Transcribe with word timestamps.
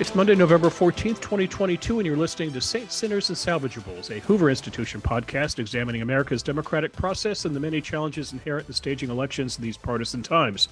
It's 0.00 0.14
Monday, 0.14 0.34
November 0.34 0.70
14th, 0.70 1.20
2022, 1.20 1.98
and 1.98 2.06
you're 2.06 2.16
listening 2.16 2.54
to 2.54 2.60
Saints, 2.62 2.94
Sinners, 2.94 3.28
and 3.28 3.36
Salvageables, 3.36 4.08
a 4.08 4.20
Hoover 4.20 4.48
Institution 4.48 4.98
podcast 4.98 5.58
examining 5.58 6.00
America's 6.00 6.42
democratic 6.42 6.94
process 6.94 7.44
and 7.44 7.54
the 7.54 7.60
many 7.60 7.82
challenges 7.82 8.32
inherent 8.32 8.66
in 8.66 8.72
staging 8.72 9.10
elections 9.10 9.58
in 9.58 9.62
these 9.62 9.76
partisan 9.76 10.22
times. 10.22 10.68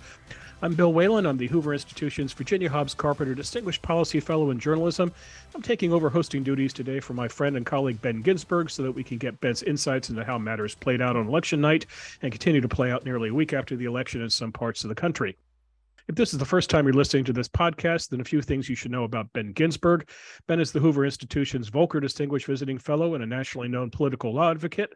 I'm 0.62 0.74
Bill 0.74 0.94
Whalen. 0.94 1.26
I'm 1.26 1.36
the 1.36 1.48
Hoover 1.48 1.74
Institution's 1.74 2.32
Virginia 2.32 2.70
Hobbs 2.70 2.94
Carpenter 2.94 3.34
Distinguished 3.34 3.82
Policy 3.82 4.18
Fellow 4.18 4.48
in 4.50 4.58
Journalism. 4.58 5.12
I'm 5.54 5.60
taking 5.60 5.92
over 5.92 6.08
hosting 6.08 6.42
duties 6.42 6.72
today 6.72 6.98
for 6.98 7.12
my 7.12 7.28
friend 7.28 7.54
and 7.54 7.66
colleague 7.66 8.00
Ben 8.00 8.22
Ginsberg 8.22 8.70
so 8.70 8.82
that 8.82 8.92
we 8.92 9.04
can 9.04 9.18
get 9.18 9.42
Ben's 9.42 9.62
insights 9.62 10.08
into 10.08 10.24
how 10.24 10.38
matters 10.38 10.74
played 10.74 11.02
out 11.02 11.16
on 11.16 11.28
election 11.28 11.60
night 11.60 11.84
and 12.22 12.32
continue 12.32 12.62
to 12.62 12.68
play 12.68 12.90
out 12.90 13.04
nearly 13.04 13.28
a 13.28 13.34
week 13.34 13.52
after 13.52 13.76
the 13.76 13.84
election 13.84 14.22
in 14.22 14.30
some 14.30 14.52
parts 14.52 14.84
of 14.84 14.88
the 14.88 14.94
country. 14.94 15.36
If 16.08 16.14
this 16.14 16.32
is 16.32 16.38
the 16.38 16.46
first 16.46 16.70
time 16.70 16.86
you're 16.86 16.94
listening 16.94 17.24
to 17.24 17.34
this 17.34 17.48
podcast, 17.48 18.08
then 18.08 18.22
a 18.22 18.24
few 18.24 18.40
things 18.40 18.66
you 18.66 18.74
should 18.74 18.90
know 18.90 19.04
about 19.04 19.30
Ben 19.34 19.52
Ginsberg. 19.52 20.08
Ben 20.46 20.58
is 20.58 20.72
the 20.72 20.80
Hoover 20.80 21.04
Institution's 21.04 21.68
Volker 21.68 22.00
Distinguished 22.00 22.46
Visiting 22.46 22.78
Fellow 22.78 23.14
and 23.14 23.22
a 23.22 23.26
nationally 23.26 23.68
known 23.68 23.90
political 23.90 24.32
law 24.32 24.50
advocate. 24.50 24.94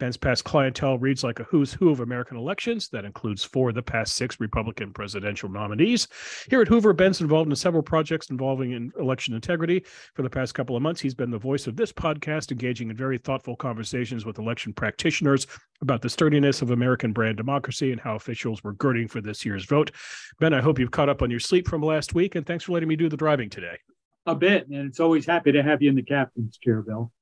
Ben's 0.00 0.16
past 0.16 0.44
clientele 0.44 0.98
reads 0.98 1.22
like 1.22 1.38
a 1.38 1.44
who's 1.44 1.72
who 1.72 1.90
of 1.90 2.00
American 2.00 2.36
elections. 2.36 2.88
That 2.88 3.04
includes 3.04 3.44
four 3.44 3.68
of 3.68 3.76
the 3.76 3.82
past 3.82 4.16
six 4.16 4.40
Republican 4.40 4.92
presidential 4.92 5.48
nominees. 5.48 6.08
Here 6.50 6.60
at 6.60 6.68
Hoover, 6.68 6.92
Ben's 6.92 7.20
involved 7.20 7.48
in 7.48 7.56
several 7.56 7.82
projects 7.82 8.30
involving 8.30 8.72
in 8.72 8.90
election 8.98 9.34
integrity. 9.34 9.84
For 10.14 10.22
the 10.22 10.30
past 10.30 10.54
couple 10.54 10.76
of 10.76 10.82
months, 10.82 11.00
he's 11.00 11.14
been 11.14 11.30
the 11.30 11.38
voice 11.38 11.66
of 11.66 11.76
this 11.76 11.92
podcast, 11.92 12.50
engaging 12.50 12.90
in 12.90 12.96
very 12.96 13.18
thoughtful 13.18 13.54
conversations 13.54 14.26
with 14.26 14.38
election 14.38 14.72
practitioners 14.72 15.46
about 15.80 16.02
the 16.02 16.10
sturdiness 16.10 16.60
of 16.60 16.70
American 16.70 17.12
brand 17.12 17.36
democracy 17.36 17.92
and 17.92 18.00
how 18.00 18.16
officials 18.16 18.64
were 18.64 18.72
girding 18.72 19.06
for 19.06 19.20
this 19.20 19.44
year's 19.44 19.64
vote. 19.64 19.92
Ben, 20.40 20.54
I 20.54 20.60
hope 20.60 20.78
you've 20.78 20.90
caught 20.90 21.08
up 21.08 21.22
on 21.22 21.30
your 21.30 21.40
sleep 21.40 21.68
from 21.68 21.82
last 21.82 22.14
week, 22.14 22.34
and 22.34 22.44
thanks 22.44 22.64
for 22.64 22.72
letting 22.72 22.88
me 22.88 22.96
do 22.96 23.08
the 23.08 23.16
driving 23.16 23.48
today. 23.48 23.78
A 24.26 24.34
bit, 24.34 24.66
and 24.68 24.88
it's 24.88 25.00
always 25.00 25.26
happy 25.26 25.52
to 25.52 25.62
have 25.62 25.82
you 25.82 25.90
in 25.90 25.96
the 25.96 26.02
captain's 26.02 26.58
chair, 26.58 26.82
Bill. 26.82 27.12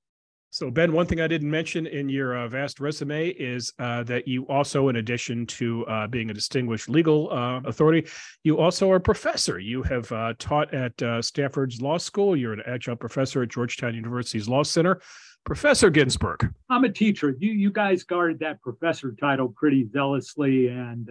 So, 0.53 0.71
Ben, 0.71 0.93
one 0.93 1.07
thing 1.07 1.23
I 1.23 1.29
didn't 1.29 1.51
mention 1.51 1.87
in 1.87 2.11
your 2.11 2.37
uh, 2.37 2.47
vast 2.47 2.79
resume 2.79 3.29
is 3.29 3.73
uh, 3.79 4.03
that 4.03 4.29
you 4.29 4.47
also, 4.49 4.91
in 4.91 4.97
addition 4.97 5.47
to 5.47 5.87
uh, 5.87 6.07
being 6.07 6.29
a 6.29 6.35
distinguished 6.35 6.91
legal 6.91 7.33
uh, 7.33 7.61
authority, 7.65 8.07
you 8.45 8.59
also 8.59 8.91
are 8.91 8.97
a 8.97 9.01
professor. 9.01 9.59
You 9.59 9.83
have 9.85 10.13
uh, 10.13 10.35
taught 10.39 10.75
at 10.75 11.03
uh, 11.03 11.23
Stanford's 11.23 11.81
Law 11.81 11.97
School. 11.97 12.37
You're 12.37 12.53
an 12.53 12.61
adjunct 12.67 13.01
professor 13.01 13.43
at 13.43 13.49
Georgetown 13.49 13.95
University's 13.95 14.47
Law 14.47 14.63
Center. 14.63 15.01
Professor 15.47 15.89
Ginsberg. 15.89 16.53
I'm 16.69 16.85
a 16.85 16.93
teacher. 16.93 17.35
You 17.39 17.53
you 17.53 17.73
guys 17.73 18.05
guarded 18.05 18.39
that 18.41 18.61
professor 18.61 19.17
title 19.19 19.49
pretty 19.57 19.89
zealously, 19.91 20.69
and 20.69 21.09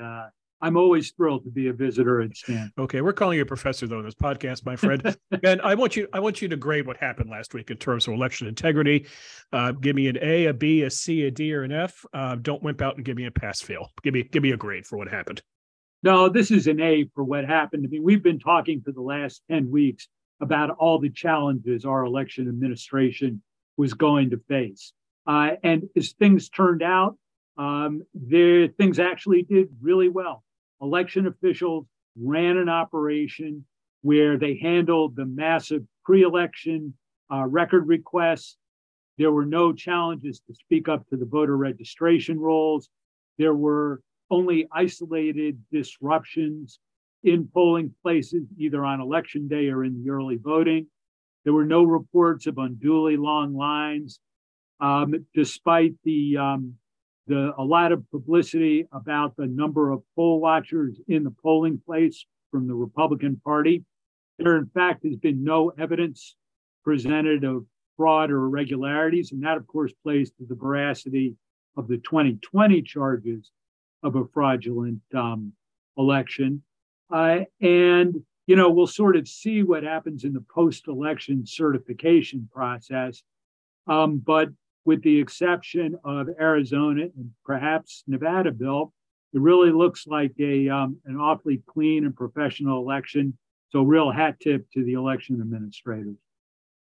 I'm 0.62 0.78
always 0.78 1.12
thrilled 1.12 1.44
to 1.46 1.50
be 1.50 1.70
a 1.70 1.74
visitor 1.74 2.22
at 2.22 2.38
Stanford. 2.38 2.72
Okay, 2.78 3.02
we're 3.02 3.14
calling 3.14 3.38
you 3.38 3.44
a 3.44 3.48
professor 3.48 3.88
though 3.88 4.00
in 4.00 4.06
this 4.06 4.14
podcast, 4.14 4.64
my 4.66 4.76
friend. 4.76 5.18
and 5.44 5.60
I 5.62 5.74
want 5.74 5.96
you 5.96 6.08
I 6.14 6.20
want 6.20 6.42
you 6.42 6.48
to 6.50 6.56
grade 6.56 6.86
what 6.86 6.98
happened 6.98 7.30
last 7.30 7.54
week 7.54 7.72
in 7.72 7.78
terms 7.78 8.08
of 8.08 8.14
election 8.14 8.48
integrity. 8.48 9.08
Uh, 9.52 9.72
give 9.72 9.96
me 9.96 10.08
an 10.08 10.20
A, 10.22 10.46
a 10.46 10.54
B, 10.54 10.84
a 10.84 10.92
C, 10.92 11.24
a 11.24 11.32
D, 11.32 11.54
or 11.54 11.64
an 11.64 11.72
F. 11.72 12.06
Uh, 12.14 12.36
don't 12.36 12.62
wimp 12.62 12.82
out 12.82 12.96
and 12.96 13.04
give 13.06 13.18
me 13.18 13.26
a 13.26 13.32
pass 13.32 13.60
fail. 13.60 13.90
Give 14.04 14.14
me 14.14 14.24
give 14.24 14.44
me 14.44 14.52
a 14.52 14.58
grade 14.58 14.86
for 14.86 14.98
what 14.98 15.08
happened. 15.08 15.42
No, 16.04 16.30
this 16.30 16.52
is 16.52 16.68
an 16.68 16.80
A 16.80 17.06
for 17.16 17.24
what 17.24 17.46
happened. 17.46 17.86
I 17.86 17.90
mean, 17.90 18.04
we've 18.04 18.24
been 18.24 18.40
talking 18.40 18.82
for 18.82 18.92
the 18.92 19.02
last 19.02 19.42
10 19.52 19.70
weeks 19.70 20.08
about 20.42 20.72
all 20.72 21.00
the 21.00 21.12
challenges 21.12 21.86
our 21.86 22.06
election 22.06 22.48
administration 22.48 23.42
was 23.78 23.94
going 23.94 24.32
to 24.32 24.42
face. 24.48 24.94
Uh, 25.28 25.52
and 25.64 25.84
as 25.96 26.14
things 26.14 26.50
turned 26.50 26.82
out, 26.82 27.18
um, 27.58 28.02
the 28.16 28.68
things 28.80 28.98
actually 28.98 29.44
did 29.44 29.70
really 29.80 30.10
well 30.10 30.44
election 30.82 31.28
officials 31.28 31.86
ran 32.20 32.58
an 32.58 32.70
operation 32.70 33.66
where 34.02 34.38
they 34.38 34.58
handled 34.58 35.16
the 35.16 35.26
massive 35.26 35.84
pre 36.04 36.24
election 36.24 36.94
uh, 37.32 37.46
record 37.46 37.88
requests. 37.88 38.58
There 39.18 39.32
were 39.32 39.46
no 39.46 39.72
challenges 39.74 40.42
to 40.48 40.56
speak 40.56 40.90
up 40.90 41.08
to 41.10 41.18
the 41.18 41.26
voter 41.26 41.56
registration 41.56 42.40
rolls. 42.40 42.90
There 43.38 43.54
were 43.54 44.02
only 44.30 44.68
isolated 44.74 45.60
disruptions 45.72 46.80
in 47.24 47.48
polling 47.54 47.94
places, 48.02 48.48
either 48.58 48.84
on 48.84 49.02
election 49.02 49.48
day 49.48 49.70
or 49.70 49.84
in 49.84 50.04
the 50.04 50.10
early 50.10 50.38
voting. 50.38 50.88
There 51.44 51.54
were 51.54 51.66
no 51.66 51.84
reports 51.84 52.48
of 52.48 52.58
unduly 52.58 53.18
long 53.18 53.56
lines, 53.56 54.20
um, 54.80 55.14
despite 55.34 55.94
the 56.04 56.38
um, 56.38 56.76
the, 57.32 57.54
a 57.58 57.64
lot 57.64 57.92
of 57.92 58.10
publicity 58.12 58.88
about 58.92 59.36
the 59.36 59.48
number 59.48 59.92
of 59.92 60.04
poll 60.16 60.40
watchers 60.40 61.00
in 61.08 61.24
the 61.24 61.32
polling 61.42 61.82
place 61.86 62.26
from 62.52 62.68
the 62.68 62.76
Republican 62.76 63.42
Party. 63.44 63.84
There, 64.38 64.58
in 64.58 64.68
fact, 64.68 65.06
has 65.06 65.16
been 65.16 65.44
no 65.44 65.72
evidence 65.80 66.36
presented 66.84 67.44
of 67.44 67.66
fraud 67.98 68.32
or 68.32 68.46
irregularities. 68.46 69.32
And 69.32 69.44
that, 69.44 69.58
of 69.58 69.68
course, 69.68 69.94
plays 70.04 70.32
to 70.32 70.46
the 70.48 70.56
veracity 70.56 71.36
of 71.78 71.88
the 71.88 71.98
2020 71.98 72.82
charges 72.82 73.52
of 74.04 74.16
a 74.16 74.26
fraudulent 74.34 75.02
um, 75.16 75.54
election. 75.98 76.64
Uh, 77.12 77.42
and, 77.62 78.16
you 78.48 78.56
know, 78.56 78.70
we'll 78.70 78.88
sort 78.88 79.16
of 79.16 79.28
see 79.28 79.64
what 79.64 79.84
happens 79.84 80.24
in 80.24 80.34
the 80.34 80.44
post 80.54 80.88
election 80.88 81.46
certification 81.46 82.50
process. 82.52 83.22
Um, 83.88 84.18
but 84.18 84.50
with 84.86 85.02
the 85.04 85.20
exception 85.20 85.98
of 86.04 86.28
Arizona 86.40 87.04
and 87.04 87.32
perhaps 87.46 88.04
Nevada, 88.08 88.52
Bill, 88.52 88.94
it 89.34 89.40
really 89.40 89.72
looks 89.72 90.08
like 90.08 90.34
a 90.40 90.68
um, 90.70 90.98
an 91.06 91.18
awfully 91.18 91.62
clean 91.68 92.06
and 92.06 92.16
professional 92.16 92.82
election. 92.82 93.38
So, 93.70 93.84
real 93.84 94.12
hat 94.12 94.40
tip 94.40 94.70
to 94.74 94.84
the 94.84 94.94
election 94.94 95.40
administrators. 95.40 96.18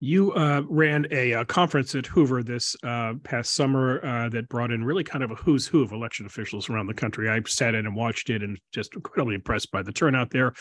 You 0.00 0.32
uh, 0.32 0.62
ran 0.69 1.06
a, 1.10 1.32
a, 1.32 1.41
uh, 1.41 1.44
conference 1.44 1.94
at 1.97 2.06
Hoover 2.06 2.44
this 2.44 2.76
uh, 2.84 3.14
past 3.25 3.54
summer 3.54 4.04
uh, 4.04 4.28
that 4.28 4.48
brought 4.48 4.70
in 4.70 4.84
really 4.84 5.03
kind 5.03 5.25
of 5.25 5.32
a 5.32 5.34
who's 5.34 5.66
who 5.66 5.82
of 5.82 5.91
election 5.91 6.25
officials 6.25 6.70
around 6.70 6.86
the 6.86 6.94
country. 6.94 7.28
I 7.28 7.41
sat 7.47 7.75
in 7.75 7.84
and 7.84 7.97
watched 7.97 8.31
it 8.31 8.42
and 8.42 8.56
just 8.72 8.94
incredibly 8.94 9.34
impressed 9.34 9.72
by 9.72 9.82
the 9.82 9.91
turnout 9.91 10.31
there. 10.31 10.53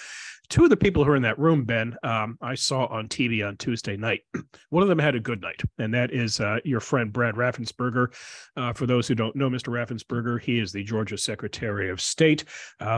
Two 0.49 0.63
of 0.63 0.69
the 0.69 0.77
people 0.77 1.03
who 1.03 1.11
are 1.11 1.15
in 1.15 1.23
that 1.23 1.37
room, 1.37 1.65
Ben, 1.65 1.93
um, 2.03 2.37
I 2.41 2.55
saw 2.55 2.85
on 2.85 3.09
TV 3.09 3.45
on 3.45 3.57
Tuesday 3.57 3.97
night. 3.97 4.21
One 4.69 4.81
of 4.81 4.87
them 4.87 4.97
had 4.97 5.13
a 5.13 5.19
good 5.19 5.41
night, 5.41 5.61
and 5.77 5.93
that 5.93 6.13
is 6.13 6.39
uh, 6.39 6.59
your 6.63 6.79
friend 6.79 7.11
Brad 7.11 7.35
Raffensperger. 7.35 8.15
Uh, 8.55 8.71
for 8.71 8.85
those 8.85 9.07
who 9.07 9.15
don't 9.15 9.35
know 9.35 9.49
Mr. 9.49 9.73
Raffensperger, 9.73 10.41
he 10.41 10.59
is 10.59 10.71
the 10.71 10.83
Georgia 10.83 11.17
Secretary 11.17 11.89
of 11.89 11.99
State 11.99 12.45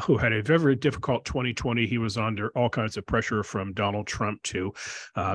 who 0.03 0.17
had 0.17 0.31
a 0.31 0.43
very 0.43 0.75
difficult 0.75 1.25
2020. 1.25 1.87
He 1.87 1.97
was 1.97 2.17
under 2.17 2.49
all 2.49 2.69
kinds 2.69 2.97
of 2.97 3.05
pressure 3.07 3.43
from 3.43 3.73
Donald 3.73 4.05
Trump 4.05 4.41
to 4.43 4.71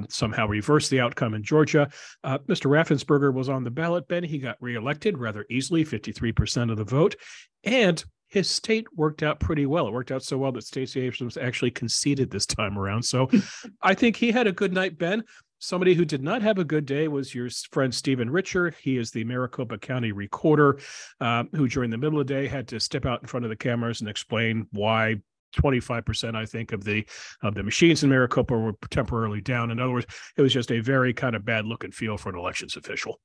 somehow 0.08 0.46
reverse 0.46 0.88
the 0.94 1.00
outcome 1.00 1.34
in 1.34 1.42
Georgia. 1.42 1.90
Uh, 2.22 2.38
Mr. 2.48 2.66
Raffensperger 2.66 3.32
was 3.32 3.48
on 3.48 3.64
the 3.64 3.70
ballot, 3.70 4.06
Ben. 4.08 4.24
He 4.24 4.38
got 4.38 4.56
reelected 4.60 5.18
rather 5.18 5.44
easily, 5.50 5.84
53% 5.84 6.70
of 6.70 6.76
the 6.76 6.84
vote. 6.84 7.16
And 7.64 8.02
his 8.28 8.48
state 8.48 8.86
worked 8.96 9.22
out 9.22 9.40
pretty 9.40 9.66
well. 9.66 9.86
It 9.86 9.92
worked 9.92 10.10
out 10.10 10.22
so 10.22 10.38
well 10.38 10.52
that 10.52 10.64
Stacey 10.64 11.00
Abrams 11.00 11.36
actually 11.36 11.70
conceded 11.70 12.30
this 12.30 12.46
time 12.46 12.78
around. 12.78 13.04
So 13.04 13.30
I 13.82 13.94
think 13.94 14.16
he 14.16 14.32
had 14.32 14.46
a 14.46 14.52
good 14.52 14.72
night, 14.72 14.98
Ben. 14.98 15.22
Somebody 15.60 15.94
who 15.94 16.04
did 16.04 16.22
not 16.22 16.42
have 16.42 16.58
a 16.58 16.64
good 16.64 16.84
day 16.84 17.08
was 17.08 17.34
your 17.34 17.48
friend 17.70 17.94
Stephen 17.94 18.28
Richer. 18.28 18.74
He 18.82 18.98
is 18.98 19.10
the 19.10 19.24
Maricopa 19.24 19.78
County 19.78 20.12
recorder 20.12 20.78
uh, 21.20 21.44
who, 21.52 21.68
during 21.68 21.90
the 21.90 21.96
middle 21.96 22.20
of 22.20 22.26
the 22.26 22.34
day, 22.34 22.46
had 22.46 22.68
to 22.68 22.80
step 22.80 23.06
out 23.06 23.22
in 23.22 23.28
front 23.28 23.46
of 23.46 23.50
the 23.50 23.56
cameras 23.56 24.00
and 24.00 24.10
explain 24.10 24.66
why 24.72 25.16
25% 25.54 26.34
i 26.34 26.44
think 26.44 26.72
of 26.72 26.84
the 26.84 27.06
of 27.42 27.54
the 27.54 27.62
machines 27.62 28.02
in 28.02 28.10
maricopa 28.10 28.56
were 28.56 28.74
temporarily 28.90 29.40
down. 29.40 29.70
In 29.70 29.80
other 29.80 29.92
words 29.92 30.06
it 30.36 30.42
was 30.42 30.52
just 30.52 30.70
a 30.70 30.80
very 30.80 31.12
kind 31.12 31.36
of 31.36 31.44
bad 31.44 31.66
look 31.66 31.84
and 31.84 31.94
feel 31.94 32.16
for 32.16 32.30
an 32.30 32.38
elections 32.38 32.76
official. 32.76 33.20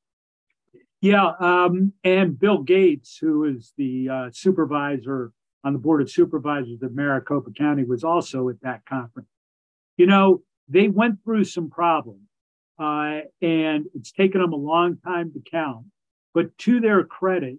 Yeah 1.01 1.31
um, 1.39 1.93
and 2.03 2.39
bill 2.39 2.63
gates 2.63 3.17
who 3.19 3.45
is 3.45 3.73
the 3.77 4.09
uh, 4.09 4.29
supervisor 4.31 5.31
on 5.63 5.73
the 5.73 5.79
board 5.79 6.01
of 6.01 6.09
supervisors 6.09 6.81
of 6.81 6.93
maricopa 6.93 7.51
county 7.51 7.83
was 7.83 8.03
also 8.03 8.49
at 8.49 8.61
that 8.61 8.85
conference. 8.85 9.29
You 9.97 10.05
know 10.05 10.41
they 10.67 10.87
went 10.87 11.23
through 11.23 11.45
some 11.45 11.69
problems 11.69 12.21
uh, 12.77 13.21
and 13.41 13.85
it's 13.95 14.11
taken 14.11 14.41
them 14.41 14.53
a 14.53 14.57
long 14.57 14.97
time 14.97 15.31
to 15.33 15.41
count 15.49 15.85
but 16.33 16.57
to 16.59 16.79
their 16.79 17.03
credit 17.03 17.57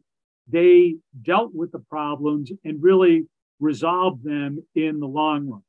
they 0.49 0.97
dealt 1.23 1.55
with 1.55 1.73
the 1.73 1.79
problems 1.79 2.51
and 2.65 2.83
really 2.83 3.27
resolve 3.61 4.23
them 4.23 4.65
in 4.75 5.01
the 5.01 5.07
long 5.07 5.49
run. 5.49 5.63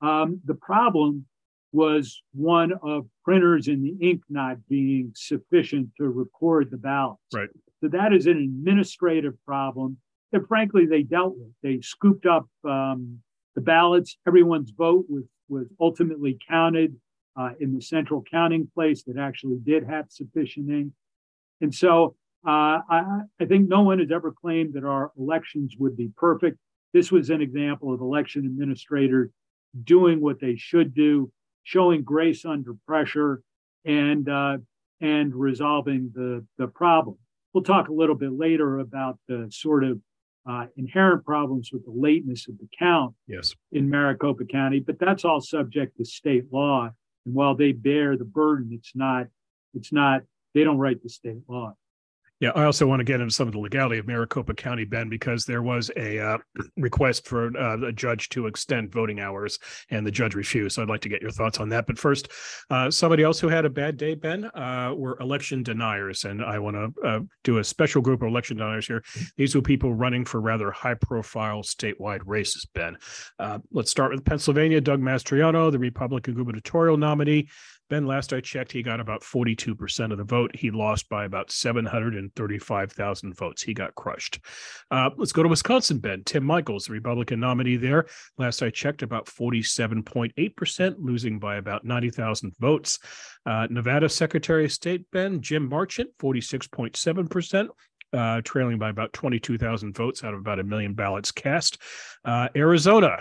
Um, 0.00 0.40
the 0.44 0.54
problem 0.54 1.26
was 1.72 2.22
one 2.32 2.72
of 2.82 3.06
printers 3.24 3.68
and 3.68 3.82
the 3.82 3.96
ink 4.06 4.22
not 4.28 4.56
being 4.68 5.12
sufficient 5.14 5.88
to 5.96 6.08
record 6.08 6.70
the 6.70 6.76
ballots. 6.76 7.20
Right. 7.32 7.48
So 7.80 7.88
that 7.88 8.12
is 8.12 8.26
an 8.26 8.36
administrative 8.36 9.34
problem 9.44 9.96
that, 10.32 10.46
frankly, 10.48 10.86
they 10.86 11.02
dealt 11.02 11.36
with. 11.36 11.52
They 11.62 11.80
scooped 11.80 12.26
up 12.26 12.46
um, 12.64 13.18
the 13.54 13.60
ballots. 13.60 14.16
Everyone's 14.26 14.70
vote 14.70 15.06
was 15.08 15.24
was 15.48 15.66
ultimately 15.78 16.38
counted 16.48 16.96
uh, 17.36 17.50
in 17.60 17.74
the 17.74 17.80
central 17.82 18.22
counting 18.30 18.70
place 18.74 19.02
that 19.04 19.18
actually 19.18 19.58
did 19.62 19.84
have 19.84 20.06
sufficient 20.08 20.70
ink. 20.70 20.92
And 21.60 21.74
so 21.74 22.16
uh, 22.46 22.78
I, 22.88 23.20
I 23.40 23.44
think 23.44 23.68
no 23.68 23.82
one 23.82 23.98
has 23.98 24.10
ever 24.10 24.32
claimed 24.32 24.74
that 24.74 24.84
our 24.84 25.12
elections 25.18 25.74
would 25.78 25.96
be 25.96 26.10
perfect. 26.16 26.58
This 26.92 27.10
was 27.10 27.30
an 27.30 27.40
example 27.40 27.92
of 27.92 28.00
election 28.00 28.44
administrators 28.44 29.30
doing 29.84 30.20
what 30.20 30.40
they 30.40 30.56
should 30.56 30.94
do 30.94 31.30
showing 31.64 32.02
grace 32.02 32.44
under 32.44 32.74
pressure 32.86 33.42
and 33.84 34.28
uh, 34.28 34.58
and 35.00 35.34
resolving 35.34 36.10
the 36.14 36.44
the 36.58 36.68
problem. 36.68 37.16
We'll 37.52 37.64
talk 37.64 37.88
a 37.88 37.92
little 37.92 38.14
bit 38.14 38.32
later 38.32 38.78
about 38.78 39.18
the 39.28 39.48
sort 39.50 39.84
of 39.84 40.00
uh, 40.48 40.66
inherent 40.76 41.24
problems 41.24 41.70
with 41.72 41.84
the 41.84 41.92
lateness 41.92 42.48
of 42.48 42.58
the 42.58 42.66
count 42.76 43.14
yes. 43.28 43.54
in 43.70 43.88
Maricopa 43.88 44.44
County, 44.44 44.80
but 44.80 44.98
that's 44.98 45.24
all 45.24 45.40
subject 45.40 45.96
to 45.98 46.04
state 46.04 46.44
law. 46.50 46.90
And 47.26 47.34
while 47.34 47.54
they 47.54 47.72
bear 47.72 48.16
the 48.16 48.24
burden, 48.24 48.70
it's 48.72 48.92
not 48.94 49.26
it's 49.74 49.92
not 49.92 50.22
they 50.54 50.64
don't 50.64 50.78
write 50.78 51.02
the 51.02 51.08
state 51.08 51.42
law. 51.48 51.74
Yeah, 52.42 52.50
I 52.56 52.64
also 52.64 52.88
want 52.88 52.98
to 52.98 53.04
get 53.04 53.20
into 53.20 53.32
some 53.32 53.46
of 53.46 53.52
the 53.52 53.60
legality 53.60 53.98
of 53.98 54.08
Maricopa 54.08 54.52
County, 54.54 54.84
Ben, 54.84 55.08
because 55.08 55.44
there 55.44 55.62
was 55.62 55.92
a 55.96 56.18
uh, 56.18 56.38
request 56.76 57.24
for 57.28 57.56
uh, 57.56 57.86
a 57.86 57.92
judge 57.92 58.30
to 58.30 58.48
extend 58.48 58.90
voting 58.90 59.20
hours, 59.20 59.60
and 59.90 60.04
the 60.04 60.10
judge 60.10 60.34
refused. 60.34 60.74
So 60.74 60.82
I'd 60.82 60.88
like 60.88 61.02
to 61.02 61.08
get 61.08 61.22
your 61.22 61.30
thoughts 61.30 61.60
on 61.60 61.68
that. 61.68 61.86
But 61.86 62.00
first, 62.00 62.32
uh, 62.68 62.90
somebody 62.90 63.22
else 63.22 63.38
who 63.38 63.46
had 63.46 63.64
a 63.64 63.70
bad 63.70 63.96
day, 63.96 64.16
Ben, 64.16 64.46
uh, 64.46 64.92
were 64.96 65.16
election 65.20 65.62
deniers, 65.62 66.24
and 66.24 66.44
I 66.44 66.58
want 66.58 66.74
to 66.74 67.06
uh, 67.06 67.20
do 67.44 67.58
a 67.58 67.64
special 67.64 68.02
group 68.02 68.22
of 68.22 68.28
election 68.28 68.56
deniers 68.56 68.88
here. 68.88 69.04
These 69.36 69.54
were 69.54 69.62
people 69.62 69.94
running 69.94 70.24
for 70.24 70.40
rather 70.40 70.72
high-profile 70.72 71.62
statewide 71.62 72.22
races. 72.26 72.66
Ben, 72.74 72.96
uh, 73.38 73.60
let's 73.70 73.92
start 73.92 74.10
with 74.10 74.24
Pennsylvania. 74.24 74.80
Doug 74.80 75.00
Mastriano, 75.00 75.70
the 75.70 75.78
Republican 75.78 76.34
gubernatorial 76.34 76.96
nominee, 76.96 77.48
Ben, 77.90 78.06
last 78.06 78.32
I 78.32 78.40
checked, 78.40 78.72
he 78.72 78.82
got 78.82 79.00
about 79.00 79.22
42% 79.22 80.12
of 80.12 80.18
the 80.18 80.24
vote. 80.24 80.50
He 80.54 80.70
lost 80.70 81.08
by 81.08 81.24
about 81.24 81.50
735,000 81.50 83.36
votes. 83.36 83.62
He 83.62 83.74
got 83.74 83.94
crushed. 83.94 84.40
Uh, 84.90 85.10
let's 85.16 85.32
go 85.32 85.42
to 85.42 85.48
Wisconsin, 85.48 85.98
Ben. 85.98 86.22
Tim 86.24 86.44
Michels, 86.44 86.86
the 86.86 86.92
Republican 86.92 87.40
nominee 87.40 87.76
there. 87.76 88.06
Last 88.38 88.62
I 88.62 88.70
checked, 88.70 89.02
about 89.02 89.26
47.8%, 89.26 90.94
losing 90.98 91.38
by 91.38 91.56
about 91.56 91.84
90,000 91.84 92.54
votes. 92.58 92.98
Uh, 93.44 93.66
Nevada 93.68 94.08
Secretary 94.08 94.64
of 94.64 94.72
State, 94.72 95.04
Ben, 95.12 95.42
Jim 95.42 95.68
Marchant, 95.68 96.10
46.7%. 96.18 97.68
Uh, 98.14 98.42
trailing 98.44 98.78
by 98.78 98.90
about 98.90 99.10
22,000 99.14 99.96
votes 99.96 100.22
out 100.22 100.34
of 100.34 100.40
about 100.40 100.58
a 100.58 100.64
million 100.64 100.92
ballots 100.92 101.32
cast. 101.32 101.80
Uh, 102.26 102.46
Arizona, 102.54 103.16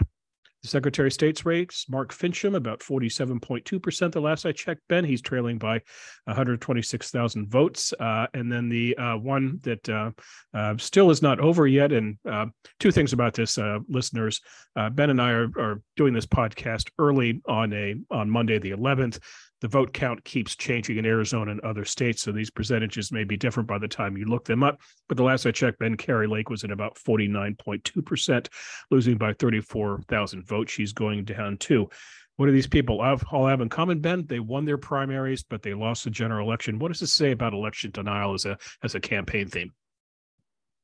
the 0.61 0.67
Secretary 0.67 1.07
of 1.07 1.13
State's 1.13 1.45
race, 1.45 1.85
Mark 1.89 2.13
Finchem, 2.13 2.55
about 2.55 2.81
47.2% 2.81 4.11
the 4.11 4.21
last 4.21 4.45
I 4.45 4.51
checked, 4.51 4.81
Ben. 4.87 5.03
He's 5.03 5.21
trailing 5.21 5.57
by 5.57 5.81
126,000 6.25 7.49
votes. 7.49 7.93
Uh, 7.99 8.27
and 8.33 8.51
then 8.51 8.69
the 8.69 8.95
uh, 8.97 9.17
one 9.17 9.59
that 9.63 9.89
uh, 9.89 10.11
uh 10.53 10.75
still 10.77 11.09
is 11.09 11.21
not 11.21 11.39
over 11.39 11.67
yet, 11.67 11.91
and 11.91 12.17
uh, 12.29 12.45
two 12.79 12.91
things 12.91 13.13
about 13.13 13.33
this, 13.33 13.57
uh, 13.57 13.79
listeners. 13.87 14.41
ben 14.75 15.09
and 15.09 15.21
I 15.21 15.31
are, 15.31 15.49
are 15.57 15.81
doing 15.95 16.13
this 16.13 16.27
podcast 16.27 16.89
early 16.99 17.41
on 17.47 17.73
a 17.73 17.95
on 18.11 18.29
Monday 18.29 18.59
the 18.59 18.71
11th 18.71 19.19
the 19.61 19.67
vote 19.67 19.93
count 19.93 20.23
keeps 20.23 20.55
changing 20.55 20.97
in 20.97 21.05
Arizona 21.05 21.51
and 21.51 21.61
other 21.61 21.85
states, 21.85 22.23
so 22.23 22.31
these 22.31 22.49
percentages 22.49 23.11
may 23.11 23.23
be 23.23 23.37
different 23.37 23.69
by 23.69 23.77
the 23.77 23.87
time 23.87 24.17
you 24.17 24.25
look 24.25 24.45
them 24.45 24.63
up. 24.63 24.81
But 25.07 25.17
the 25.17 25.23
last 25.23 25.45
I 25.45 25.51
checked, 25.51 25.79
Ben 25.79 25.95
Kari 25.95 26.27
Lake 26.27 26.49
was 26.49 26.63
at 26.63 26.71
about 26.71 26.95
49.2%, 26.95 28.47
losing 28.89 29.17
by 29.17 29.33
34,000 29.33 30.45
votes. 30.45 30.71
She's 30.71 30.93
going 30.93 31.25
down 31.25 31.57
too. 31.57 31.89
What 32.37 32.47
do 32.47 32.51
these 32.53 32.67
people 32.67 33.01
all 33.01 33.47
have 33.47 33.61
in 33.61 33.69
common, 33.69 33.99
Ben? 33.99 34.25
They 34.25 34.39
won 34.39 34.65
their 34.65 34.79
primaries, 34.79 35.43
but 35.43 35.61
they 35.61 35.75
lost 35.75 36.05
the 36.05 36.09
general 36.09 36.47
election. 36.47 36.79
What 36.79 36.87
does 36.87 36.99
this 36.99 37.13
say 37.13 37.31
about 37.31 37.53
election 37.53 37.91
denial 37.91 38.33
as 38.33 38.45
a 38.45 38.57
as 38.81 38.95
a 38.95 38.99
campaign 38.99 39.47
theme? 39.47 39.73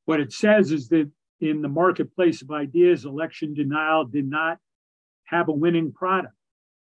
What 0.04 0.20
it 0.20 0.32
says 0.32 0.70
is 0.70 0.88
that 0.90 1.10
in 1.40 1.62
the 1.62 1.68
marketplace 1.68 2.42
of 2.42 2.52
ideas, 2.52 3.04
election 3.04 3.54
denial 3.54 4.04
did 4.04 4.28
not 4.28 4.58
have 5.24 5.48
a 5.48 5.52
winning 5.52 5.92
product. 5.92 6.34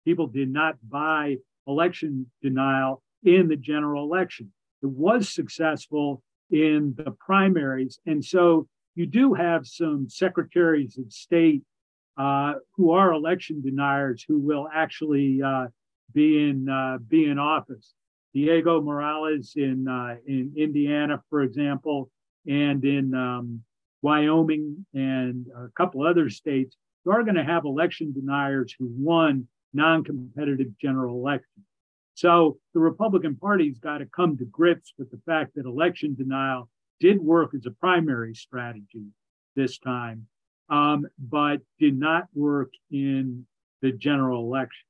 People 0.06 0.26
did 0.26 0.50
not 0.50 0.76
buy 0.88 1.36
election 1.66 2.30
denial 2.42 3.02
in 3.24 3.48
the 3.48 3.56
general 3.56 4.04
election. 4.04 4.52
It 4.82 4.88
was 4.88 5.32
successful 5.32 6.22
in 6.50 6.94
the 6.96 7.12
primaries. 7.12 7.98
And 8.06 8.24
so 8.24 8.68
you 8.94 9.06
do 9.06 9.34
have 9.34 9.66
some 9.66 10.08
secretaries 10.08 10.98
of 10.98 11.12
state 11.12 11.62
uh, 12.18 12.54
who 12.76 12.92
are 12.92 13.12
election 13.12 13.62
deniers 13.62 14.24
who 14.26 14.38
will 14.38 14.68
actually 14.72 15.40
uh, 15.42 15.66
be 16.12 16.48
in 16.48 16.68
uh, 16.68 16.98
be 17.08 17.26
in 17.26 17.38
office. 17.38 17.94
Diego 18.34 18.80
Morales 18.80 19.54
in 19.56 19.88
uh, 19.88 20.16
in 20.26 20.52
Indiana, 20.56 21.22
for 21.30 21.42
example, 21.42 22.10
and 22.46 22.84
in 22.84 23.14
um, 23.14 23.62
Wyoming 24.02 24.84
and 24.94 25.46
a 25.56 25.68
couple 25.76 26.06
other 26.06 26.28
states, 26.28 26.76
you 27.04 27.12
are 27.12 27.22
going 27.22 27.36
to 27.36 27.44
have 27.44 27.64
election 27.64 28.12
deniers 28.12 28.74
who 28.78 28.90
won 28.90 29.48
non-competitive 29.74 30.78
general 30.78 31.16
election. 31.16 31.64
So 32.14 32.58
the 32.74 32.80
Republican 32.80 33.36
Party's 33.36 33.78
got 33.78 33.98
to 33.98 34.06
come 34.06 34.36
to 34.38 34.44
grips 34.44 34.92
with 34.98 35.10
the 35.10 35.20
fact 35.24 35.54
that 35.54 35.66
election 35.66 36.14
denial 36.14 36.68
did 37.00 37.20
work 37.20 37.54
as 37.54 37.66
a 37.66 37.70
primary 37.70 38.34
strategy 38.34 39.06
this 39.56 39.78
time, 39.78 40.26
um, 40.68 41.06
but 41.18 41.60
did 41.78 41.98
not 41.98 42.28
work 42.34 42.70
in 42.90 43.46
the 43.80 43.92
general 43.92 44.44
election. 44.44 44.86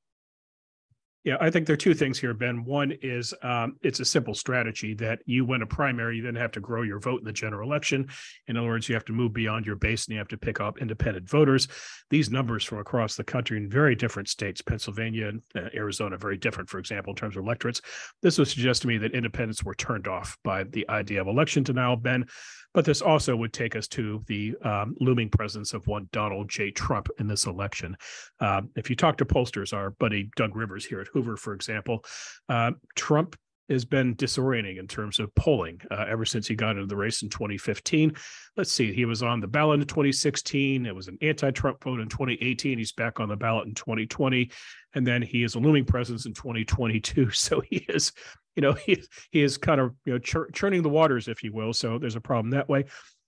Yeah, 1.23 1.37
I 1.39 1.49
think 1.49 1.65
there 1.65 1.73
are 1.73 1.77
two 1.77 1.93
things 1.93 2.19
here, 2.19 2.33
Ben. 2.33 2.65
One 2.65 2.91
is 3.01 3.33
um, 3.43 3.77
it's 3.81 4.01
a 4.01 4.05
simple 4.05 4.33
strategy 4.33 4.93
that 4.95 5.19
you 5.25 5.45
win 5.45 5.61
a 5.61 5.65
primary, 5.65 6.17
you 6.17 6.23
then 6.23 6.35
have 6.35 6.51
to 6.51 6.59
grow 6.59 6.81
your 6.81 6.99
vote 6.99 7.19
in 7.19 7.25
the 7.25 7.31
general 7.31 7.69
election. 7.69 8.09
In 8.47 8.57
other 8.57 8.67
words, 8.67 8.89
you 8.89 8.95
have 8.95 9.05
to 9.05 9.13
move 9.13 9.31
beyond 9.31 9.65
your 9.65 9.77
base 9.77 10.05
and 10.05 10.13
you 10.13 10.17
have 10.17 10.27
to 10.29 10.37
pick 10.37 10.59
up 10.59 10.79
independent 10.79 11.29
voters. 11.29 11.69
These 12.09 12.29
numbers 12.29 12.65
from 12.65 12.79
across 12.79 13.15
the 13.15 13.23
country 13.23 13.57
in 13.57 13.69
very 13.69 13.95
different 13.95 14.27
states, 14.27 14.61
Pennsylvania 14.61 15.29
and 15.29 15.41
uh, 15.55 15.69
Arizona, 15.73 16.17
very 16.17 16.37
different, 16.37 16.69
for 16.69 16.77
example, 16.77 17.13
in 17.13 17.15
terms 17.15 17.37
of 17.37 17.43
electorates. 17.45 17.79
This 18.21 18.37
would 18.37 18.49
suggest 18.49 18.81
to 18.81 18.89
me 18.89 18.97
that 18.97 19.13
independents 19.13 19.63
were 19.63 19.75
turned 19.75 20.09
off 20.09 20.37
by 20.43 20.65
the 20.65 20.87
idea 20.89 21.21
of 21.21 21.27
election 21.27 21.63
denial, 21.63 21.95
Ben. 21.95 22.25
But 22.73 22.85
this 22.85 23.01
also 23.01 23.35
would 23.35 23.53
take 23.53 23.75
us 23.75 23.87
to 23.89 24.23
the 24.25 24.55
um, 24.63 24.95
looming 24.99 25.29
presence 25.29 25.73
of 25.73 25.85
one 25.85 26.09
Donald 26.11 26.49
J. 26.49 26.71
Trump 26.71 27.07
in 27.19 27.27
this 27.27 27.45
election. 27.45 27.95
Uh, 28.39 28.63
if 28.75 28.89
you 28.89 28.95
talk 28.95 29.17
to 29.17 29.25
pollsters, 29.25 29.73
our 29.73 29.91
buddy 29.91 30.29
Doug 30.35 30.55
Rivers 30.55 30.83
here 30.83 30.99
at 30.99 31.07
Hoover, 31.13 31.37
for 31.37 31.53
example, 31.53 32.03
uh, 32.49 32.71
Trump 32.95 33.35
has 33.69 33.85
been 33.85 34.15
disorienting 34.15 34.77
in 34.77 34.87
terms 34.87 35.19
of 35.19 35.33
polling 35.35 35.79
uh, 35.89 36.05
ever 36.07 36.25
since 36.25 36.47
he 36.47 36.55
got 36.55 36.75
into 36.75 36.85
the 36.85 36.95
race 36.95 37.23
in 37.23 37.29
2015. 37.29 38.13
Let's 38.57 38.71
see, 38.71 38.93
he 38.93 39.05
was 39.05 39.23
on 39.23 39.39
the 39.39 39.47
ballot 39.47 39.79
in 39.79 39.87
2016. 39.87 40.85
It 40.85 40.95
was 40.95 41.07
an 41.07 41.17
anti-Trump 41.21 41.81
vote 41.83 42.01
in 42.01 42.09
2018. 42.09 42.77
He's 42.77 42.91
back 42.91 43.19
on 43.19 43.29
the 43.29 43.37
ballot 43.37 43.67
in 43.67 43.73
2020, 43.73 44.51
and 44.93 45.07
then 45.07 45.21
he 45.21 45.43
is 45.43 45.55
a 45.55 45.59
looming 45.59 45.85
presence 45.85 46.25
in 46.25 46.33
2022. 46.33 47.29
So 47.33 47.61
he 47.61 47.77
is 47.89 48.11
you 48.55 48.61
know 48.61 48.73
he 48.73 49.03
he 49.31 49.41
is 49.41 49.57
kind 49.57 49.81
of 49.81 49.93
you 50.05 50.13
know 50.13 50.19
chur- 50.19 50.49
churning 50.51 50.83
the 50.83 50.89
waters, 50.89 51.27
if 51.27 51.43
you 51.43 51.51
will. 51.51 51.73
So 51.73 51.97
there's 51.97 52.15
a 52.15 52.21
problem 52.21 52.51
that 52.51 52.69
way. 52.69 52.85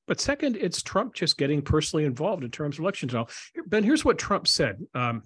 But 0.07 0.21
second, 0.21 0.57
it's 0.57 0.83
Trump 0.83 1.15
just 1.15 1.38
getting 1.38 1.62
personally 1.62 2.05
involved 2.05 2.43
in 2.43 2.51
terms 2.51 2.75
of 2.75 2.83
elections. 2.83 3.13
Now, 3.13 3.27
Ben, 3.65 3.83
here's 3.83 4.05
what 4.05 4.19
Trump 4.19 4.48
said. 4.48 4.77
Um, 4.93 5.24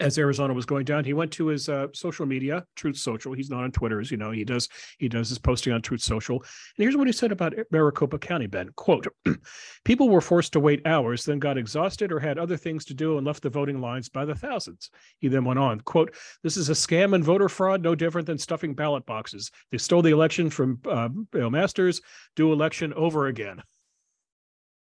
as 0.00 0.18
Arizona 0.18 0.52
was 0.54 0.66
going 0.66 0.84
down, 0.84 1.04
he 1.04 1.12
went 1.12 1.30
to 1.32 1.46
his 1.46 1.68
uh, 1.68 1.88
social 1.92 2.26
media, 2.26 2.64
Truth 2.74 2.96
Social. 2.96 3.32
He's 3.32 3.50
not 3.50 3.62
on 3.62 3.70
Twitter, 3.70 4.00
as 4.00 4.10
you 4.10 4.16
know. 4.16 4.30
He 4.30 4.44
does 4.44 4.68
he 4.98 5.08
does 5.08 5.28
his 5.28 5.38
posting 5.38 5.72
on 5.72 5.82
Truth 5.82 6.00
Social. 6.00 6.36
And 6.36 6.82
here's 6.84 6.96
what 6.96 7.06
he 7.06 7.12
said 7.12 7.32
about 7.32 7.54
Maricopa 7.70 8.18
County, 8.18 8.46
Ben. 8.46 8.70
Quote, 8.76 9.06
people 9.84 10.08
were 10.08 10.20
forced 10.20 10.54
to 10.54 10.60
wait 10.60 10.86
hours, 10.86 11.24
then 11.24 11.38
got 11.38 11.58
exhausted 11.58 12.10
or 12.10 12.18
had 12.18 12.38
other 12.38 12.56
things 12.56 12.84
to 12.86 12.94
do 12.94 13.18
and 13.18 13.26
left 13.26 13.42
the 13.42 13.50
voting 13.50 13.80
lines 13.80 14.08
by 14.08 14.24
the 14.24 14.34
thousands. 14.34 14.90
He 15.18 15.28
then 15.28 15.44
went 15.44 15.58
on, 15.58 15.80
quote, 15.82 16.14
this 16.42 16.56
is 16.56 16.70
a 16.70 16.74
scam 16.74 17.14
and 17.14 17.22
voter 17.22 17.48
fraud, 17.48 17.82
no 17.82 17.94
different 17.94 18.26
than 18.26 18.38
stuffing 18.38 18.74
ballot 18.74 19.04
boxes. 19.06 19.50
They 19.70 19.78
stole 19.78 20.02
the 20.02 20.10
election 20.10 20.50
from 20.50 20.80
uh, 20.88 21.08
know, 21.34 21.50
masters, 21.50 22.00
do 22.36 22.52
election 22.52 22.92
over 22.94 23.26
again. 23.26 23.62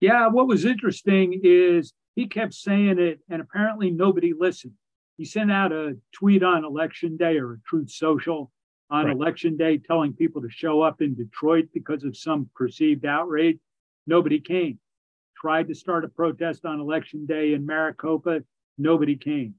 Yeah, 0.00 0.26
what 0.28 0.49
was 0.49 0.64
interesting 0.64 1.40
is 1.42 1.92
he 2.14 2.26
kept 2.26 2.54
saying 2.54 2.99
it, 2.99 3.21
and 3.30 3.40
apparently 3.40 3.90
nobody 3.90 4.33
listened 4.38 4.75
he 5.16 5.25
sent 5.25 5.50
out 5.50 5.73
a 5.73 5.97
tweet 6.12 6.42
on 6.42 6.64
election 6.64 7.16
day 7.16 7.38
or 7.38 7.52
a 7.52 7.61
truth 7.66 7.90
social 7.90 8.50
on 8.90 9.06
right. 9.06 9.14
election 9.14 9.56
day 9.56 9.78
telling 9.78 10.12
people 10.12 10.42
to 10.42 10.50
show 10.50 10.83
up 10.83 11.00
in 11.00 11.14
Detroit 11.14 11.68
because 11.73 12.04
of 12.04 12.16
some 12.16 12.49
perceived 12.54 13.04
outrage. 13.04 13.59
Nobody 14.06 14.40
came. 14.40 14.78
Tried 15.37 15.68
to 15.68 15.75
start 15.75 16.04
a 16.04 16.09
protest 16.09 16.64
on 16.64 16.80
election 16.80 17.26
day 17.26 17.54
in 17.54 17.64
Maricopa. 17.64 18.40
Nobody 18.76 19.16
came. 19.16 19.54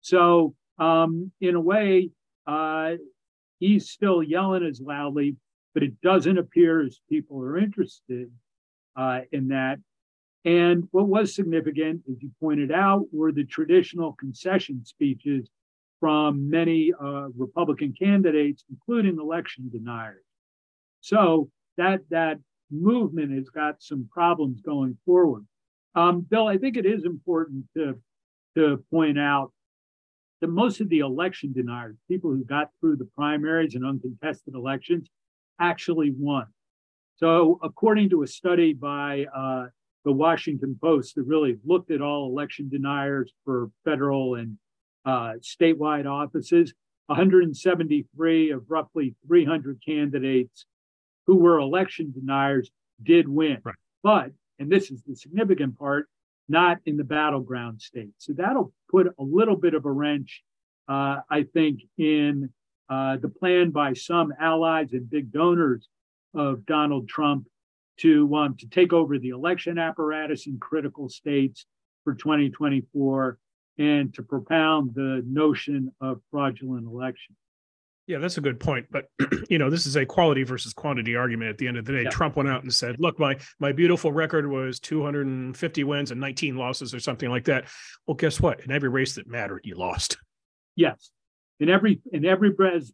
So, 0.00 0.54
um, 0.78 1.32
in 1.40 1.54
a 1.54 1.60
way, 1.60 2.10
uh, 2.46 2.92
he's 3.58 3.90
still 3.90 4.22
yelling 4.22 4.64
as 4.64 4.80
loudly, 4.80 5.36
but 5.74 5.82
it 5.82 6.00
doesn't 6.00 6.38
appear 6.38 6.84
as 6.84 7.00
people 7.08 7.40
are 7.40 7.58
interested 7.58 8.30
uh, 8.96 9.20
in 9.32 9.48
that. 9.48 9.78
And 10.46 10.86
what 10.92 11.08
was 11.08 11.34
significant, 11.34 12.02
as 12.08 12.22
you 12.22 12.30
pointed 12.40 12.70
out, 12.70 13.06
were 13.12 13.32
the 13.32 13.44
traditional 13.44 14.12
concession 14.12 14.84
speeches 14.84 15.50
from 15.98 16.48
many 16.48 16.92
uh, 17.02 17.28
Republican 17.36 17.92
candidates, 17.98 18.64
including 18.70 19.18
election 19.18 19.68
deniers. 19.72 20.22
So 21.00 21.50
that 21.78 22.02
that 22.10 22.38
movement 22.70 23.32
has 23.32 23.48
got 23.48 23.82
some 23.82 24.08
problems 24.10 24.60
going 24.60 24.96
forward. 25.04 25.44
Um, 25.96 26.20
Bill, 26.20 26.46
I 26.46 26.58
think 26.58 26.76
it 26.76 26.86
is 26.86 27.04
important 27.04 27.64
to 27.76 27.98
to 28.54 28.84
point 28.90 29.18
out 29.18 29.52
that 30.40 30.48
most 30.48 30.80
of 30.80 30.88
the 30.88 31.00
election 31.00 31.52
deniers, 31.52 31.96
people 32.08 32.30
who 32.30 32.44
got 32.44 32.70
through 32.80 32.96
the 32.96 33.08
primaries 33.16 33.74
and 33.74 33.84
uncontested 33.84 34.54
elections, 34.54 35.08
actually 35.60 36.12
won. 36.16 36.46
So, 37.16 37.58
according 37.62 38.10
to 38.10 38.22
a 38.22 38.26
study 38.26 38.74
by 38.74 39.26
uh, 39.34 39.66
the 40.06 40.12
Washington 40.12 40.78
Post 40.80 41.16
that 41.16 41.24
really 41.24 41.58
looked 41.66 41.90
at 41.90 42.00
all 42.00 42.30
election 42.30 42.68
deniers 42.68 43.32
for 43.44 43.70
federal 43.84 44.36
and 44.36 44.56
uh, 45.04 45.32
statewide 45.42 46.06
offices, 46.06 46.72
173 47.06 48.50
of 48.52 48.62
roughly 48.68 49.16
300 49.26 49.80
candidates 49.84 50.64
who 51.26 51.36
were 51.36 51.58
election 51.58 52.12
deniers 52.12 52.70
did 53.02 53.28
win. 53.28 53.58
Right. 53.64 53.74
But, 54.04 54.30
and 54.60 54.70
this 54.70 54.92
is 54.92 55.02
the 55.02 55.16
significant 55.16 55.76
part, 55.76 56.08
not 56.48 56.78
in 56.86 56.96
the 56.96 57.04
battleground 57.04 57.82
states. 57.82 58.14
So 58.18 58.32
that'll 58.34 58.72
put 58.88 59.08
a 59.08 59.22
little 59.24 59.56
bit 59.56 59.74
of 59.74 59.86
a 59.86 59.90
wrench, 59.90 60.44
uh, 60.88 61.16
I 61.28 61.46
think, 61.52 61.80
in 61.98 62.50
uh, 62.88 63.16
the 63.16 63.28
plan 63.28 63.70
by 63.70 63.94
some 63.94 64.32
allies 64.40 64.92
and 64.92 65.10
big 65.10 65.32
donors 65.32 65.88
of 66.32 66.64
Donald 66.64 67.08
Trump 67.08 67.48
to 67.98 68.34
um, 68.34 68.56
to 68.58 68.68
take 68.68 68.92
over 68.92 69.18
the 69.18 69.30
election 69.30 69.78
apparatus 69.78 70.46
in 70.46 70.58
critical 70.58 71.08
states 71.08 71.66
for 72.04 72.14
2024 72.14 73.38
and 73.78 74.14
to 74.14 74.22
propound 74.22 74.94
the 74.94 75.22
notion 75.26 75.92
of 76.00 76.20
fraudulent 76.30 76.86
elections. 76.86 77.36
Yeah, 78.06 78.18
that's 78.18 78.38
a 78.38 78.40
good 78.40 78.60
point. 78.60 78.86
But 78.90 79.06
you 79.50 79.58
know, 79.58 79.68
this 79.68 79.86
is 79.86 79.96
a 79.96 80.06
quality 80.06 80.44
versus 80.44 80.72
quantity 80.72 81.16
argument. 81.16 81.50
At 81.50 81.58
the 81.58 81.66
end 81.68 81.76
of 81.76 81.84
the 81.84 81.92
day, 81.92 82.02
yeah. 82.04 82.10
Trump 82.10 82.36
went 82.36 82.48
out 82.48 82.62
and 82.62 82.72
said, 82.72 82.96
"Look, 82.98 83.18
my 83.18 83.36
my 83.58 83.72
beautiful 83.72 84.12
record 84.12 84.48
was 84.48 84.78
250 84.80 85.84
wins 85.84 86.10
and 86.10 86.20
19 86.20 86.56
losses, 86.56 86.94
or 86.94 87.00
something 87.00 87.28
like 87.28 87.44
that." 87.44 87.66
Well, 88.06 88.14
guess 88.14 88.40
what? 88.40 88.60
In 88.60 88.70
every 88.70 88.88
race 88.88 89.16
that 89.16 89.26
mattered, 89.26 89.62
you 89.64 89.74
lost. 89.74 90.16
Yes, 90.78 91.10
in 91.58 91.70
every 91.70 92.02
in 92.12 92.26
every 92.26 92.52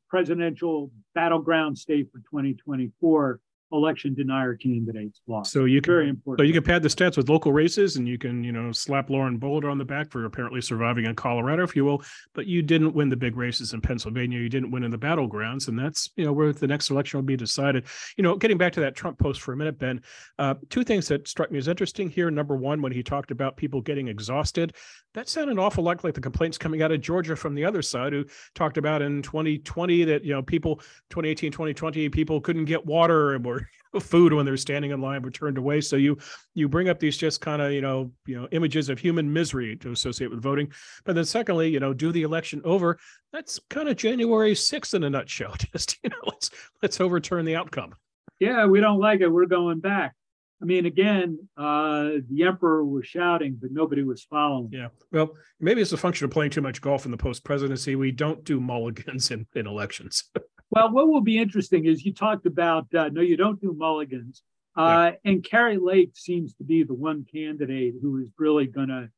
presidential 0.08 0.92
battleground 1.16 1.76
state 1.76 2.12
for 2.12 2.18
2024, 2.18 3.40
election 3.72 4.14
denier 4.14 4.54
candidates 4.54 5.20
lost. 5.26 5.52
So 5.52 5.64
you 5.64 5.80
can 5.80 5.92
very 5.92 6.08
important. 6.08 6.40
So 6.40 6.46
you 6.46 6.52
can 6.52 6.62
pad 6.62 6.82
the 6.82 6.88
stats 6.88 7.16
with 7.16 7.28
local 7.28 7.52
races, 7.52 7.96
and 7.96 8.08
you 8.08 8.18
can 8.18 8.44
you 8.44 8.52
know 8.52 8.72
slap 8.72 9.10
Lauren 9.10 9.38
Boebert 9.38 9.70
on 9.70 9.78
the 9.78 9.84
back 9.84 10.10
for 10.10 10.24
apparently 10.24 10.60
surviving 10.60 11.06
in 11.06 11.14
Colorado, 11.14 11.62
if 11.62 11.74
you 11.76 11.84
will. 11.84 12.02
But 12.34 12.46
you 12.46 12.62
didn't 12.62 12.94
win 12.94 13.08
the 13.08 13.16
big 13.16 13.36
races 13.36 13.72
in 13.72 13.80
Pennsylvania. 13.80 14.38
You 14.38 14.48
didn't 14.48 14.70
win 14.70 14.84
in 14.84 14.90
the 14.90 14.98
battlegrounds, 14.98 15.68
and 15.68 15.78
that's 15.78 16.10
you 16.16 16.24
know 16.24 16.32
where 16.32 16.52
the 16.52 16.66
next 16.66 16.90
election 16.90 17.18
will 17.18 17.24
be 17.24 17.36
decided. 17.36 17.86
You 18.16 18.22
know, 18.22 18.36
getting 18.36 18.58
back 18.58 18.72
to 18.74 18.80
that 18.80 18.94
Trump 18.94 19.18
post 19.18 19.40
for 19.40 19.52
a 19.52 19.56
minute, 19.56 19.78
Ben. 19.78 20.02
Uh, 20.38 20.54
two 20.68 20.84
things 20.84 21.08
that 21.08 21.28
struck 21.28 21.50
me 21.50 21.58
as 21.58 21.68
interesting 21.68 22.08
here. 22.08 22.30
Number 22.30 22.56
one, 22.56 22.82
when 22.82 22.92
he 22.92 23.02
talked 23.02 23.30
about 23.30 23.56
people 23.56 23.80
getting 23.80 24.08
exhausted, 24.08 24.74
that 25.14 25.28
sounded 25.28 25.52
an 25.52 25.58
awful 25.58 25.84
lot 25.84 26.02
like 26.04 26.14
the 26.14 26.20
complaints 26.20 26.56
coming 26.56 26.82
out 26.82 26.90
of 26.90 27.00
Georgia 27.00 27.36
from 27.36 27.54
the 27.54 27.64
other 27.64 27.82
side, 27.82 28.12
who 28.12 28.24
talked 28.54 28.78
about 28.78 29.02
in 29.02 29.22
2020 29.22 30.04
that 30.04 30.24
you 30.24 30.32
know 30.32 30.42
people 30.42 30.76
2018 31.10 31.52
2020 31.52 32.08
people 32.08 32.40
couldn't 32.40 32.64
get 32.64 32.84
water 32.84 33.34
or 33.34 33.38
food 34.00 34.32
when 34.32 34.46
they're 34.46 34.56
standing 34.56 34.90
in 34.90 35.00
line 35.00 35.22
were 35.22 35.30
turned 35.30 35.58
away. 35.58 35.80
So 35.80 35.96
you 35.96 36.18
you 36.54 36.68
bring 36.68 36.88
up 36.88 36.98
these 36.98 37.16
just 37.16 37.40
kind 37.40 37.60
of 37.60 37.72
you 37.72 37.80
know 37.80 38.10
you 38.26 38.40
know 38.40 38.48
images 38.52 38.88
of 38.88 38.98
human 38.98 39.32
misery 39.32 39.76
to 39.76 39.92
associate 39.92 40.30
with 40.30 40.42
voting. 40.42 40.72
But 41.04 41.14
then 41.14 41.24
secondly, 41.24 41.70
you 41.70 41.80
know, 41.80 41.92
do 41.92 42.12
the 42.12 42.22
election 42.22 42.62
over. 42.64 42.98
That's 43.32 43.60
kind 43.70 43.88
of 43.88 43.96
January 43.96 44.54
6th 44.54 44.94
in 44.94 45.04
a 45.04 45.10
nutshell. 45.10 45.54
Just 45.72 45.98
you 46.02 46.10
know, 46.10 46.16
let's 46.26 46.50
let's 46.82 47.00
overturn 47.00 47.44
the 47.44 47.56
outcome. 47.56 47.94
Yeah, 48.38 48.66
we 48.66 48.80
don't 48.80 48.98
like 48.98 49.20
it. 49.20 49.28
We're 49.28 49.46
going 49.46 49.80
back. 49.80 50.14
I 50.62 50.64
mean, 50.64 50.86
again, 50.86 51.38
uh, 51.56 52.10
the 52.30 52.44
emperor 52.46 52.84
was 52.84 53.04
shouting, 53.04 53.58
but 53.60 53.72
nobody 53.72 54.04
was 54.04 54.22
following. 54.22 54.68
Yeah. 54.72 54.88
Well, 55.10 55.32
maybe 55.58 55.82
it's 55.82 55.92
a 55.92 55.96
function 55.96 56.24
of 56.24 56.30
playing 56.30 56.52
too 56.52 56.60
much 56.60 56.80
golf 56.80 57.04
in 57.04 57.10
the 57.10 57.16
post 57.16 57.42
presidency. 57.42 57.96
We 57.96 58.12
don't 58.12 58.44
do 58.44 58.60
mulligans 58.60 59.32
in, 59.32 59.46
in 59.56 59.66
elections. 59.66 60.30
Well, 60.72 60.90
what 60.90 61.08
will 61.08 61.20
be 61.20 61.36
interesting 61.36 61.84
is 61.84 62.02
you 62.02 62.14
talked 62.14 62.46
about 62.46 62.86
uh, 62.94 63.10
no, 63.12 63.20
you 63.20 63.36
don't 63.36 63.60
do 63.60 63.74
mulligans, 63.76 64.42
uh, 64.74 65.10
yeah. 65.12 65.30
and 65.30 65.44
Kari 65.44 65.76
Lake 65.76 66.12
seems 66.14 66.54
to 66.54 66.64
be 66.64 66.82
the 66.82 66.94
one 66.94 67.26
candidate 67.30 67.96
who 68.00 68.16
is 68.22 68.30
really 68.38 68.66
going 68.66 68.88
to 68.88 69.10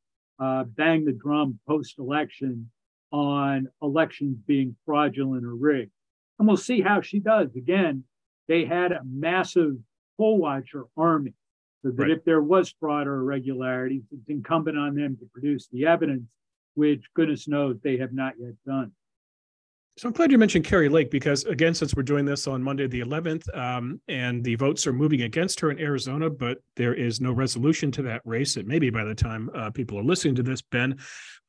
uh, 0.44 0.64
bang 0.64 1.04
the 1.04 1.12
drum 1.12 1.60
post 1.64 2.00
election 2.00 2.70
on 3.12 3.68
elections 3.80 4.36
being 4.48 4.74
fraudulent 4.84 5.44
or 5.44 5.54
rigged, 5.54 5.92
and 6.40 6.48
we'll 6.48 6.56
see 6.56 6.80
how 6.80 7.00
she 7.00 7.20
does. 7.20 7.54
Again, 7.54 8.02
they 8.48 8.64
had 8.64 8.90
a 8.90 9.02
massive 9.08 9.76
poll 10.18 10.38
watcher 10.38 10.86
army, 10.96 11.34
so 11.82 11.92
that 11.92 12.02
right. 12.02 12.10
if 12.10 12.24
there 12.24 12.42
was 12.42 12.74
fraud 12.80 13.06
or 13.06 13.20
irregularities, 13.20 14.02
it's 14.10 14.28
incumbent 14.28 14.76
on 14.76 14.96
them 14.96 15.16
to 15.20 15.26
produce 15.32 15.68
the 15.68 15.86
evidence, 15.86 16.24
which 16.74 17.04
goodness 17.14 17.46
knows 17.46 17.76
they 17.78 17.98
have 17.98 18.12
not 18.12 18.32
yet 18.40 18.54
done. 18.66 18.90
So 19.96 20.08
I'm 20.08 20.12
glad 20.12 20.32
you 20.32 20.38
mentioned 20.38 20.64
Kari 20.64 20.88
Lake 20.88 21.08
because, 21.08 21.44
again, 21.44 21.72
since 21.72 21.94
we're 21.94 22.02
doing 22.02 22.24
this 22.24 22.48
on 22.48 22.60
Monday 22.60 22.88
the 22.88 23.00
11th, 23.00 23.56
um, 23.56 24.00
and 24.08 24.42
the 24.42 24.56
votes 24.56 24.88
are 24.88 24.92
moving 24.92 25.22
against 25.22 25.60
her 25.60 25.70
in 25.70 25.78
Arizona, 25.78 26.28
but 26.28 26.58
there 26.74 26.94
is 26.94 27.20
no 27.20 27.30
resolution 27.30 27.92
to 27.92 28.02
that 28.02 28.20
race. 28.24 28.56
It 28.56 28.66
may 28.66 28.80
be 28.80 28.90
by 28.90 29.04
the 29.04 29.14
time 29.14 29.50
uh, 29.54 29.70
people 29.70 29.96
are 29.96 30.02
listening 30.02 30.34
to 30.34 30.42
this, 30.42 30.62
Ben. 30.62 30.98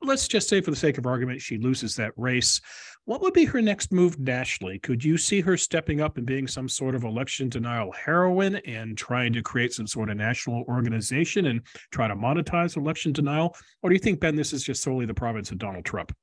Let's 0.03 0.27
just 0.27 0.47
say, 0.47 0.61
for 0.61 0.69
the 0.69 0.77
sake 0.77 0.99
of 0.99 1.07
argument, 1.07 1.41
she 1.41 1.57
loses 1.57 1.95
that 1.95 2.11
race. 2.17 2.61
What 3.05 3.21
would 3.21 3.33
be 3.33 3.45
her 3.45 3.63
next 3.63 3.91
move 3.91 4.19
nationally? 4.19 4.77
Could 4.77 5.03
you 5.03 5.17
see 5.17 5.41
her 5.41 5.57
stepping 5.57 5.99
up 5.99 6.17
and 6.17 6.25
being 6.27 6.47
some 6.47 6.69
sort 6.69 6.93
of 6.93 7.03
election 7.03 7.49
denial 7.49 7.91
heroine 7.93 8.57
and 8.57 8.95
trying 8.95 9.33
to 9.33 9.41
create 9.41 9.73
some 9.73 9.87
sort 9.87 10.11
of 10.11 10.17
national 10.17 10.65
organization 10.67 11.47
and 11.47 11.61
try 11.91 12.07
to 12.07 12.15
monetize 12.15 12.77
election 12.77 13.11
denial? 13.11 13.55
Or 13.81 13.89
do 13.89 13.95
you 13.95 13.99
think, 13.99 14.19
Ben, 14.19 14.35
this 14.35 14.53
is 14.53 14.63
just 14.63 14.83
solely 14.83 15.07
the 15.07 15.15
province 15.15 15.49
of 15.49 15.57
Donald 15.57 15.85
Trump? 15.85 16.15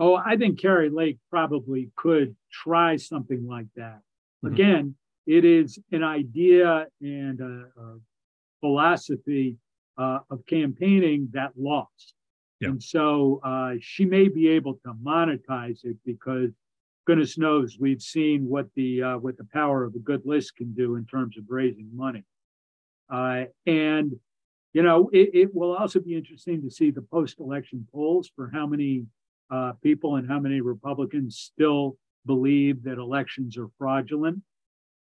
Oh, 0.00 0.16
I 0.16 0.36
think 0.36 0.60
Kari 0.60 0.88
Lake 0.88 1.18
probably 1.30 1.90
could 1.94 2.34
try 2.50 2.96
something 2.96 3.46
like 3.46 3.66
that. 3.76 4.00
Mm-hmm. 4.42 4.54
Again, 4.54 4.94
it 5.26 5.44
is 5.44 5.78
an 5.92 6.02
idea 6.02 6.86
and 7.02 7.38
a, 7.40 7.66
a 7.78 7.98
philosophy 8.60 9.58
uh, 9.98 10.20
of 10.30 10.44
campaigning 10.46 11.28
that 11.32 11.52
lost. 11.56 12.14
And 12.62 12.82
so 12.82 13.40
uh, 13.42 13.74
she 13.80 14.04
may 14.04 14.28
be 14.28 14.48
able 14.48 14.74
to 14.84 14.92
monetize 15.02 15.84
it 15.84 15.96
because 16.04 16.50
goodness 17.06 17.38
knows 17.38 17.78
we've 17.80 18.02
seen 18.02 18.46
what 18.46 18.66
the 18.76 19.02
uh, 19.02 19.18
what 19.18 19.38
the 19.38 19.46
power 19.50 19.84
of 19.84 19.94
a 19.94 19.98
good 19.98 20.22
list 20.26 20.56
can 20.56 20.74
do 20.74 20.96
in 20.96 21.06
terms 21.06 21.38
of 21.38 21.44
raising 21.48 21.88
money. 21.94 22.22
Uh, 23.08 23.44
and 23.66 24.12
you 24.74 24.82
know, 24.82 25.08
it, 25.12 25.30
it, 25.32 25.54
will 25.54 25.74
also 25.74 26.00
be 26.00 26.14
interesting 26.14 26.62
to 26.62 26.70
see 26.70 26.90
the 26.90 27.02
post-election 27.02 27.88
polls 27.92 28.30
for 28.36 28.50
how 28.52 28.66
many 28.66 29.06
uh, 29.50 29.72
people 29.82 30.16
and 30.16 30.28
how 30.28 30.38
many 30.38 30.60
Republicans 30.60 31.38
still 31.38 31.96
believe 32.26 32.82
that 32.84 32.98
elections 32.98 33.56
are 33.56 33.68
fraudulent. 33.78 34.42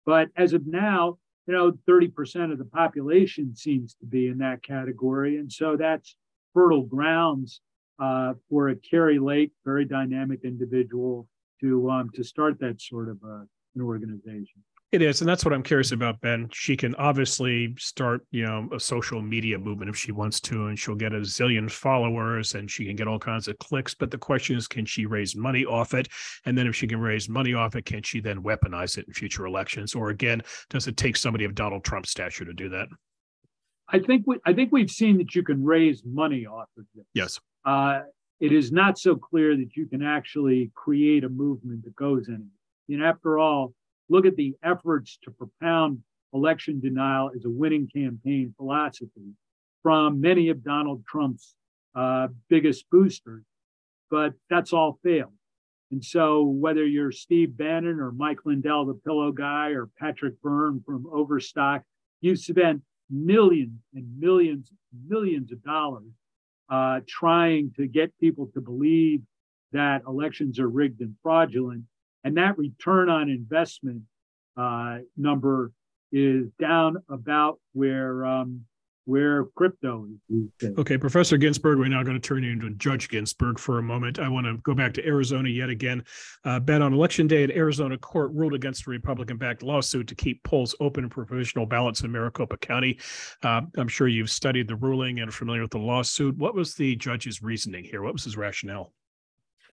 But 0.05 0.29
as 0.35 0.53
of 0.53 0.65
now, 0.65 1.17
you 1.47 1.53
know, 1.53 1.71
30% 1.87 2.51
of 2.51 2.57
the 2.57 2.65
population 2.65 3.55
seems 3.55 3.95
to 3.95 4.05
be 4.05 4.27
in 4.27 4.37
that 4.39 4.63
category. 4.63 5.37
And 5.37 5.51
so 5.51 5.77
that's 5.77 6.15
fertile 6.53 6.83
grounds 6.83 7.61
uh, 7.99 8.33
for 8.49 8.69
a 8.69 8.75
Kari 8.75 9.19
Lake, 9.19 9.51
very 9.65 9.85
dynamic 9.85 10.41
individual, 10.43 11.27
to 11.61 11.89
um, 11.89 12.11
to 12.13 12.23
start 12.23 12.59
that 12.59 12.79
sort 12.79 13.09
of 13.09 13.17
uh, 13.23 13.43
an 13.75 13.81
organization. 13.81 14.63
It 14.93 15.01
is, 15.01 15.19
and 15.19 15.29
that's 15.29 15.43
what 15.43 15.53
I'm 15.53 15.63
curious 15.63 15.91
about, 15.91 16.21
Ben. 16.21 16.47
She 16.53 16.77
can 16.77 16.95
obviously 16.95 17.75
start, 17.77 18.25
you 18.31 18.45
know, 18.45 18.69
a 18.71 18.79
social 18.79 19.21
media 19.21 19.59
movement 19.59 19.89
if 19.89 19.97
she 19.97 20.13
wants 20.13 20.39
to, 20.41 20.67
and 20.67 20.79
she'll 20.79 20.95
get 20.95 21.11
a 21.11 21.17
zillion 21.17 21.69
followers, 21.69 22.55
and 22.55 22.71
she 22.71 22.85
can 22.85 22.95
get 22.95 23.05
all 23.05 23.19
kinds 23.19 23.49
of 23.49 23.57
clicks. 23.57 23.93
But 23.93 24.11
the 24.11 24.17
question 24.17 24.55
is, 24.55 24.65
can 24.65 24.85
she 24.85 25.05
raise 25.05 25.35
money 25.35 25.65
off 25.65 25.93
it? 25.93 26.07
And 26.45 26.57
then, 26.57 26.67
if 26.67 26.75
she 26.75 26.87
can 26.87 27.01
raise 27.01 27.27
money 27.27 27.53
off 27.53 27.75
it, 27.75 27.83
can 27.83 28.01
she 28.01 28.21
then 28.21 28.41
weaponize 28.41 28.97
it 28.97 29.07
in 29.09 29.13
future 29.13 29.45
elections? 29.45 29.93
Or 29.93 30.09
again, 30.09 30.41
does 30.69 30.87
it 30.87 30.95
take 30.95 31.17
somebody 31.17 31.43
of 31.43 31.53
Donald 31.53 31.83
Trump's 31.83 32.11
stature 32.11 32.45
to 32.45 32.53
do 32.53 32.69
that? 32.69 32.87
I 33.89 33.99
think 33.99 34.23
we, 34.25 34.37
I 34.45 34.53
think 34.53 34.71
we've 34.71 34.91
seen 34.91 35.17
that 35.17 35.35
you 35.35 35.43
can 35.43 35.65
raise 35.65 36.03
money 36.05 36.45
off 36.45 36.69
of 36.77 36.85
this. 36.95 37.05
Yes. 37.13 37.39
Uh, 37.65 38.03
it 38.39 38.53
is 38.53 38.71
not 38.71 38.97
so 38.97 39.17
clear 39.17 39.57
that 39.57 39.75
you 39.75 39.85
can 39.85 40.01
actually 40.01 40.71
create 40.75 41.25
a 41.25 41.29
movement 41.29 41.83
that 41.83 41.95
goes 41.97 42.29
anywhere. 42.29 42.47
And 42.87 43.03
after 43.03 43.37
all, 43.37 43.73
look 44.09 44.25
at 44.25 44.35
the 44.35 44.55
efforts 44.63 45.17
to 45.23 45.31
propound 45.31 45.99
election 46.33 46.79
denial 46.79 47.31
as 47.35 47.45
a 47.45 47.49
winning 47.49 47.87
campaign 47.93 48.53
philosophy 48.57 49.33
from 49.83 50.19
many 50.19 50.49
of 50.49 50.63
Donald 50.63 51.05
Trump's 51.05 51.55
uh, 51.95 52.27
biggest 52.49 52.85
boosters, 52.91 53.43
but 54.11 54.33
that's 54.49 54.73
all 54.73 54.99
failed. 55.03 55.33
And 55.91 56.03
so, 56.03 56.43
whether 56.43 56.85
you're 56.85 57.13
Steve 57.13 57.57
Bannon 57.57 57.99
or 57.99 58.11
Mike 58.11 58.39
Lindell, 58.45 58.85
the 58.85 58.93
pillow 58.93 59.31
guy, 59.31 59.69
or 59.69 59.89
Patrick 59.97 60.39
Byrne 60.41 60.83
from 60.85 61.07
Overstock, 61.11 61.83
you've 62.19 62.39
spent 62.39 62.81
millions 63.09 63.79
and 63.93 64.05
millions, 64.19 64.69
and 64.91 65.09
millions 65.09 65.51
of 65.51 65.63
dollars 65.63 66.11
uh, 66.69 66.99
trying 67.07 67.71
to 67.77 67.87
get 67.87 68.11
people 68.19 68.49
to 68.53 68.61
believe 68.61 69.21
that 69.71 70.01
elections 70.07 70.59
are 70.59 70.69
rigged 70.69 71.01
and 71.01 71.15
fraudulent. 71.23 71.83
And 72.23 72.37
that 72.37 72.57
return 72.57 73.09
on 73.09 73.29
investment 73.29 74.03
uh, 74.57 74.99
number 75.15 75.71
is 76.11 76.47
down 76.59 76.97
about 77.09 77.59
where 77.73 78.25
um, 78.25 78.65
where 79.07 79.45
crypto 79.55 80.05
is. 80.29 80.71
Okay, 80.77 80.97
Professor 80.97 81.37
Ginsberg, 81.37 81.79
we're 81.79 81.87
now 81.87 82.03
going 82.03 82.19
to 82.19 82.27
turn 82.27 82.43
you 82.43 82.51
into 82.51 82.69
Judge 82.71 83.07
Ginsberg 83.07 83.57
for 83.57 83.79
a 83.79 83.81
moment. 83.81 84.19
I 84.19 84.27
want 84.27 84.47
to 84.47 84.57
go 84.57 84.73
back 84.73 84.93
to 84.95 85.07
Arizona 85.07 85.47
yet 85.47 85.69
again. 85.69 86.03
Uh, 86.43 86.59
ben, 86.59 86.81
on 86.81 86.93
election 86.93 87.25
day, 87.25 87.45
an 87.45 87.51
Arizona 87.51 87.97
court 87.97 88.31
ruled 88.33 88.53
against 88.53 88.85
a 88.85 88.89
Republican 88.89 89.37
backed 89.37 89.63
lawsuit 89.63 90.07
to 90.09 90.15
keep 90.15 90.43
polls 90.43 90.75
open 90.81 91.09
for 91.09 91.25
provisional 91.25 91.65
ballots 91.65 92.01
in 92.01 92.11
Maricopa 92.11 92.57
County. 92.57 92.99
Uh, 93.43 93.61
I'm 93.77 93.87
sure 93.87 94.09
you've 94.09 94.29
studied 94.29 94.67
the 94.67 94.75
ruling 94.75 95.21
and 95.21 95.29
are 95.29 95.31
familiar 95.31 95.61
with 95.61 95.71
the 95.71 95.79
lawsuit. 95.79 96.37
What 96.37 96.53
was 96.53 96.75
the 96.75 96.97
judge's 96.97 97.41
reasoning 97.41 97.85
here? 97.85 98.01
What 98.01 98.11
was 98.11 98.25
his 98.25 98.35
rationale? 98.35 98.91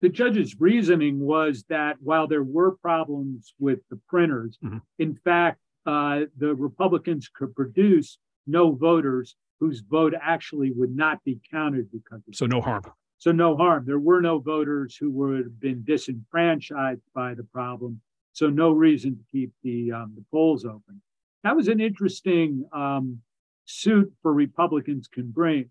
The 0.04 0.10
judge's 0.10 0.60
reasoning 0.60 1.18
was 1.18 1.64
that 1.70 1.96
while 1.98 2.26
there 2.26 2.42
were 2.42 2.72
problems 2.72 3.54
with 3.58 3.78
the 3.88 3.98
printers, 4.06 4.58
mm-hmm. 4.62 4.76
in 4.98 5.14
fact, 5.14 5.60
uh, 5.86 6.24
the 6.36 6.54
Republicans 6.54 7.30
could 7.34 7.54
produce 7.54 8.18
no 8.46 8.72
voters 8.72 9.34
whose 9.60 9.80
vote 9.80 10.12
actually 10.20 10.72
would 10.72 10.94
not 10.94 11.24
be 11.24 11.40
counted 11.50 11.90
because 11.90 12.20
so 12.34 12.44
no 12.44 12.60
harm. 12.60 12.82
So 13.16 13.32
no 13.32 13.56
harm. 13.56 13.84
There 13.86 13.98
were 13.98 14.20
no 14.20 14.40
voters 14.40 14.94
who 14.94 15.10
would 15.12 15.38
have 15.38 15.58
been 15.58 15.82
disenfranchised 15.84 17.00
by 17.14 17.32
the 17.32 17.44
problem. 17.44 18.02
So 18.34 18.50
no 18.50 18.72
reason 18.72 19.16
to 19.16 19.24
keep 19.32 19.52
the 19.62 19.92
um, 19.92 20.12
the 20.16 20.24
polls 20.30 20.66
open. 20.66 21.00
That 21.44 21.56
was 21.56 21.68
an 21.68 21.80
interesting 21.80 22.68
um, 22.74 23.20
suit 23.64 24.12
for 24.20 24.34
Republicans 24.34 25.08
can 25.08 25.30
bring, 25.30 25.70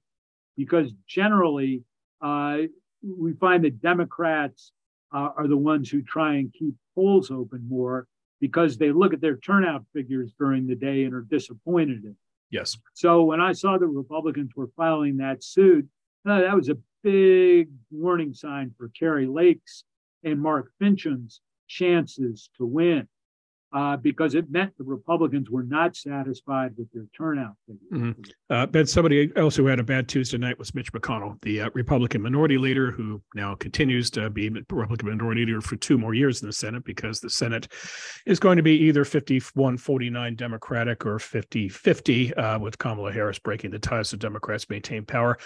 because 0.58 0.92
generally 1.06 1.84
uh, 2.20 2.62
we 3.03 3.33
find 3.33 3.63
that 3.65 3.81
Democrats 3.81 4.72
uh, 5.13 5.29
are 5.38 5.48
the 5.48 5.57
ones 5.57 5.89
who 5.89 6.01
try 6.01 6.36
and 6.36 6.53
keep 6.53 6.75
polls 6.95 7.29
open 7.29 7.67
more 7.67 8.07
because 8.39 8.77
they 8.77 8.91
look 8.91 9.13
at 9.13 9.22
their 9.22 9.38
turnout 9.38 9.86
figures 9.93 10.33
during 10.38 10.67
the 10.67 10.75
day 10.75 11.03
and 11.03 11.13
are 11.13 11.22
disappointed 11.22 12.03
in 12.03 12.15
Yes. 12.53 12.77
So 12.93 13.24
when 13.24 13.41
I 13.41 13.53
saw 13.53 13.79
the 13.79 13.88
Republicans 13.88 14.51
were 14.55 14.69
filing 14.77 15.17
that 15.17 15.43
suit, 15.43 15.88
uh, 16.24 16.41
that 16.41 16.55
was 16.55 16.69
a 16.69 16.77
big 17.01 17.69
warning 17.89 18.36
sign 18.36 18.72
for 18.77 18.89
Kari 18.89 19.25
Lake's 19.25 19.83
and 20.24 20.39
Mark 20.39 20.72
Finchem's 20.79 21.41
chances 21.67 22.51
to 22.57 22.65
win 22.65 23.07
uh, 23.74 23.98
because 23.98 24.36
it 24.36 24.50
meant 24.51 24.77
the 24.77 24.84
Republicans 24.84 25.50
were 25.50 25.63
not 25.63 25.96
satisfied 25.96 26.74
with 26.77 26.92
their 26.94 27.06
turnout 27.15 27.56
Mm-hmm. 27.92 28.22
Uh, 28.50 28.65
ben, 28.65 28.86
somebody 28.86 29.32
else 29.36 29.56
who 29.56 29.65
had 29.68 29.80
a 29.80 29.84
bad 29.84 30.08
Tuesday 30.08 30.38
night 30.38 30.58
was 30.60 30.75
Mitch 30.75 30.92
McConnell, 30.92 31.39
the 31.42 31.62
uh, 31.62 31.70
Republican 31.74 32.22
minority 32.22 32.58
leader, 32.58 32.92
who 32.92 33.22
now 33.36 33.56
continues 33.56 34.10
to 34.12 34.30
be 34.30 34.50
Republican 34.50 35.10
minority 35.10 35.46
leader 35.46 35.62
for 35.62 35.75
two 35.75 35.98
more 35.98 36.13
years 36.13 36.42
in 36.42 36.48
the 36.48 36.53
Senate 36.53 36.84
because 36.84 37.20
the 37.20 37.30
Senate 37.30 37.68
is 38.25 38.39
going 38.39 38.58
to 38.58 38.63
be 38.63 38.77
either 38.77 39.06
51 39.06 39.77
49 39.77 40.36
Democratic 40.36 41.06
or 41.06 41.20
50 41.20 41.70
50, 41.70 42.34
uh, 42.34 42.60
with 42.60 42.77
Kamala 42.77 43.12
Harris 43.12 43.39
breaking 43.39 43.72
the 43.72 43.80
ties 43.80 44.10
so 44.10 44.18
Democrats 44.18 44.70
maintain 44.70 45.06
power. 45.06 45.38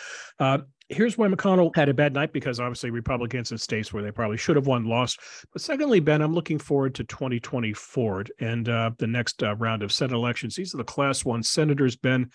Here's 0.89 1.17
why 1.17 1.27
McConnell 1.27 1.75
had 1.75 1.89
a 1.89 1.93
bad 1.93 2.13
night 2.13 2.31
because 2.31 2.61
obviously 2.61 2.91
Republicans 2.91 3.51
in 3.51 3.57
states 3.57 3.91
where 3.91 4.01
they 4.01 4.11
probably 4.11 4.37
should 4.37 4.55
have 4.55 4.67
won 4.67 4.85
lost. 4.85 5.19
But 5.51 5.61
secondly, 5.61 5.99
Ben, 5.99 6.21
I'm 6.21 6.33
looking 6.33 6.59
forward 6.59 6.95
to 6.95 7.03
2024 7.03 8.25
and 8.39 8.69
uh, 8.69 8.91
the 8.97 9.07
next 9.07 9.43
uh, 9.43 9.55
round 9.57 9.83
of 9.83 9.91
Senate 9.91 10.15
elections. 10.15 10.55
These 10.55 10.73
are 10.73 10.77
the 10.77 10.85
Class 10.85 11.25
One 11.25 11.43
senators, 11.43 11.97
Ben. 11.97 12.29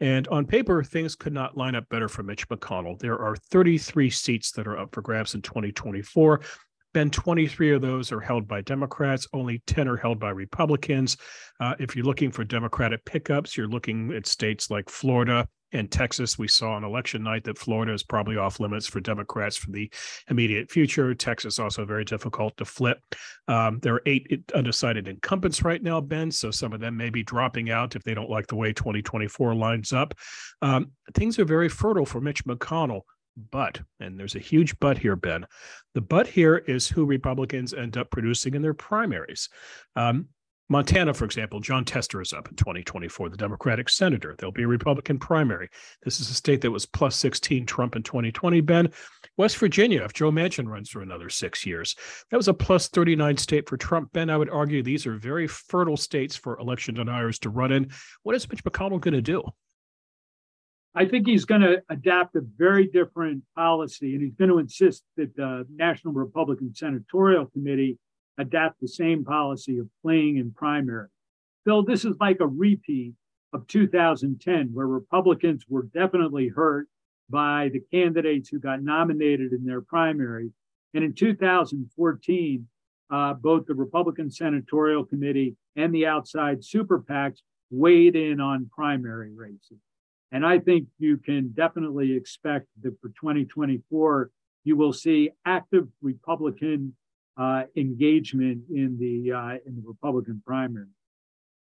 And 0.00 0.26
on 0.28 0.46
paper, 0.46 0.82
things 0.82 1.14
could 1.14 1.32
not 1.32 1.56
line 1.56 1.76
up 1.76 1.88
better 1.88 2.08
for 2.08 2.24
Mitch 2.24 2.48
McConnell. 2.48 2.98
There 2.98 3.20
are 3.20 3.36
33 3.36 4.10
seats 4.10 4.50
that 4.52 4.66
are 4.66 4.76
up 4.76 4.92
for 4.92 5.00
grabs 5.00 5.34
in 5.34 5.42
2024. 5.42 6.40
Ben, 6.92 7.08
23 7.08 7.72
of 7.72 7.82
those 7.82 8.10
are 8.10 8.20
held 8.20 8.48
by 8.48 8.60
Democrats, 8.62 9.26
only 9.32 9.62
10 9.66 9.88
are 9.88 9.96
held 9.96 10.18
by 10.18 10.30
Republicans. 10.30 11.16
Uh, 11.60 11.74
if 11.78 11.94
you're 11.94 12.04
looking 12.04 12.30
for 12.30 12.44
Democratic 12.44 13.04
pickups, 13.04 13.56
you're 13.56 13.68
looking 13.68 14.12
at 14.12 14.26
states 14.26 14.70
like 14.70 14.90
Florida, 14.90 15.46
in 15.72 15.88
Texas, 15.88 16.38
we 16.38 16.48
saw 16.48 16.72
on 16.72 16.84
election 16.84 17.22
night 17.22 17.44
that 17.44 17.58
Florida 17.58 17.92
is 17.92 18.02
probably 18.02 18.36
off 18.36 18.60
limits 18.60 18.86
for 18.86 19.00
Democrats 19.00 19.56
for 19.56 19.70
the 19.70 19.90
immediate 20.28 20.70
future. 20.70 21.14
Texas 21.14 21.58
also 21.58 21.84
very 21.84 22.04
difficult 22.04 22.56
to 22.58 22.64
flip. 22.64 22.98
Um, 23.48 23.78
there 23.80 23.94
are 23.94 24.02
eight 24.06 24.50
undecided 24.54 25.08
incumbents 25.08 25.62
right 25.62 25.82
now, 25.82 26.00
Ben. 26.00 26.30
So 26.30 26.50
some 26.50 26.72
of 26.72 26.80
them 26.80 26.96
may 26.96 27.10
be 27.10 27.22
dropping 27.22 27.70
out 27.70 27.96
if 27.96 28.02
they 28.02 28.14
don't 28.14 28.30
like 28.30 28.46
the 28.46 28.56
way 28.56 28.72
2024 28.72 29.54
lines 29.54 29.92
up. 29.92 30.14
Um, 30.60 30.92
things 31.14 31.38
are 31.38 31.44
very 31.44 31.68
fertile 31.68 32.06
for 32.06 32.20
Mitch 32.20 32.44
McConnell. 32.44 33.02
But, 33.50 33.80
and 33.98 34.18
there's 34.18 34.34
a 34.34 34.40
huge 34.40 34.78
but 34.78 34.98
here, 34.98 35.16
Ben. 35.16 35.46
The 35.94 36.02
but 36.02 36.26
here 36.26 36.56
is 36.58 36.86
who 36.88 37.06
Republicans 37.06 37.72
end 37.72 37.96
up 37.96 38.10
producing 38.10 38.54
in 38.54 38.60
their 38.60 38.74
primaries. 38.74 39.48
Um, 39.96 40.28
Montana, 40.72 41.12
for 41.12 41.26
example, 41.26 41.60
Jon 41.60 41.84
Tester 41.84 42.22
is 42.22 42.32
up 42.32 42.48
in 42.48 42.56
2024, 42.56 43.28
the 43.28 43.36
Democratic 43.36 43.90
senator. 43.90 44.34
There'll 44.36 44.52
be 44.52 44.62
a 44.62 44.66
Republican 44.68 45.18
primary. 45.18 45.68
This 46.02 46.18
is 46.18 46.30
a 46.30 46.34
state 46.34 46.62
that 46.62 46.70
was 46.70 46.86
plus 46.86 47.14
16 47.16 47.66
Trump 47.66 47.94
in 47.94 48.02
2020, 48.02 48.62
Ben. 48.62 48.90
West 49.36 49.58
Virginia, 49.58 50.02
if 50.02 50.14
Joe 50.14 50.32
Manchin 50.32 50.66
runs 50.66 50.88
for 50.88 51.02
another 51.02 51.28
six 51.28 51.66
years, 51.66 51.94
that 52.30 52.38
was 52.38 52.48
a 52.48 52.54
plus 52.54 52.88
39 52.88 53.36
state 53.36 53.68
for 53.68 53.76
Trump. 53.76 54.12
Ben, 54.14 54.30
I 54.30 54.36
would 54.38 54.48
argue 54.48 54.82
these 54.82 55.06
are 55.06 55.14
very 55.14 55.46
fertile 55.46 55.98
states 55.98 56.36
for 56.36 56.58
election 56.58 56.94
deniers 56.94 57.38
to 57.40 57.50
run 57.50 57.70
in. 57.70 57.90
What 58.22 58.34
is 58.34 58.48
Mitch 58.48 58.64
McConnell 58.64 59.00
going 59.00 59.12
to 59.12 59.20
do? 59.20 59.42
I 60.94 61.04
think 61.04 61.26
he's 61.26 61.44
going 61.44 61.60
to 61.60 61.82
adapt 61.90 62.34
a 62.36 62.40
very 62.56 62.86
different 62.86 63.42
policy, 63.54 64.14
and 64.14 64.22
he's 64.22 64.36
going 64.36 64.50
to 64.50 64.58
insist 64.58 65.04
that 65.18 65.36
the 65.36 65.66
National 65.74 66.14
Republican 66.14 66.74
Senatorial 66.74 67.44
Committee 67.46 67.98
adapt 68.42 68.80
the 68.80 68.88
same 68.88 69.24
policy 69.24 69.78
of 69.78 69.88
playing 70.02 70.36
in 70.36 70.52
primary. 70.52 71.08
Bill, 71.64 71.82
this 71.84 72.04
is 72.04 72.16
like 72.20 72.40
a 72.40 72.46
repeat 72.46 73.14
of 73.52 73.66
2010, 73.68 74.70
where 74.72 74.86
Republicans 74.86 75.64
were 75.68 75.84
definitely 75.94 76.48
hurt 76.48 76.88
by 77.30 77.70
the 77.72 77.80
candidates 77.92 78.48
who 78.48 78.58
got 78.58 78.82
nominated 78.82 79.52
in 79.52 79.64
their 79.64 79.80
primary. 79.80 80.50
And 80.94 81.04
in 81.04 81.14
2014, 81.14 82.66
uh, 83.10 83.34
both 83.34 83.66
the 83.66 83.74
Republican 83.74 84.30
Senatorial 84.30 85.04
Committee 85.04 85.56
and 85.76 85.94
the 85.94 86.06
outside 86.06 86.64
super 86.64 87.00
PACs 87.00 87.42
weighed 87.70 88.16
in 88.16 88.40
on 88.40 88.70
primary 88.74 89.32
races. 89.32 89.78
And 90.32 90.46
I 90.46 90.58
think 90.58 90.88
you 90.98 91.18
can 91.18 91.52
definitely 91.54 92.14
expect 92.16 92.66
that 92.82 92.98
for 93.00 93.08
2024, 93.08 94.30
you 94.64 94.76
will 94.76 94.92
see 94.92 95.30
active 95.44 95.88
Republican 96.00 96.94
engagement 97.76 98.62
in 98.70 98.98
the 98.98 99.32
uh, 99.32 99.58
in 99.66 99.76
the 99.76 99.82
Republican 99.86 100.42
primary. 100.46 100.86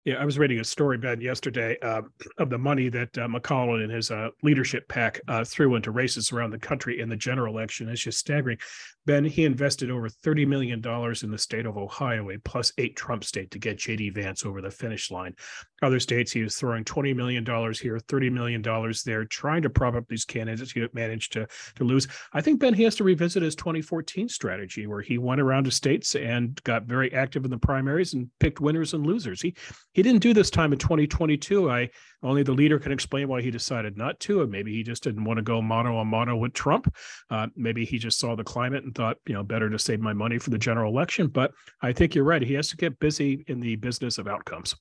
Yeah, 0.08 0.14
I 0.14 0.24
was 0.24 0.38
reading 0.38 0.58
a 0.58 0.64
story, 0.64 0.96
Ben, 0.96 1.20
yesterday 1.20 1.76
uh, 1.82 2.00
of 2.38 2.48
the 2.48 2.56
money 2.56 2.88
that 2.88 3.18
uh, 3.18 3.28
and 3.28 3.92
his 3.92 4.10
uh, 4.10 4.30
leadership 4.42 4.88
pack 4.88 5.20
uh, 5.28 5.44
threw 5.44 5.74
into 5.74 5.90
races 5.90 6.32
around 6.32 6.48
the 6.48 6.58
country 6.58 7.00
in 7.00 7.10
the 7.10 7.16
general 7.16 7.54
election. 7.54 7.90
It's 7.90 8.00
just 8.00 8.18
staggering. 8.18 8.56
Ben, 9.04 9.24
he 9.24 9.44
invested 9.44 9.90
over 9.90 10.08
$30 10.08 10.46
million 10.46 10.82
in 11.22 11.30
the 11.30 11.38
state 11.38 11.66
of 11.66 11.76
Ohio, 11.76 12.30
a 12.30 12.38
plus 12.38 12.72
eight 12.78 12.96
Trump 12.96 13.24
state, 13.24 13.50
to 13.50 13.58
get 13.58 13.78
J.D. 13.78 14.10
Vance 14.10 14.44
over 14.44 14.60
the 14.60 14.70
finish 14.70 15.10
line. 15.10 15.34
Other 15.80 16.00
states, 16.00 16.32
he 16.32 16.42
was 16.42 16.56
throwing 16.56 16.84
$20 16.84 17.14
million 17.16 17.44
here, 17.44 17.98
$30 17.98 18.32
million 18.32 18.62
there, 19.06 19.24
trying 19.24 19.62
to 19.62 19.70
prop 19.70 19.94
up 19.94 20.06
these 20.08 20.24
candidates 20.26 20.72
he 20.72 20.86
managed 20.92 21.32
to, 21.34 21.46
to 21.76 21.84
lose. 21.84 22.06
I 22.34 22.42
think, 22.42 22.60
Ben, 22.60 22.74
he 22.74 22.82
has 22.82 22.96
to 22.96 23.04
revisit 23.04 23.42
his 23.42 23.54
2014 23.54 24.28
strategy 24.28 24.86
where 24.86 25.00
he 25.00 25.16
went 25.16 25.40
around 25.40 25.64
to 25.64 25.70
states 25.70 26.14
and 26.14 26.62
got 26.64 26.84
very 26.84 27.12
active 27.14 27.44
in 27.44 27.50
the 27.50 27.58
primaries 27.58 28.12
and 28.12 28.28
picked 28.40 28.60
winners 28.60 28.92
and 28.92 29.06
losers. 29.06 29.40
He 29.40 29.54
he 29.98 30.02
didn't 30.04 30.22
do 30.22 30.32
this 30.32 30.48
time 30.48 30.72
in 30.72 30.78
2022. 30.78 31.68
I 31.68 31.90
only 32.22 32.44
the 32.44 32.52
leader 32.52 32.78
can 32.78 32.92
explain 32.92 33.26
why 33.26 33.42
he 33.42 33.50
decided 33.50 33.96
not 33.96 34.20
to, 34.20 34.42
or 34.42 34.46
maybe 34.46 34.72
he 34.72 34.84
just 34.84 35.02
didn't 35.02 35.24
want 35.24 35.38
to 35.38 35.42
go 35.42 35.60
mono 35.60 35.96
on 35.96 36.06
mono 36.06 36.36
with 36.36 36.52
Trump. 36.52 36.94
Uh, 37.30 37.48
maybe 37.56 37.84
he 37.84 37.98
just 37.98 38.20
saw 38.20 38.36
the 38.36 38.44
climate 38.44 38.84
and 38.84 38.94
thought, 38.94 39.16
you 39.26 39.34
know, 39.34 39.42
better 39.42 39.68
to 39.68 39.76
save 39.76 39.98
my 39.98 40.12
money 40.12 40.38
for 40.38 40.50
the 40.50 40.58
general 40.58 40.92
election. 40.92 41.26
But 41.26 41.50
I 41.82 41.92
think 41.92 42.14
you're 42.14 42.22
right. 42.22 42.40
He 42.40 42.54
has 42.54 42.68
to 42.68 42.76
get 42.76 43.00
busy 43.00 43.44
in 43.48 43.58
the 43.58 43.74
business 43.74 44.18
of 44.18 44.28
outcomes. 44.28 44.72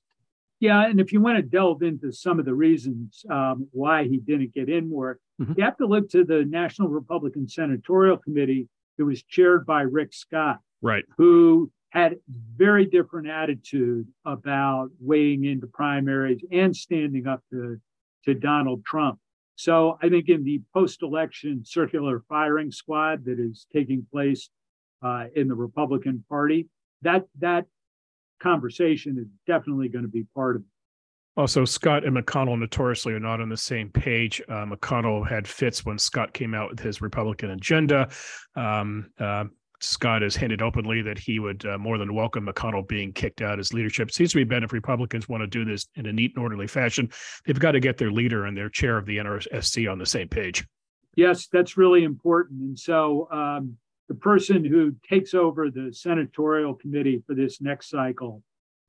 Yeah, 0.60 0.86
and 0.86 1.00
if 1.00 1.12
you 1.12 1.20
want 1.20 1.38
to 1.38 1.42
delve 1.42 1.82
into 1.82 2.12
some 2.12 2.38
of 2.38 2.44
the 2.44 2.54
reasons 2.54 3.24
um, 3.28 3.66
why 3.72 4.04
he 4.04 4.18
didn't 4.18 4.54
get 4.54 4.68
in 4.68 4.88
more, 4.88 5.18
mm-hmm. 5.42 5.54
you 5.56 5.64
have 5.64 5.78
to 5.78 5.86
look 5.86 6.08
to 6.10 6.22
the 6.22 6.44
National 6.44 6.90
Republican 6.90 7.48
Senatorial 7.48 8.18
Committee, 8.18 8.68
that 8.98 9.04
was 9.04 9.24
chaired 9.24 9.66
by 9.66 9.80
Rick 9.80 10.12
Scott, 10.12 10.60
right? 10.80 11.04
Who 11.16 11.72
had 11.90 12.16
very 12.56 12.84
different 12.84 13.28
attitude 13.28 14.06
about 14.24 14.90
weighing 15.00 15.44
into 15.44 15.66
primaries 15.66 16.42
and 16.52 16.76
standing 16.76 17.26
up 17.26 17.42
to, 17.50 17.80
to 18.24 18.34
Donald 18.34 18.84
Trump. 18.84 19.18
So 19.56 19.98
I 20.02 20.08
think 20.08 20.28
in 20.28 20.44
the 20.44 20.60
post-election 20.72 21.64
circular 21.64 22.22
firing 22.28 22.70
squad 22.70 23.24
that 23.24 23.40
is 23.40 23.66
taking 23.72 24.06
place 24.12 24.50
uh, 25.02 25.24
in 25.34 25.48
the 25.48 25.54
Republican 25.54 26.24
Party, 26.28 26.68
that 27.02 27.24
that 27.40 27.66
conversation 28.40 29.18
is 29.18 29.26
definitely 29.46 29.88
going 29.88 30.04
to 30.04 30.10
be 30.10 30.26
part 30.34 30.56
of. 30.56 30.62
Also, 31.36 31.64
Scott 31.64 32.04
and 32.04 32.16
McConnell 32.16 32.58
notoriously 32.58 33.12
are 33.12 33.20
not 33.20 33.40
on 33.40 33.48
the 33.48 33.56
same 33.56 33.90
page. 33.90 34.42
Uh, 34.48 34.66
McConnell 34.66 35.28
had 35.28 35.46
fits 35.46 35.86
when 35.86 35.96
Scott 35.96 36.32
came 36.32 36.52
out 36.52 36.70
with 36.70 36.80
his 36.80 37.00
Republican 37.00 37.50
agenda. 37.50 38.08
Um, 38.56 39.10
uh, 39.20 39.44
Scott 39.80 40.22
has 40.22 40.34
hinted 40.34 40.60
openly 40.60 41.02
that 41.02 41.18
he 41.18 41.38
would 41.38 41.64
uh, 41.64 41.78
more 41.78 41.98
than 41.98 42.14
welcome 42.14 42.46
McConnell 42.46 42.86
being 42.86 43.12
kicked 43.12 43.42
out 43.42 43.58
as 43.58 43.72
leadership. 43.72 44.10
Seems 44.10 44.30
to 44.32 44.36
be 44.36 44.44
Ben 44.44 44.64
if 44.64 44.72
Republicans 44.72 45.28
want 45.28 45.42
to 45.42 45.46
do 45.46 45.64
this 45.64 45.86
in 45.94 46.06
a 46.06 46.12
neat 46.12 46.32
and 46.34 46.42
orderly 46.42 46.66
fashion, 46.66 47.08
they've 47.46 47.58
got 47.58 47.72
to 47.72 47.80
get 47.80 47.96
their 47.96 48.10
leader 48.10 48.46
and 48.46 48.56
their 48.56 48.68
chair 48.68 48.96
of 48.96 49.06
the 49.06 49.18
NRSC 49.18 49.90
on 49.90 49.98
the 49.98 50.06
same 50.06 50.28
page. 50.28 50.66
Yes, 51.16 51.48
that's 51.52 51.76
really 51.76 52.04
important. 52.04 52.60
And 52.60 52.78
so 52.78 53.28
um, 53.30 53.76
the 54.08 54.14
person 54.14 54.64
who 54.64 54.94
takes 55.08 55.34
over 55.34 55.70
the 55.70 55.92
senatorial 55.92 56.74
committee 56.74 57.22
for 57.26 57.34
this 57.34 57.60
next 57.60 57.90
cycle, 57.90 58.42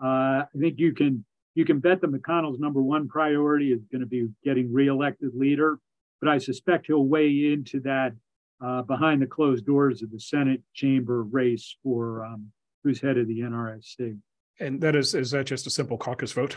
uh, 0.04 0.43
I 0.43 0.60
think 0.60 0.80
you 0.80 0.93
can 0.93 1.25
you 1.56 1.65
can 1.65 1.80
bet 1.80 2.02
that 2.02 2.12
McConnell's 2.12 2.60
number 2.60 2.82
one 2.82 3.08
priority 3.08 3.73
is 3.73 3.82
going 3.91 4.02
to 4.02 4.08
be 4.08 4.30
getting 4.43 4.71
reelected 4.71 5.32
leader. 5.34 5.80
But 6.21 6.30
I 6.30 6.38
suspect 6.38 6.88
he'll 6.88 7.06
weigh 7.06 7.52
into 7.52 7.80
that 7.82 8.13
uh, 8.61 8.81
behind 8.83 9.21
the 9.21 9.27
closed 9.27 9.65
doors 9.65 10.01
of 10.01 10.11
the 10.11 10.19
Senate 10.19 10.61
chamber 10.73 11.23
race 11.23 11.77
for 11.83 12.25
um, 12.25 12.51
who's 12.83 13.01
head 13.01 13.17
of 13.17 13.27
the 13.27 13.39
NRSC. 13.39 14.17
And 14.59 14.81
that 14.81 14.95
is 14.95 15.15
is 15.15 15.31
that 15.31 15.45
just 15.45 15.67
a 15.67 15.69
simple 15.69 15.97
caucus 15.97 16.31
vote? 16.31 16.55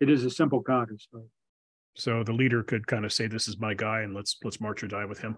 It 0.00 0.10
is 0.10 0.24
a 0.24 0.30
simple 0.30 0.62
caucus 0.62 1.06
vote. 1.12 1.28
So 1.96 2.24
the 2.24 2.32
leader 2.32 2.62
could 2.62 2.86
kind 2.86 3.04
of 3.04 3.12
say, 3.12 3.26
"This 3.26 3.46
is 3.46 3.58
my 3.58 3.74
guy, 3.74 4.00
and 4.00 4.14
let's 4.14 4.36
let's 4.42 4.60
march 4.60 4.82
or 4.82 4.88
die 4.88 5.04
with 5.04 5.20
him." 5.20 5.36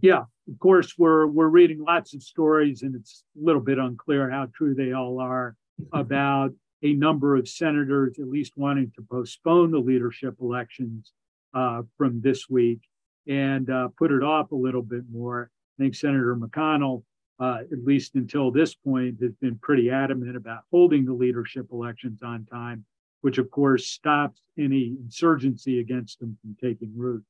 Yeah, 0.00 0.22
of 0.48 0.58
course 0.58 0.94
we're 0.96 1.26
we're 1.26 1.48
reading 1.48 1.82
lots 1.82 2.14
of 2.14 2.22
stories, 2.22 2.82
and 2.82 2.94
it's 2.94 3.24
a 3.40 3.44
little 3.44 3.60
bit 3.60 3.78
unclear 3.78 4.30
how 4.30 4.48
true 4.54 4.74
they 4.74 4.92
all 4.92 5.20
are 5.20 5.56
about 5.92 6.52
a 6.84 6.92
number 6.94 7.36
of 7.36 7.48
senators 7.48 8.18
at 8.18 8.28
least 8.28 8.52
wanting 8.56 8.92
to 8.96 9.06
postpone 9.10 9.70
the 9.70 9.78
leadership 9.78 10.34
elections 10.40 11.12
uh, 11.54 11.82
from 11.96 12.20
this 12.20 12.48
week 12.48 12.80
and 13.28 13.70
uh, 13.70 13.88
put 13.96 14.12
it 14.12 14.22
off 14.22 14.52
a 14.52 14.56
little 14.56 14.82
bit 14.82 15.04
more. 15.10 15.50
I 15.78 15.82
think 15.82 15.94
Senator 15.94 16.36
McConnell, 16.36 17.02
uh, 17.40 17.60
at 17.70 17.84
least 17.84 18.14
until 18.14 18.50
this 18.50 18.74
point, 18.74 19.20
has 19.22 19.32
been 19.40 19.58
pretty 19.58 19.90
adamant 19.90 20.36
about 20.36 20.62
holding 20.70 21.04
the 21.04 21.12
leadership 21.12 21.66
elections 21.72 22.22
on 22.22 22.46
time, 22.46 22.84
which 23.22 23.38
of 23.38 23.50
course 23.50 23.86
stops 23.86 24.40
any 24.58 24.96
insurgency 25.02 25.80
against 25.80 26.20
them 26.20 26.36
from 26.40 26.56
taking 26.60 26.92
root. 26.96 27.24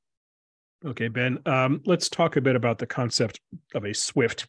Okay, 0.84 1.08
Ben, 1.08 1.38
um, 1.46 1.80
let's 1.86 2.08
talk 2.08 2.36
a 2.36 2.40
bit 2.40 2.56
about 2.56 2.78
the 2.78 2.86
concept 2.86 3.40
of 3.74 3.84
a 3.84 3.94
swift 3.94 4.48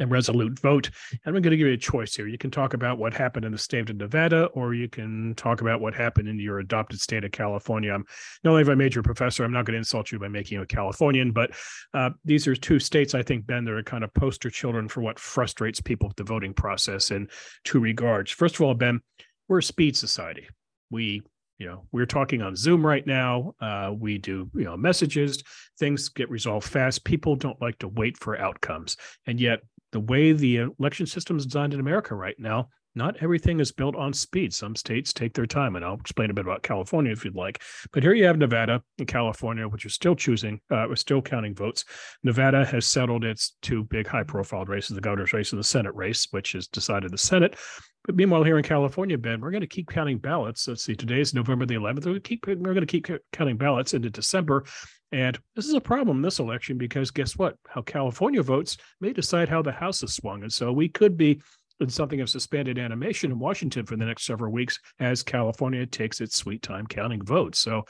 and 0.00 0.10
resolute 0.10 0.58
vote. 0.58 0.90
And 1.12 1.36
I'm 1.36 1.42
going 1.42 1.52
to 1.52 1.56
give 1.56 1.68
you 1.68 1.74
a 1.74 1.76
choice 1.76 2.16
here. 2.16 2.26
You 2.26 2.38
can 2.38 2.50
talk 2.50 2.74
about 2.74 2.98
what 2.98 3.14
happened 3.14 3.44
in 3.44 3.52
the 3.52 3.58
state 3.58 3.88
of 3.88 3.96
Nevada, 3.96 4.46
or 4.46 4.74
you 4.74 4.88
can 4.88 5.34
talk 5.36 5.60
about 5.60 5.80
what 5.80 5.94
happened 5.94 6.28
in 6.28 6.40
your 6.40 6.58
adopted 6.58 7.00
state 7.00 7.22
of 7.22 7.30
California. 7.30 7.92
I'm 7.92 8.04
not 8.42 8.50
only 8.50 8.62
have 8.62 8.70
I 8.70 8.74
made 8.74 8.94
you 8.94 9.00
a 9.00 9.04
professor, 9.04 9.44
I'm 9.44 9.52
not 9.52 9.66
going 9.66 9.74
to 9.74 9.78
insult 9.78 10.10
you 10.10 10.18
by 10.18 10.28
making 10.28 10.56
you 10.56 10.62
a 10.62 10.66
Californian, 10.66 11.30
but 11.30 11.52
uh, 11.94 12.10
these 12.24 12.48
are 12.48 12.56
two 12.56 12.80
states, 12.80 13.14
I 13.14 13.22
think, 13.22 13.46
Ben, 13.46 13.64
that 13.66 13.74
are 13.74 13.82
kind 13.82 14.02
of 14.02 14.12
poster 14.14 14.50
children 14.50 14.88
for 14.88 15.02
what 15.02 15.18
frustrates 15.18 15.80
people 15.80 16.08
with 16.08 16.16
the 16.16 16.24
voting 16.24 16.54
process 16.54 17.10
in 17.10 17.28
two 17.64 17.78
regards. 17.78 18.32
First 18.32 18.56
of 18.56 18.62
all, 18.62 18.74
Ben, 18.74 19.00
we're 19.48 19.58
a 19.58 19.62
speed 19.62 19.96
society. 19.96 20.48
We 20.90 21.22
you 21.60 21.66
know 21.66 21.84
we're 21.92 22.06
talking 22.06 22.42
on 22.42 22.56
zoom 22.56 22.84
right 22.84 23.06
now 23.06 23.54
uh, 23.60 23.92
we 23.96 24.18
do 24.18 24.50
you 24.54 24.64
know 24.64 24.76
messages 24.76 25.44
things 25.78 26.08
get 26.08 26.28
resolved 26.30 26.66
fast 26.66 27.04
people 27.04 27.36
don't 27.36 27.60
like 27.60 27.78
to 27.78 27.86
wait 27.86 28.16
for 28.16 28.36
outcomes 28.36 28.96
and 29.26 29.38
yet 29.38 29.60
the 29.92 30.00
way 30.00 30.32
the 30.32 30.68
election 30.78 31.06
system 31.06 31.36
is 31.36 31.46
designed 31.46 31.74
in 31.74 31.80
America 31.80 32.14
right 32.14 32.38
now, 32.38 32.68
not 32.94 33.16
everything 33.20 33.60
is 33.60 33.70
built 33.70 33.94
on 33.94 34.12
speed. 34.12 34.52
Some 34.52 34.74
states 34.74 35.12
take 35.12 35.32
their 35.34 35.46
time, 35.46 35.76
and 35.76 35.84
I'll 35.84 35.94
explain 35.94 36.30
a 36.30 36.34
bit 36.34 36.44
about 36.44 36.62
California 36.62 37.12
if 37.12 37.24
you'd 37.24 37.36
like. 37.36 37.62
But 37.92 38.02
here 38.02 38.14
you 38.14 38.24
have 38.24 38.38
Nevada 38.38 38.82
and 38.98 39.06
California, 39.06 39.68
which 39.68 39.86
are 39.86 39.90
still 39.90 40.16
choosing, 40.16 40.60
uh, 40.70 40.92
still 40.96 41.22
counting 41.22 41.54
votes. 41.54 41.84
Nevada 42.24 42.64
has 42.64 42.86
settled 42.86 43.24
its 43.24 43.56
two 43.62 43.84
big 43.84 44.08
high-profile 44.08 44.64
races: 44.64 44.96
the 44.96 45.00
governor's 45.00 45.32
race 45.32 45.52
and 45.52 45.60
the 45.60 45.64
Senate 45.64 45.94
race, 45.94 46.26
which 46.32 46.52
has 46.52 46.66
decided 46.66 47.12
the 47.12 47.18
Senate. 47.18 47.56
But 48.04 48.16
meanwhile, 48.16 48.42
here 48.42 48.56
in 48.56 48.64
California, 48.64 49.18
Ben, 49.18 49.40
we're 49.40 49.50
going 49.50 49.60
to 49.60 49.66
keep 49.66 49.88
counting 49.88 50.18
ballots. 50.18 50.66
Let's 50.66 50.82
see, 50.82 50.96
today 50.96 51.20
is 51.20 51.34
November 51.34 51.66
the 51.66 51.74
11th. 51.74 51.96
We're 51.96 52.00
going 52.00 52.14
to 52.14 52.20
keep, 52.20 52.46
we're 52.46 52.74
going 52.74 52.80
to 52.80 52.86
keep 52.86 53.08
counting 53.32 53.56
ballots 53.56 53.94
into 53.94 54.10
December. 54.10 54.64
And 55.12 55.38
this 55.56 55.66
is 55.66 55.74
a 55.74 55.80
problem 55.80 56.18
in 56.18 56.22
this 56.22 56.38
election 56.38 56.78
because 56.78 57.10
guess 57.10 57.36
what? 57.36 57.56
How 57.68 57.82
California 57.82 58.42
votes 58.42 58.76
may 59.00 59.12
decide 59.12 59.48
how 59.48 59.62
the 59.62 59.72
House 59.72 60.02
is 60.02 60.14
swung. 60.14 60.42
And 60.42 60.52
so 60.52 60.72
we 60.72 60.88
could 60.88 61.16
be 61.16 61.40
in 61.80 61.88
something 61.88 62.20
of 62.20 62.30
suspended 62.30 62.78
animation 62.78 63.32
in 63.32 63.38
Washington 63.38 63.86
for 63.86 63.96
the 63.96 64.04
next 64.04 64.24
several 64.24 64.52
weeks 64.52 64.78
as 64.98 65.22
California 65.22 65.86
takes 65.86 66.20
its 66.20 66.36
sweet 66.36 66.62
time 66.62 66.86
counting 66.86 67.24
votes. 67.24 67.58
So 67.58 67.84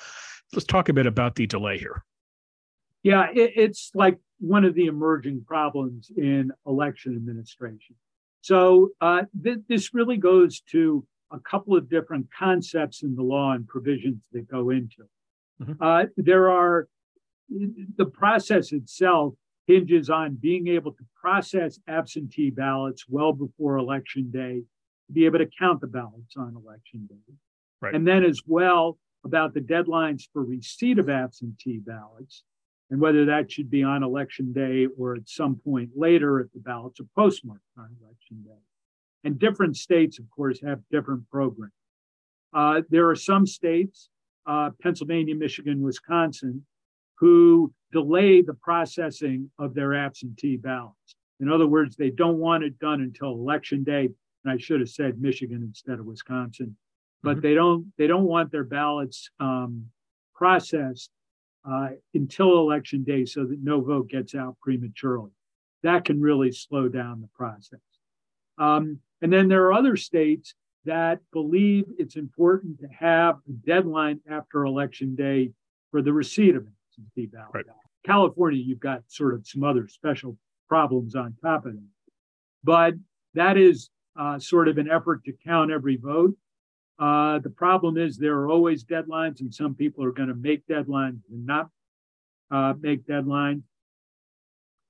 let's 0.54 0.64
talk 0.64 0.88
a 0.88 0.92
bit 0.92 1.06
about 1.06 1.34
the 1.34 1.46
delay 1.46 1.78
here. 1.78 2.04
Yeah, 3.02 3.26
it, 3.34 3.52
it's 3.56 3.90
like 3.94 4.18
one 4.38 4.64
of 4.64 4.74
the 4.74 4.86
emerging 4.86 5.44
problems 5.46 6.10
in 6.16 6.52
election 6.66 7.16
administration. 7.16 7.96
So 8.42 8.90
uh, 9.00 9.22
th- 9.42 9.58
this 9.68 9.92
really 9.92 10.16
goes 10.16 10.60
to 10.72 11.04
a 11.30 11.38
couple 11.38 11.76
of 11.76 11.88
different 11.88 12.28
concepts 12.36 13.02
in 13.02 13.14
the 13.14 13.22
law 13.22 13.52
and 13.52 13.66
provisions 13.66 14.22
that 14.32 14.50
go 14.50 14.70
into. 14.70 15.04
Mm-hmm. 15.62 15.72
Uh, 15.80 16.04
there 16.16 16.50
are 16.50 16.88
the 17.50 18.06
process 18.06 18.72
itself 18.72 19.34
hinges 19.66 20.10
on 20.10 20.36
being 20.36 20.68
able 20.68 20.92
to 20.92 21.04
process 21.20 21.78
absentee 21.88 22.50
ballots 22.50 23.04
well 23.08 23.32
before 23.32 23.76
election 23.76 24.30
day, 24.30 24.62
to 25.06 25.12
be 25.12 25.26
able 25.26 25.38
to 25.38 25.48
count 25.58 25.80
the 25.80 25.86
ballots 25.86 26.36
on 26.36 26.56
election 26.56 27.06
day. 27.08 27.34
Right. 27.80 27.94
And 27.94 28.06
then, 28.06 28.24
as 28.24 28.42
well, 28.46 28.98
about 29.24 29.54
the 29.54 29.60
deadlines 29.60 30.22
for 30.32 30.44
receipt 30.44 30.98
of 30.98 31.08
absentee 31.08 31.78
ballots 31.78 32.42
and 32.90 33.00
whether 33.00 33.24
that 33.26 33.50
should 33.50 33.70
be 33.70 33.82
on 33.82 34.02
election 34.02 34.52
day 34.52 34.88
or 34.98 35.14
at 35.14 35.28
some 35.28 35.56
point 35.56 35.90
later 35.94 36.40
if 36.40 36.52
the 36.52 36.58
ballots 36.58 37.00
are 37.00 37.06
postmarked 37.16 37.62
on 37.78 37.88
election 38.02 38.42
day. 38.44 38.62
And 39.22 39.38
different 39.38 39.76
states, 39.76 40.18
of 40.18 40.24
course, 40.30 40.60
have 40.62 40.80
different 40.90 41.28
programs. 41.30 41.72
Uh, 42.52 42.82
there 42.90 43.08
are 43.08 43.16
some 43.16 43.46
states, 43.46 44.08
uh, 44.46 44.70
Pennsylvania, 44.82 45.36
Michigan, 45.36 45.82
Wisconsin, 45.82 46.66
who 47.20 47.72
delay 47.92 48.40
the 48.40 48.54
processing 48.54 49.50
of 49.58 49.74
their 49.74 49.94
absentee 49.94 50.56
ballots. 50.56 51.16
In 51.38 51.50
other 51.50 51.66
words, 51.66 51.94
they 51.94 52.10
don't 52.10 52.38
want 52.38 52.64
it 52.64 52.78
done 52.78 53.02
until 53.02 53.32
election 53.32 53.84
day. 53.84 54.08
And 54.44 54.52
I 54.52 54.56
should 54.56 54.80
have 54.80 54.88
said 54.88 55.20
Michigan 55.20 55.62
instead 55.62 55.98
of 55.98 56.06
Wisconsin, 56.06 56.76
but 57.22 57.32
mm-hmm. 57.32 57.40
they 57.42 57.54
don't 57.54 57.92
they 57.98 58.06
don't 58.06 58.24
want 58.24 58.50
their 58.50 58.64
ballots 58.64 59.30
um, 59.38 59.86
processed 60.34 61.10
uh, 61.70 61.90
until 62.14 62.58
election 62.58 63.04
day 63.04 63.26
so 63.26 63.44
that 63.44 63.62
no 63.62 63.82
vote 63.82 64.08
gets 64.08 64.34
out 64.34 64.56
prematurely. 64.62 65.30
That 65.82 66.06
can 66.06 66.20
really 66.20 66.52
slow 66.52 66.88
down 66.88 67.20
the 67.20 67.28
process. 67.34 67.80
Um, 68.56 69.00
and 69.20 69.30
then 69.30 69.48
there 69.48 69.66
are 69.66 69.74
other 69.74 69.96
states 69.96 70.54
that 70.86 71.20
believe 71.32 71.84
it's 71.98 72.16
important 72.16 72.80
to 72.80 72.88
have 72.88 73.36
a 73.46 73.52
deadline 73.52 74.20
after 74.30 74.64
election 74.64 75.14
day 75.14 75.52
for 75.90 76.00
the 76.00 76.12
receipt 76.12 76.56
of 76.56 76.66
it 76.66 76.72
absentee 76.90 77.26
ballot. 77.26 77.50
Right. 77.54 77.64
California, 78.04 78.62
you've 78.62 78.80
got 78.80 79.02
sort 79.08 79.34
of 79.34 79.46
some 79.46 79.62
other 79.64 79.86
special 79.86 80.36
problems 80.68 81.14
on 81.14 81.34
top 81.42 81.66
of 81.66 81.74
it. 81.74 81.80
But 82.64 82.94
that 83.34 83.56
is 83.56 83.90
uh, 84.18 84.38
sort 84.38 84.68
of 84.68 84.78
an 84.78 84.90
effort 84.90 85.24
to 85.24 85.32
count 85.44 85.70
every 85.70 85.96
vote. 85.96 86.34
Uh, 86.98 87.38
the 87.38 87.50
problem 87.50 87.96
is 87.96 88.16
there 88.16 88.36
are 88.36 88.48
always 88.48 88.84
deadlines, 88.84 89.40
and 89.40 89.52
some 89.52 89.74
people 89.74 90.04
are 90.04 90.12
going 90.12 90.28
to 90.28 90.34
make 90.34 90.66
deadlines 90.66 91.20
and 91.30 91.46
not 91.46 91.68
uh, 92.50 92.74
make 92.80 93.06
deadlines. 93.06 93.62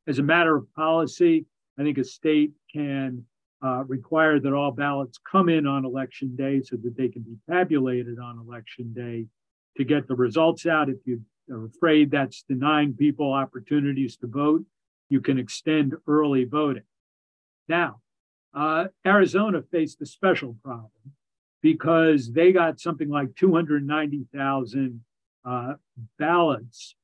As 0.06 0.18
a 0.18 0.22
matter 0.22 0.56
of 0.56 0.72
policy, 0.74 1.46
I 1.78 1.82
think 1.82 1.98
a 1.98 2.04
state 2.04 2.52
can 2.72 3.24
uh, 3.64 3.84
require 3.86 4.40
that 4.40 4.52
all 4.52 4.72
ballots 4.72 5.18
come 5.30 5.48
in 5.48 5.66
on 5.66 5.84
election 5.84 6.34
day 6.34 6.62
so 6.62 6.76
that 6.82 6.96
they 6.96 7.08
can 7.08 7.22
be 7.22 7.36
tabulated 7.48 8.18
on 8.18 8.38
election 8.38 8.92
day 8.92 9.26
to 9.76 9.84
get 9.84 10.08
the 10.08 10.16
results 10.16 10.66
out. 10.66 10.88
If 10.88 10.96
you 11.04 11.20
are 11.50 11.64
afraid 11.64 12.10
that's 12.10 12.42
denying 12.42 12.94
people 12.94 13.32
opportunities 13.32 14.16
to 14.18 14.26
vote, 14.26 14.64
you 15.08 15.20
can 15.20 15.38
extend 15.38 15.94
early 16.06 16.44
voting. 16.44 16.84
Now, 17.68 18.00
uh, 18.54 18.86
Arizona 19.06 19.62
faced 19.62 20.00
a 20.00 20.06
special 20.06 20.56
problem 20.62 20.90
because 21.62 22.32
they 22.32 22.52
got 22.52 22.80
something 22.80 23.08
like 23.08 23.36
290,000 23.36 25.04
uh, 25.44 25.74
ballots 26.18 26.94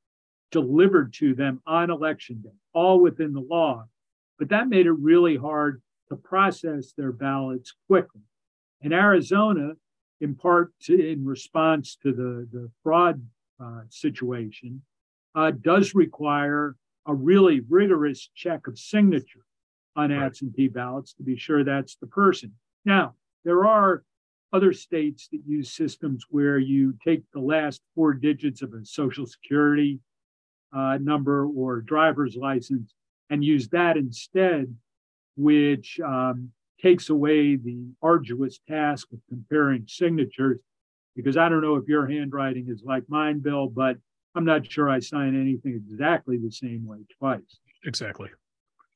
delivered 0.51 1.13
to 1.15 1.35
them 1.35 1.61
on 1.67 1.91
election 1.91 2.41
day, 2.43 2.51
all 2.73 3.01
within 3.01 3.33
the 3.33 3.41
law. 3.41 3.85
But 4.39 4.49
that 4.51 4.69
made 4.69 4.87
it 4.87 4.93
really 4.93 5.37
hard 5.37 5.83
to 6.09 6.17
process 6.17 6.93
their 6.93 7.13
ballots 7.13 7.75
quickly. 7.87 8.23
In 8.81 8.93
Arizona, 8.93 9.73
in 10.21 10.35
part 10.35 10.73
to, 10.83 10.95
in 10.95 11.25
response 11.25 11.97
to 12.03 12.13
the, 12.13 12.49
the 12.53 12.71
fraud 12.83 13.23
uh, 13.63 13.81
situation 13.89 14.83
uh, 15.35 15.51
does 15.51 15.95
require 15.95 16.77
a 17.07 17.15
really 17.15 17.61
rigorous 17.69 18.31
check 18.35 18.67
of 18.67 18.79
signature 18.79 19.45
on 19.95 20.11
right. 20.11 20.25
absentee 20.25 20.69
ballots 20.69 21.13
to 21.15 21.23
be 21.23 21.37
sure 21.37 21.65
that's 21.65 21.97
the 21.97 22.07
person. 22.07 22.53
Now, 22.85 23.15
there 23.45 23.65
are 23.65 24.03
other 24.53 24.73
states 24.73 25.29
that 25.33 25.41
use 25.47 25.73
systems 25.73 26.25
where 26.31 26.59
you 26.59 26.95
take 27.05 27.23
the 27.33 27.41
last 27.41 27.81
four 27.95 28.15
digits 28.15 28.63
of 28.63 28.73
a 28.73 28.85
social 28.85 29.27
security 29.27 30.01
uh, 30.75 30.99
number 31.01 31.47
or 31.47 31.81
driver's 31.81 32.37
license 32.37 32.95
and 33.31 33.45
use 33.45 33.69
that 33.69 33.97
instead 33.97 34.75
which 35.37 36.01
um, 36.01 36.51
takes 36.81 37.11
away 37.11 37.57
the 37.57 37.79
arduous 38.03 38.59
task 38.69 39.09
of 39.13 39.19
comparing 39.29 39.85
signatures. 39.87 40.59
Because 41.17 41.37
I 41.37 41.49
don't 41.49 41.63
know 41.63 41.77
if 41.77 41.89
your 41.89 42.07
handwriting 42.07 42.67
is 42.69 42.83
like 42.85 43.05
mine, 43.09 43.41
Bill, 43.41 43.69
but 43.69 43.97
I'm 44.35 44.45
not 44.45 44.71
sure 44.71 44.91
I 44.91 45.01
sign 45.01 45.41
anything 45.41 45.75
exactly 45.75 46.37
the 46.37 46.51
same 46.51 46.87
way 46.87 46.99
twice. 47.19 47.59
Exactly. 47.85 48.29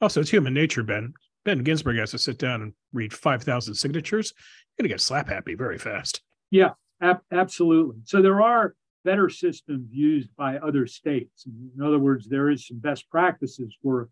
Also, 0.00 0.20
it's 0.20 0.30
human 0.30 0.54
nature, 0.54 0.82
Ben. 0.82 1.14
Ben 1.44 1.62
Ginsberg 1.62 1.96
has 1.96 2.10
to 2.10 2.18
sit 2.18 2.38
down 2.38 2.60
and 2.60 2.74
read 2.92 3.12
5,000 3.12 3.74
signatures. 3.74 4.34
You're 4.36 4.82
going 4.82 4.90
to 4.90 4.94
get 4.94 5.00
slap 5.00 5.28
happy 5.28 5.54
very 5.54 5.78
fast. 5.78 6.20
Yeah, 6.50 6.70
ab- 7.00 7.22
absolutely. 7.32 8.02
So 8.04 8.20
there 8.20 8.42
are 8.42 8.74
better 9.04 9.30
systems 9.30 9.88
used 9.90 10.28
by 10.36 10.58
other 10.58 10.86
states. 10.86 11.46
In 11.46 11.82
other 11.82 11.98
words, 11.98 12.28
there 12.28 12.50
is 12.50 12.66
some 12.66 12.78
best 12.78 13.08
practices 13.10 13.74
work 13.82 14.10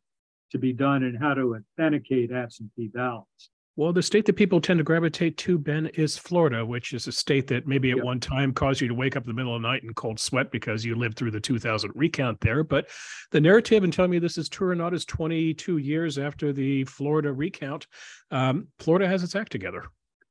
to 0.52 0.58
be 0.58 0.72
done 0.72 1.02
in 1.02 1.14
how 1.14 1.34
to 1.34 1.56
authenticate 1.56 2.32
absentee 2.32 2.88
ballots. 2.88 3.50
Well, 3.78 3.92
the 3.92 4.02
state 4.02 4.24
that 4.24 4.32
people 4.32 4.60
tend 4.60 4.78
to 4.78 4.84
gravitate 4.84 5.36
to, 5.36 5.56
Ben, 5.56 5.86
is 5.94 6.18
Florida, 6.18 6.66
which 6.66 6.92
is 6.92 7.06
a 7.06 7.12
state 7.12 7.46
that 7.46 7.68
maybe 7.68 7.92
at 7.92 7.98
yep. 7.98 8.04
one 8.04 8.18
time 8.18 8.52
caused 8.52 8.80
you 8.80 8.88
to 8.88 8.94
wake 8.94 9.14
up 9.14 9.22
in 9.22 9.28
the 9.28 9.34
middle 9.34 9.54
of 9.54 9.62
the 9.62 9.68
night 9.68 9.84
in 9.84 9.94
cold 9.94 10.18
sweat 10.18 10.50
because 10.50 10.84
you 10.84 10.96
lived 10.96 11.16
through 11.16 11.30
the 11.30 11.38
2000 11.38 11.92
recount 11.94 12.40
there. 12.40 12.64
But 12.64 12.88
the 13.30 13.40
narrative, 13.40 13.84
and 13.84 13.92
telling 13.92 14.10
me 14.10 14.18
this 14.18 14.36
is 14.36 14.48
true 14.48 14.70
or 14.70 14.74
not, 14.74 14.94
is 14.94 15.04
22 15.04 15.76
years 15.76 16.18
after 16.18 16.52
the 16.52 16.82
Florida 16.86 17.32
recount. 17.32 17.86
Um, 18.32 18.66
Florida 18.80 19.06
has 19.06 19.22
its 19.22 19.36
act 19.36 19.52
together. 19.52 19.84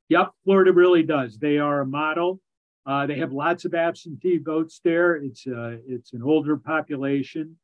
Yep, 0.10 0.32
Florida 0.44 0.74
really 0.74 1.04
does. 1.04 1.38
They 1.38 1.58
are 1.58 1.80
a 1.80 1.86
model. 1.86 2.42
Uh, 2.86 3.06
they 3.06 3.18
have 3.20 3.32
lots 3.32 3.64
of 3.64 3.74
absentee 3.74 4.40
votes 4.40 4.82
there. 4.84 5.16
It's 5.16 5.48
uh, 5.48 5.78
it's 5.88 6.12
an 6.12 6.22
older 6.22 6.58
population. 6.58 7.56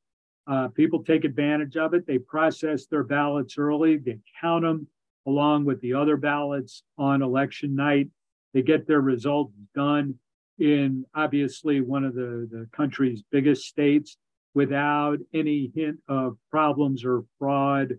Uh, 0.47 0.69
people 0.69 1.03
take 1.03 1.25
advantage 1.25 1.75
of 1.75 1.93
it. 1.93 2.07
They 2.07 2.19
process 2.19 2.85
their 2.85 3.03
ballots 3.03 3.57
early. 3.57 3.97
They 3.97 4.19
count 4.39 4.63
them 4.63 4.87
along 5.25 5.65
with 5.65 5.79
the 5.81 5.93
other 5.93 6.17
ballots 6.17 6.83
on 6.97 7.21
election 7.21 7.75
night. 7.75 8.09
They 8.53 8.61
get 8.61 8.87
their 8.87 9.01
results 9.01 9.53
done 9.73 10.15
in 10.59 11.05
obviously 11.15 11.81
one 11.81 12.03
of 12.03 12.13
the, 12.13 12.47
the 12.51 12.67
country's 12.75 13.23
biggest 13.31 13.65
states 13.65 14.17
without 14.53 15.17
any 15.33 15.71
hint 15.73 15.97
of 16.07 16.37
problems 16.51 17.03
or 17.03 17.25
fraud 17.39 17.97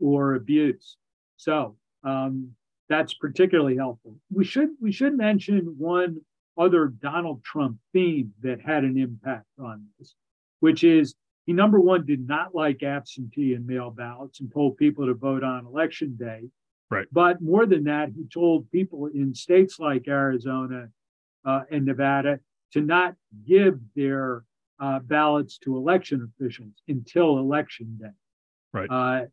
or 0.00 0.34
abuse. 0.34 0.96
So 1.36 1.76
um, 2.02 2.50
that's 2.88 3.14
particularly 3.14 3.76
helpful. 3.76 4.16
We 4.32 4.44
should 4.44 4.70
we 4.80 4.92
should 4.92 5.16
mention 5.16 5.74
one 5.78 6.20
other 6.56 6.86
Donald 6.86 7.42
Trump 7.42 7.78
theme 7.92 8.32
that 8.42 8.60
had 8.60 8.84
an 8.84 8.98
impact 8.98 9.46
on 9.58 9.86
this, 9.98 10.14
which 10.60 10.84
is 10.84 11.14
he 11.46 11.52
number 11.52 11.80
one 11.80 12.06
did 12.06 12.26
not 12.26 12.54
like 12.54 12.82
absentee 12.82 13.54
and 13.54 13.66
mail 13.66 13.90
ballots 13.90 14.40
and 14.40 14.52
told 14.52 14.76
people 14.76 15.06
to 15.06 15.14
vote 15.14 15.42
on 15.42 15.66
election 15.66 16.16
day. 16.18 16.44
Right. 16.90 17.06
But 17.10 17.40
more 17.40 17.66
than 17.66 17.84
that, 17.84 18.10
he 18.14 18.24
told 18.32 18.70
people 18.70 19.06
in 19.06 19.34
states 19.34 19.78
like 19.78 20.06
Arizona 20.06 20.88
uh, 21.44 21.62
and 21.70 21.84
Nevada 21.84 22.40
to 22.72 22.80
not 22.80 23.14
give 23.46 23.78
their 23.96 24.44
uh, 24.80 24.98
ballots 25.00 25.58
to 25.58 25.76
election 25.76 26.30
officials 26.38 26.72
until 26.88 27.38
election 27.38 27.98
day. 28.00 28.08
Right. 28.72 28.90
Uh, 28.90 29.26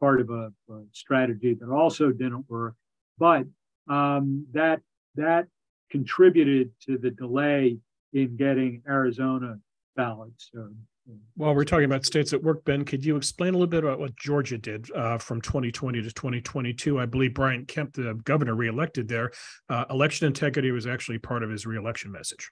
part 0.00 0.20
of 0.20 0.30
a, 0.30 0.52
a, 0.70 0.82
strategy 0.92 1.54
that 1.54 1.68
also 1.70 2.10
didn't 2.10 2.44
work, 2.48 2.74
but 3.18 3.44
um, 3.88 4.46
that 4.52 4.80
that 5.14 5.46
contributed 5.90 6.70
to 6.82 6.98
the 6.98 7.10
delay 7.10 7.78
in 8.12 8.36
getting 8.36 8.82
Arizona 8.88 9.58
ballots. 9.94 10.50
So 10.52 10.68
while 11.36 11.54
we're 11.54 11.64
talking 11.64 11.84
about 11.84 12.04
states 12.04 12.32
at 12.32 12.42
work, 12.42 12.64
Ben, 12.64 12.84
could 12.84 13.04
you 13.04 13.16
explain 13.16 13.50
a 13.50 13.58
little 13.58 13.66
bit 13.66 13.84
about 13.84 14.00
what 14.00 14.16
Georgia 14.16 14.58
did 14.58 14.90
uh, 14.92 15.18
from 15.18 15.40
2020 15.40 16.02
to 16.02 16.10
2022? 16.10 16.98
I 16.98 17.06
believe 17.06 17.34
Brian 17.34 17.64
Kemp, 17.66 17.94
the 17.94 18.14
governor 18.24 18.54
reelected 18.54 19.08
there. 19.08 19.30
Uh, 19.68 19.84
election 19.90 20.26
integrity 20.26 20.70
was 20.70 20.86
actually 20.86 21.18
part 21.18 21.42
of 21.42 21.50
his 21.50 21.66
reelection 21.66 22.10
message. 22.10 22.50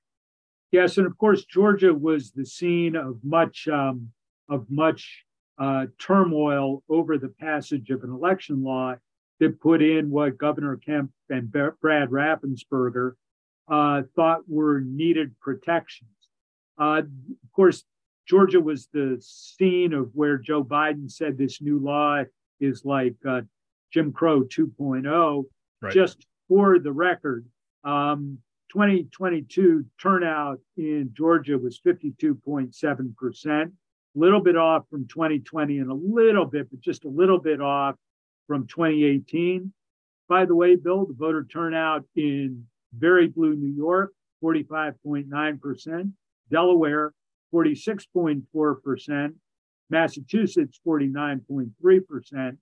Yes, 0.70 0.98
and 0.98 1.06
of 1.06 1.16
course, 1.18 1.44
Georgia 1.44 1.92
was 1.94 2.32
the 2.32 2.44
scene 2.44 2.96
of 2.96 3.18
much 3.22 3.68
um, 3.68 4.10
of 4.48 4.66
much 4.68 5.24
uh, 5.58 5.86
turmoil 5.98 6.82
over 6.88 7.16
the 7.16 7.28
passage 7.28 7.90
of 7.90 8.02
an 8.02 8.10
election 8.10 8.62
law 8.62 8.94
that 9.40 9.60
put 9.60 9.82
in 9.82 10.10
what 10.10 10.38
Governor 10.38 10.76
Kemp 10.76 11.10
and 11.28 11.50
Brad 11.50 12.10
Raffensperger 12.10 13.12
uh, 13.68 14.02
thought 14.14 14.42
were 14.48 14.80
needed 14.80 15.38
protections. 15.40 16.10
Uh, 16.78 17.02
of 17.02 17.52
course, 17.54 17.84
Georgia 18.26 18.60
was 18.60 18.88
the 18.92 19.18
scene 19.20 19.92
of 19.92 20.10
where 20.14 20.38
Joe 20.38 20.64
Biden 20.64 21.10
said 21.10 21.36
this 21.36 21.60
new 21.60 21.78
law 21.78 22.22
is 22.60 22.84
like 22.84 23.14
uh, 23.28 23.42
Jim 23.92 24.12
Crow 24.12 24.42
2.0. 24.42 25.44
Right. 25.82 25.92
Just 25.92 26.26
for 26.48 26.78
the 26.78 26.92
record, 26.92 27.46
um, 27.84 28.38
2022 28.72 29.84
turnout 30.00 30.58
in 30.76 31.10
Georgia 31.14 31.58
was 31.58 31.80
52.7%, 31.80 33.62
a 33.64 33.70
little 34.14 34.40
bit 34.40 34.56
off 34.56 34.84
from 34.90 35.06
2020 35.06 35.78
and 35.78 35.90
a 35.90 35.94
little 35.94 36.46
bit, 36.46 36.70
but 36.70 36.80
just 36.80 37.04
a 37.04 37.08
little 37.08 37.38
bit 37.38 37.60
off 37.60 37.94
from 38.46 38.66
2018. 38.66 39.72
By 40.28 40.46
the 40.46 40.54
way, 40.54 40.76
Bill, 40.76 41.06
the 41.06 41.14
voter 41.14 41.44
turnout 41.44 42.04
in 42.16 42.64
very 42.96 43.28
blue 43.28 43.54
New 43.54 43.74
York, 43.74 44.12
45.9%, 44.42 46.12
Delaware, 46.50 47.12
46.4%, 47.54 49.32
Massachusetts 49.90 50.80
49.3%. 50.86 52.56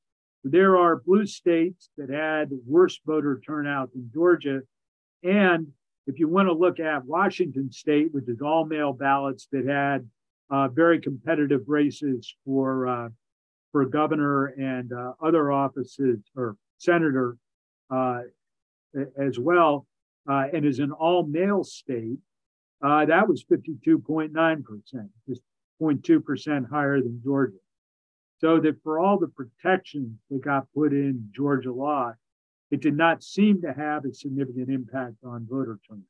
There 0.45 0.77
are 0.77 0.97
blue 0.97 1.25
states 1.25 1.89
that 1.97 2.11
had 2.11 2.51
worse 2.67 3.01
voter 3.07 3.41
turnout 3.47 3.93
than 3.93 4.11
Georgia. 4.13 4.61
And 5.23 5.69
if 6.07 6.19
you 6.19 6.29
want 6.29 6.49
to 6.49 6.53
look 6.53 6.81
at 6.81 7.05
Washington 7.05 7.71
state, 7.71 8.13
which 8.13 8.29
is 8.29 8.43
all 8.43 8.65
mail 8.67 8.93
ballots 8.93 9.47
that 9.53 9.67
had 9.67 10.09
uh, 10.51 10.69
very 10.69 11.01
competitive 11.01 11.63
races 11.67 12.35
for 12.45 12.87
uh, 12.87 13.09
for 13.71 13.87
governor 13.87 14.47
and 14.47 14.93
uh, 14.93 15.13
other 15.23 15.51
offices 15.51 16.19
or 16.37 16.57
senator 16.77 17.39
uh, 17.91 18.21
as 19.17 19.39
well, 19.39 19.87
uh, 20.29 20.45
and 20.53 20.67
is 20.67 20.79
an 20.79 20.93
all 20.93 21.25
mail 21.25 21.65
state, 21.65 22.19
uh, 22.83 23.05
that 23.07 23.29
was 23.29 23.45
52.9%, 23.45 25.09
just 25.29 25.41
0.2% 25.81 26.71
higher 26.71 27.01
than 27.01 27.21
Georgia. 27.23 27.57
So 28.39 28.59
that 28.61 28.83
for 28.83 28.99
all 28.99 29.19
the 29.19 29.29
protections 29.29 30.19
that 30.31 30.43
got 30.45 30.67
put 30.75 30.93
in 30.93 31.31
Georgia 31.35 31.73
law, 31.73 32.13
it 32.73 32.81
did 32.81 32.97
not 32.97 33.23
seem 33.23 33.63
to 33.63 33.73
have 33.73 34.05
a 34.05 34.13
significant 34.13 34.69
impact 34.69 35.17
on 35.25 35.47
voter 35.49 35.79
turnout. 35.87 36.05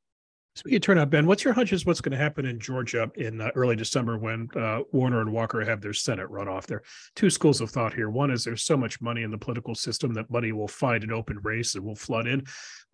Speaking 0.54 0.76
of 0.76 0.82
turnout, 0.82 1.08
Ben, 1.08 1.26
what's 1.26 1.44
your 1.44 1.54
hunch 1.54 1.72
is 1.72 1.86
what's 1.86 2.02
going 2.02 2.12
to 2.12 2.22
happen 2.22 2.44
in 2.44 2.60
Georgia 2.60 3.10
in 3.14 3.40
uh, 3.40 3.50
early 3.54 3.74
December 3.74 4.18
when 4.18 4.48
uh, 4.54 4.80
Warner 4.92 5.22
and 5.22 5.32
Walker 5.32 5.64
have 5.64 5.80
their 5.80 5.94
Senate 5.94 6.28
runoff? 6.28 6.66
There 6.66 6.78
are 6.78 6.84
two 7.16 7.30
schools 7.30 7.62
of 7.62 7.70
thought 7.70 7.94
here. 7.94 8.10
One 8.10 8.30
is 8.30 8.44
there's 8.44 8.62
so 8.62 8.76
much 8.76 9.00
money 9.00 9.22
in 9.22 9.30
the 9.30 9.38
political 9.38 9.74
system 9.74 10.12
that 10.12 10.30
money 10.30 10.52
will 10.52 10.68
find 10.68 11.04
an 11.04 11.10
open 11.10 11.38
race 11.42 11.74
and 11.74 11.82
will 11.82 11.94
flood 11.94 12.26
in. 12.26 12.44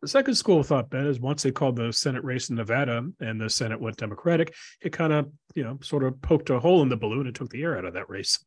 The 0.00 0.06
second 0.06 0.36
school 0.36 0.60
of 0.60 0.68
thought, 0.68 0.88
Ben, 0.88 1.06
is 1.06 1.18
once 1.18 1.42
they 1.42 1.50
called 1.50 1.74
the 1.74 1.92
Senate 1.92 2.22
race 2.22 2.48
in 2.48 2.54
Nevada 2.54 3.04
and 3.18 3.40
the 3.40 3.50
Senate 3.50 3.80
went 3.80 3.96
Democratic, 3.96 4.54
it 4.80 4.92
kind 4.92 5.12
of, 5.12 5.28
you 5.56 5.64
know, 5.64 5.78
sort 5.82 6.04
of 6.04 6.22
poked 6.22 6.50
a 6.50 6.60
hole 6.60 6.82
in 6.82 6.88
the 6.88 6.96
balloon 6.96 7.26
and 7.26 7.34
took 7.34 7.50
the 7.50 7.62
air 7.62 7.76
out 7.76 7.84
of 7.84 7.94
that 7.94 8.08
race. 8.08 8.38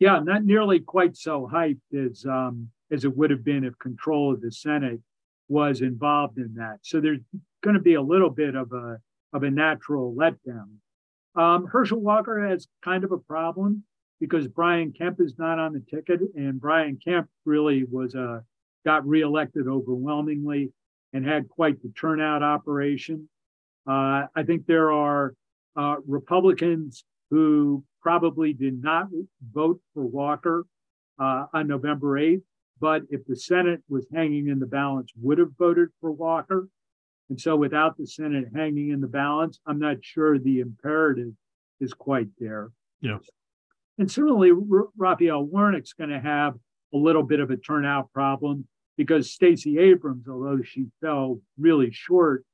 Yeah, 0.00 0.18
not 0.18 0.44
nearly 0.44 0.80
quite 0.80 1.16
so 1.16 1.48
hyped 1.50 1.78
as 1.94 2.26
um, 2.26 2.68
as 2.90 3.04
it 3.04 3.16
would 3.16 3.30
have 3.30 3.44
been 3.44 3.64
if 3.64 3.78
control 3.78 4.32
of 4.32 4.40
the 4.40 4.50
Senate 4.50 5.00
was 5.48 5.80
involved 5.80 6.38
in 6.38 6.54
that. 6.54 6.78
So 6.82 7.00
there's 7.00 7.20
going 7.62 7.74
to 7.74 7.82
be 7.82 7.94
a 7.94 8.02
little 8.02 8.30
bit 8.30 8.54
of 8.54 8.72
a 8.72 8.98
of 9.32 9.42
a 9.42 9.50
natural 9.50 10.14
letdown. 10.14 10.76
Um, 11.34 11.66
Herschel 11.66 12.00
Walker 12.00 12.48
has 12.48 12.66
kind 12.82 13.04
of 13.04 13.12
a 13.12 13.18
problem 13.18 13.84
because 14.20 14.48
Brian 14.48 14.92
Kemp 14.92 15.20
is 15.20 15.34
not 15.38 15.58
on 15.58 15.72
the 15.74 15.82
ticket, 15.90 16.20
and 16.34 16.60
Brian 16.60 16.98
Kemp 17.04 17.28
really 17.44 17.84
was 17.90 18.14
a 18.14 18.22
uh, 18.22 18.40
got 18.86 19.06
reelected 19.06 19.66
overwhelmingly 19.66 20.72
and 21.12 21.26
had 21.26 21.48
quite 21.48 21.82
the 21.82 21.92
turnout 21.98 22.42
operation. 22.42 23.28
Uh, 23.86 24.26
I 24.34 24.44
think 24.46 24.66
there 24.66 24.92
are 24.92 25.34
uh, 25.76 25.96
Republicans 26.06 27.04
who 27.30 27.84
probably 28.00 28.52
did 28.52 28.80
not 28.80 29.08
vote 29.52 29.80
for 29.92 30.06
Walker 30.06 30.64
uh, 31.18 31.46
on 31.52 31.66
November 31.66 32.18
8th, 32.18 32.42
but 32.80 33.02
if 33.10 33.24
the 33.26 33.36
Senate 33.36 33.82
was 33.88 34.06
hanging 34.12 34.48
in 34.48 34.58
the 34.58 34.66
balance, 34.66 35.10
would 35.20 35.38
have 35.38 35.52
voted 35.58 35.88
for 36.00 36.12
Walker. 36.12 36.68
And 37.28 37.40
so 37.40 37.56
without 37.56 37.96
the 37.96 38.06
Senate 38.06 38.48
hanging 38.54 38.90
in 38.90 39.00
the 39.00 39.08
balance, 39.08 39.58
I'm 39.66 39.78
not 39.78 39.96
sure 40.02 40.38
the 40.38 40.60
imperative 40.60 41.32
is 41.80 41.92
quite 41.92 42.28
there. 42.38 42.70
Yeah. 43.00 43.18
And 43.98 44.10
similarly, 44.10 44.50
R- 44.50 44.88
Raphael 44.96 45.44
Warnock's 45.44 45.92
going 45.92 46.10
to 46.10 46.20
have 46.20 46.54
a 46.94 46.96
little 46.96 47.22
bit 47.22 47.40
of 47.40 47.50
a 47.50 47.56
turnout 47.56 48.12
problem 48.12 48.66
because 48.96 49.32
Stacey 49.32 49.78
Abrams, 49.78 50.28
although 50.28 50.62
she 50.62 50.86
fell 51.00 51.40
really 51.58 51.90
short 51.90 52.44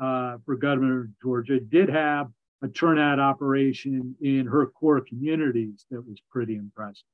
uh, 0.00 0.38
for 0.44 0.56
governor 0.56 1.02
of 1.02 1.20
Georgia, 1.22 1.60
did 1.60 1.88
have 1.88 2.28
a 2.62 2.68
turnout 2.68 3.20
operation 3.20 4.16
in 4.20 4.46
her 4.46 4.66
core 4.66 5.00
communities 5.00 5.84
that 5.90 6.06
was 6.06 6.18
pretty 6.30 6.56
impressive. 6.56 7.04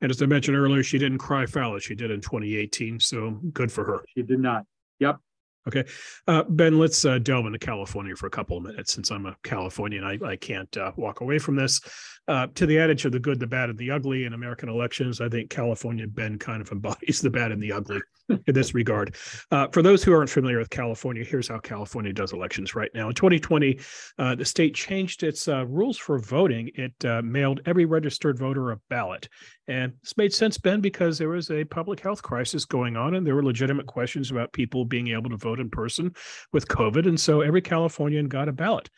And 0.00 0.10
as 0.10 0.22
I 0.22 0.26
mentioned 0.26 0.56
earlier, 0.56 0.82
she 0.82 0.98
didn't 0.98 1.18
cry 1.18 1.46
foul 1.46 1.76
as 1.76 1.82
she 1.82 1.94
did 1.94 2.10
in 2.10 2.20
2018. 2.20 3.00
So 3.00 3.30
good 3.52 3.70
for 3.70 3.84
her. 3.84 4.04
She 4.14 4.22
did 4.22 4.40
not. 4.40 4.64
Yep. 4.98 5.18
Okay. 5.68 5.84
Uh, 6.26 6.42
ben, 6.48 6.78
let's 6.78 7.04
uh, 7.04 7.18
delve 7.18 7.46
into 7.46 7.58
California 7.58 8.16
for 8.16 8.26
a 8.26 8.30
couple 8.30 8.56
of 8.56 8.62
minutes 8.62 8.92
since 8.92 9.10
I'm 9.10 9.26
a 9.26 9.36
Californian. 9.42 10.04
I, 10.04 10.18
I 10.24 10.36
can't 10.36 10.74
uh, 10.76 10.92
walk 10.96 11.20
away 11.20 11.38
from 11.38 11.56
this. 11.56 11.80
Uh, 12.28 12.46
to 12.54 12.64
the 12.64 12.78
adage 12.78 13.04
of 13.04 13.12
the 13.12 13.18
good, 13.18 13.40
the 13.40 13.46
bad, 13.46 13.70
and 13.70 13.78
the 13.78 13.90
ugly 13.90 14.24
in 14.24 14.34
American 14.34 14.68
elections, 14.68 15.20
I 15.20 15.28
think 15.28 15.50
California, 15.50 16.06
Ben, 16.06 16.38
kind 16.38 16.62
of 16.62 16.70
embodies 16.70 17.20
the 17.20 17.30
bad 17.30 17.50
and 17.50 17.60
the 17.60 17.72
ugly 17.72 18.00
in 18.28 18.54
this 18.54 18.72
regard. 18.72 19.16
Uh, 19.50 19.66
for 19.72 19.82
those 19.82 20.04
who 20.04 20.12
aren't 20.12 20.30
familiar 20.30 20.58
with 20.58 20.70
California, 20.70 21.24
here's 21.24 21.48
how 21.48 21.58
California 21.58 22.12
does 22.12 22.32
elections 22.32 22.76
right 22.76 22.90
now. 22.94 23.08
In 23.08 23.14
2020, 23.14 23.80
uh, 24.18 24.36
the 24.36 24.44
state 24.44 24.76
changed 24.76 25.24
its 25.24 25.48
rules 25.48 25.98
for 25.98 26.20
voting. 26.20 26.70
It 26.76 27.24
mailed 27.24 27.62
every 27.66 27.84
registered 27.84 28.38
voter 28.38 28.70
a 28.70 28.76
ballot. 28.88 29.28
And 29.66 29.92
this 30.02 30.16
made 30.16 30.32
sense, 30.32 30.56
Ben, 30.56 30.80
because 30.80 31.18
there 31.18 31.30
was 31.30 31.50
a 31.50 31.64
public 31.64 31.98
health 31.98 32.22
crisis 32.22 32.64
going 32.64 32.96
on 32.96 33.16
and 33.16 33.26
there 33.26 33.34
were 33.34 33.44
legitimate 33.44 33.86
questions 33.86 34.30
about 34.30 34.52
people 34.52 34.84
being 34.84 35.08
able 35.08 35.30
to 35.30 35.36
vote 35.36 35.49
in 35.58 35.70
person 35.70 36.14
with 36.52 36.68
COVID. 36.68 37.08
And 37.08 37.18
so 37.18 37.40
every 37.40 37.62
Californian 37.62 38.28
got 38.28 38.48
a 38.48 38.52
ballot. 38.52 38.88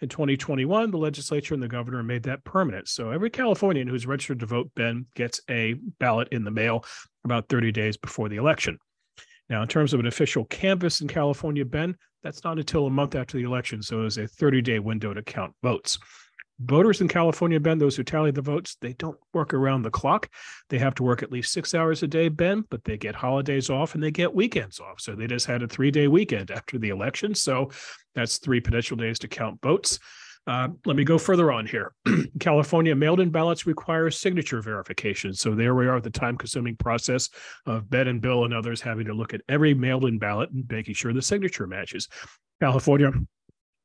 In 0.00 0.08
2021, 0.08 0.90
the 0.90 0.96
legislature 0.96 1.52
and 1.52 1.62
the 1.62 1.68
governor 1.68 2.02
made 2.02 2.22
that 2.22 2.42
permanent. 2.42 2.88
So 2.88 3.10
every 3.10 3.28
Californian 3.28 3.86
who's 3.86 4.06
registered 4.06 4.40
to 4.40 4.46
vote, 4.46 4.70
Ben, 4.74 5.06
gets 5.14 5.42
a 5.50 5.74
ballot 5.98 6.28
in 6.32 6.42
the 6.42 6.50
mail 6.50 6.84
about 7.24 7.50
30 7.50 7.70
days 7.70 7.98
before 7.98 8.30
the 8.30 8.36
election. 8.36 8.78
Now, 9.50 9.62
in 9.62 9.68
terms 9.68 9.92
of 9.92 10.00
an 10.00 10.06
official 10.06 10.46
canvass 10.46 11.02
in 11.02 11.08
California, 11.08 11.66
Ben, 11.66 11.96
that's 12.22 12.44
not 12.44 12.58
until 12.58 12.86
a 12.86 12.90
month 12.90 13.14
after 13.14 13.36
the 13.36 13.44
election. 13.44 13.82
So 13.82 14.04
it's 14.06 14.16
a 14.16 14.26
30 14.26 14.62
day 14.62 14.78
window 14.78 15.12
to 15.12 15.22
count 15.22 15.52
votes 15.62 15.98
voters 16.62 17.00
in 17.00 17.08
California, 17.08 17.58
Ben, 17.58 17.78
those 17.78 17.96
who 17.96 18.04
tally 18.04 18.30
the 18.30 18.42
votes, 18.42 18.76
they 18.80 18.92
don't 18.94 19.18
work 19.32 19.54
around 19.54 19.82
the 19.82 19.90
clock. 19.90 20.28
They 20.68 20.78
have 20.78 20.94
to 20.96 21.02
work 21.02 21.22
at 21.22 21.32
least 21.32 21.52
six 21.52 21.74
hours 21.74 22.02
a 22.02 22.06
day, 22.06 22.28
Ben, 22.28 22.64
but 22.70 22.84
they 22.84 22.96
get 22.96 23.14
holidays 23.14 23.70
off 23.70 23.94
and 23.94 24.02
they 24.02 24.10
get 24.10 24.34
weekends 24.34 24.80
off. 24.80 25.00
So 25.00 25.14
they 25.14 25.26
just 25.26 25.46
had 25.46 25.62
a 25.62 25.68
three 25.68 25.90
day 25.90 26.08
weekend 26.08 26.50
after 26.50 26.78
the 26.78 26.90
election. 26.90 27.34
So 27.34 27.70
that's 28.14 28.38
three 28.38 28.60
potential 28.60 28.96
days 28.96 29.18
to 29.20 29.28
count 29.28 29.60
votes. 29.62 29.98
Uh, 30.46 30.68
let 30.86 30.96
me 30.96 31.04
go 31.04 31.18
further 31.18 31.52
on 31.52 31.66
here. 31.66 31.92
California 32.40 32.94
mailed 32.94 33.20
in 33.20 33.30
ballots 33.30 33.66
require 33.66 34.10
signature 34.10 34.60
verification. 34.62 35.34
So 35.34 35.54
there 35.54 35.74
we 35.74 35.86
are, 35.86 35.98
at 35.98 36.02
the 36.02 36.10
time 36.10 36.36
consuming 36.36 36.76
process 36.76 37.28
of 37.66 37.88
Ben 37.90 38.08
and 38.08 38.20
Bill 38.20 38.44
and 38.44 38.54
others 38.54 38.80
having 38.80 39.06
to 39.06 39.12
look 39.12 39.34
at 39.34 39.42
every 39.48 39.74
mailed 39.74 40.06
in 40.06 40.18
ballot 40.18 40.50
and 40.50 40.64
making 40.68 40.94
sure 40.94 41.12
the 41.12 41.22
signature 41.22 41.66
matches. 41.66 42.08
California 42.60 43.12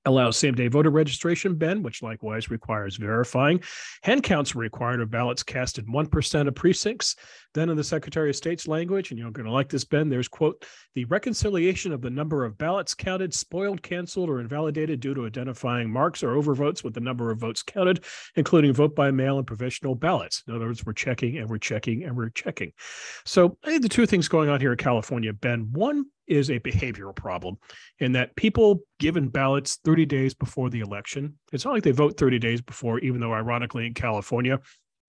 allows 0.06 0.38
same 0.38 0.56
day 0.56 0.68
voter 0.68 0.90
registration, 0.90 1.56
Ben, 1.56 1.84
which 1.84 2.02
likewise 2.02 2.50
requires 2.50 2.98
verifying. 2.98 3.62
Hand 4.04 4.24
counts 4.24 4.56
are 4.56 4.60
required 4.60 5.02
of 5.02 5.12
ballots 5.12 5.44
cast 5.44 5.78
in 5.78 5.86
1% 5.86 6.48
of 6.48 6.56
precincts. 6.56 7.16
Then, 7.54 7.70
in 7.70 7.78
the 7.78 7.84
Secretary 7.84 8.30
of 8.30 8.36
State's 8.36 8.68
language, 8.68 9.12
and 9.12 9.20
you're 9.20 9.32
going 9.32 9.46
to 9.46 9.52
like 9.52 9.70
this, 9.70 9.86
Ben, 9.86 10.10
there's, 10.10 10.28
quote, 10.28 10.66
the 10.94 11.06
reconciliation 11.06 11.94
of 11.94 12.02
the 12.02 12.10
number 12.10 12.44
of 12.44 12.58
ballots 12.58 12.94
counted, 12.94 13.34
spoiled, 13.34 13.82
canceled, 13.82 14.30
or 14.30 14.42
invalidated 14.42 15.00
due 15.00 15.14
to 15.14 15.26
identifying 15.26 15.90
marks 15.90 16.22
or 16.22 16.36
overvotes 16.36 16.84
with 16.84 16.94
the 16.94 17.00
number 17.00 17.32
of 17.32 17.40
votes 17.40 17.64
counted, 17.64 18.04
including 18.36 18.74
vote 18.74 18.94
by 18.94 19.10
mail 19.10 19.38
and 19.38 19.48
provisional 19.48 19.96
ballots. 19.96 20.44
In 20.48 20.56
other 20.56 20.66
words, 20.66 20.86
we're 20.86 20.94
checking 20.94 21.38
and 21.38 21.50
we're 21.50 21.58
checking 21.58 22.04
and 22.04 22.16
we're 22.16 22.30
checking. 22.30 22.74
So, 23.26 23.58
I 23.64 23.70
think 23.70 23.82
the 23.82 23.90
two 23.90 24.06
things 24.06 24.28
going 24.28 24.50
on 24.50 24.60
here 24.60 24.74
in 24.74 24.78
California, 24.78 25.32
Ben, 25.32 25.70
one, 25.72 26.06
is 26.28 26.50
a 26.50 26.60
behavioral 26.60 27.16
problem 27.16 27.58
in 28.00 28.12
that 28.14 28.36
people 28.36 28.82
given 29.00 29.30
ballots 29.30 29.78
30 29.84 30.06
days 30.06 30.34
before 30.34 30.70
the 30.70 30.80
election, 30.80 31.38
it's 31.52 31.66
not 31.66 31.74
like 31.74 31.84
they 31.84 31.92
vote 31.92 32.18
30 32.18 32.40
days 32.40 32.62
before, 32.62 33.00
even 33.00 33.22
though 33.22 33.34
ironically 33.34 33.86
in 33.86 33.94
California, 33.94 34.60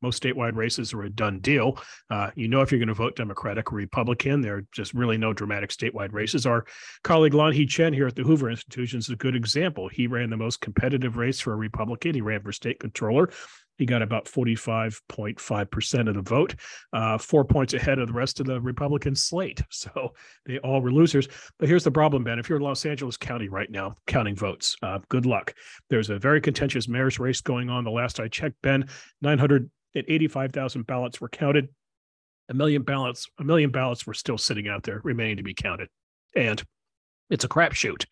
most 0.03 0.23
statewide 0.23 0.55
races 0.55 0.93
are 0.93 1.03
a 1.03 1.11
done 1.11 1.41
deal. 1.41 1.79
Uh, 2.11 2.31
you 2.35 2.49
know 2.49 2.61
if 2.61 2.71
you're 2.71 2.79
going 2.79 2.89
to 2.89 2.95
vote 2.95 3.17
Democratic 3.17 3.73
or 3.73 3.77
Republican. 3.77 4.41
There 4.41 4.57
are 4.57 4.67
just 4.73 4.95
really 4.95 5.17
no 5.17 5.33
dramatic 5.33 5.71
statewide 5.71 6.13
races. 6.13 6.47
Our 6.47 6.67
colleague 7.03 7.33
Lanhee 7.33 7.69
Chen 7.69 7.93
here 7.93 8.07
at 8.07 8.15
the 8.15 8.23
Hoover 8.23 8.51
Institution 8.51 8.99
is 8.99 9.09
a 9.09 9.17
good 9.17 9.35
example. 9.35 9.89
He 9.89 10.07
ran 10.07 10.31
the 10.31 10.37
most 10.37 10.61
competitive 10.61 11.17
race 11.17 11.41
for 11.41 11.53
a 11.53 11.57
Republican. 11.57 12.15
He 12.15 12.21
ran 12.21 12.43
for 12.43 12.53
state 12.53 12.79
controller. 12.79 13.31
He 13.79 13.87
got 13.87 14.03
about 14.03 14.25
45.5% 14.27 16.09
of 16.09 16.15
the 16.15 16.23
vote, 16.23 16.55
uh, 16.93 17.19
four 17.19 17.45
points 17.45 17.75
ahead 17.75 17.99
of 17.99 18.09
the 18.09 18.13
rest 18.13 18.41
of 18.41 18.47
the 18.47 18.61
Republican 18.61 19.15
slate. 19.15 19.63
So 19.77 20.15
they 20.47 20.59
all 20.59 20.81
were 20.81 20.91
losers. 20.91 21.29
But 21.59 21.69
here's 21.69 21.85
the 21.85 21.91
problem, 21.91 22.25
Ben. 22.25 22.39
If 22.39 22.49
you're 22.49 22.57
in 22.57 22.65
Los 22.65 22.87
Angeles 22.87 23.17
County 23.17 23.49
right 23.49 23.71
now, 23.71 23.95
counting 24.07 24.35
votes, 24.35 24.75
uh, 24.83 25.01
good 25.11 25.27
luck. 25.27 25.55
There's 25.91 26.09
a 26.09 26.19
very 26.19 26.41
contentious 26.41 26.89
mayor's 26.89 27.19
race 27.19 27.41
going 27.41 27.69
on. 27.69 27.85
The 27.85 27.91
last 27.91 28.19
I 28.19 28.29
checked, 28.29 28.57
Ben, 28.63 28.89
985,000 29.21 30.87
ballots 30.87 31.21
were 31.21 31.29
counted. 31.29 31.69
A 32.49 32.55
million 32.55 32.83
ballots, 32.83 33.29
a 33.39 33.45
million 33.45 33.71
ballots 33.71 34.07
were 34.07 34.15
still 34.15 34.39
sitting 34.39 34.67
out 34.67 34.83
there, 34.83 35.01
remaining 35.05 35.37
to 35.37 35.43
be 35.43 35.55
counted. 35.55 35.89
And 36.35 36.63
it's 37.31 37.45
a 37.45 37.49
crapshoot. 37.49 38.05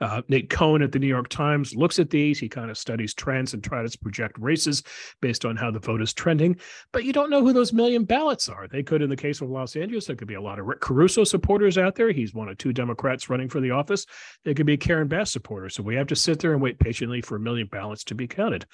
Uh, 0.00 0.22
Nate 0.28 0.48
Cohn 0.48 0.82
at 0.82 0.92
the 0.92 0.98
New 0.98 1.06
York 1.06 1.28
Times 1.28 1.74
looks 1.74 1.98
at 1.98 2.08
these. 2.08 2.38
He 2.38 2.48
kind 2.48 2.70
of 2.70 2.78
studies 2.78 3.12
trends 3.12 3.52
and 3.52 3.62
tries 3.62 3.92
to 3.92 3.98
project 3.98 4.38
races 4.38 4.82
based 5.20 5.44
on 5.44 5.56
how 5.56 5.70
the 5.70 5.78
vote 5.78 6.00
is 6.00 6.14
trending. 6.14 6.56
But 6.92 7.04
you 7.04 7.12
don't 7.12 7.28
know 7.28 7.42
who 7.42 7.52
those 7.52 7.72
million 7.72 8.04
ballots 8.04 8.48
are. 8.48 8.66
They 8.66 8.82
could, 8.82 9.02
in 9.02 9.10
the 9.10 9.16
case 9.16 9.40
of 9.40 9.50
Los 9.50 9.76
Angeles, 9.76 10.06
there 10.06 10.16
could 10.16 10.28
be 10.28 10.34
a 10.34 10.40
lot 10.40 10.58
of 10.58 10.66
Rick 10.66 10.80
Caruso 10.80 11.24
supporters 11.24 11.76
out 11.76 11.96
there. 11.96 12.12
He's 12.12 12.32
one 12.32 12.48
of 12.48 12.56
two 12.56 12.72
Democrats 12.72 13.28
running 13.28 13.48
for 13.48 13.60
the 13.60 13.72
office. 13.72 14.06
There 14.44 14.54
could 14.54 14.66
be 14.66 14.76
Karen 14.78 15.08
Bass 15.08 15.30
supporters. 15.30 15.74
So 15.74 15.82
we 15.82 15.96
have 15.96 16.06
to 16.06 16.16
sit 16.16 16.38
there 16.38 16.52
and 16.52 16.62
wait 16.62 16.78
patiently 16.78 17.20
for 17.20 17.36
a 17.36 17.40
million 17.40 17.68
ballots 17.70 18.04
to 18.04 18.14
be 18.14 18.26
counted. 18.26 18.64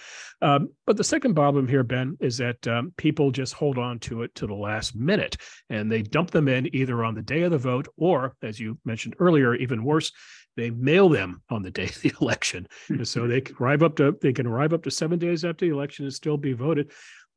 Um, 0.43 0.69
but 0.87 0.97
the 0.97 1.05
second 1.05 1.35
problem 1.35 1.67
here, 1.67 1.83
Ben, 1.83 2.17
is 2.21 2.39
that 2.39 2.67
um, 2.69 2.93
people 2.97 3.33
just 3.33 3.55
hold 3.55 3.79
on 3.79 3.99
to 4.01 4.23
it 4.23 4.35
to 4.37 4.47
the 4.47 4.55
last 4.55 4.95
minute 4.95 5.37
and 5.71 5.91
they 5.91 6.03
dump 6.03 6.31
them 6.31 6.47
in 6.47 6.73
either 6.75 7.05
on 7.05 7.15
the 7.15 7.23
day 7.23 7.43
of 7.43 7.51
the 7.51 7.59
vote 7.59 7.89
or, 7.97 8.37
as 8.43 8.61
you 8.61 8.79
mentioned 8.85 9.17
earlier, 9.19 9.55
even 9.55 9.83
worse, 9.87 10.13
they 10.57 10.71
mail 10.71 11.09
them 11.09 11.43
on 11.51 11.63
the 11.63 11.71
day 11.71 11.85
of 11.85 12.01
the 12.03 12.13
election. 12.21 12.67
so 13.03 13.27
they 13.27 13.41
can 13.41 13.57
arrive 13.61 13.83
up 13.83 13.97
to 13.97 14.17
they 14.21 14.33
can 14.33 14.47
arrive 14.47 14.73
up 14.73 14.83
to 14.85 14.91
seven 14.91 15.19
days 15.19 15.45
after 15.45 15.67
the 15.67 15.73
election 15.73 16.05
and 16.05 16.15
still 16.15 16.37
be 16.37 16.53
voted. 16.53 16.91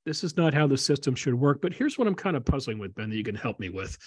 This 0.05 0.23
is 0.23 0.37
not 0.37 0.53
how 0.53 0.67
the 0.67 0.77
system 0.77 1.15
should 1.15 1.33
work. 1.33 1.61
But 1.61 1.73
here's 1.73 1.97
what 1.97 2.07
I'm 2.07 2.15
kind 2.15 2.35
of 2.35 2.45
puzzling 2.45 2.79
with, 2.79 2.95
Ben, 2.95 3.09
that 3.09 3.15
you 3.15 3.23
can 3.23 3.35
help 3.35 3.59
me 3.59 3.69
with. 3.69 3.97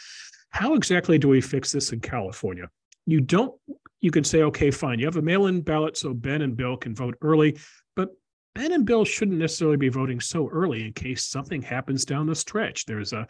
How 0.50 0.74
exactly 0.74 1.18
do 1.18 1.28
we 1.28 1.40
fix 1.40 1.72
this 1.72 1.92
in 1.92 2.00
California? 2.00 2.68
You 3.06 3.20
don't, 3.20 3.54
you 4.00 4.10
can 4.10 4.24
say, 4.24 4.42
okay, 4.42 4.70
fine, 4.70 4.98
you 4.98 5.06
have 5.06 5.16
a 5.16 5.22
mail 5.22 5.46
in 5.46 5.60
ballot 5.60 5.96
so 5.96 6.14
Ben 6.14 6.42
and 6.42 6.56
Bill 6.56 6.76
can 6.76 6.94
vote 6.94 7.16
early, 7.20 7.58
but 7.96 8.10
Ben 8.54 8.72
and 8.72 8.84
Bill 8.84 9.04
shouldn't 9.04 9.38
necessarily 9.38 9.76
be 9.76 9.88
voting 9.88 10.20
so 10.20 10.48
early 10.48 10.86
in 10.86 10.92
case 10.92 11.24
something 11.24 11.62
happens 11.62 12.04
down 12.04 12.26
the 12.26 12.34
stretch. 12.34 12.84
There's 12.84 13.12
a 13.12 13.26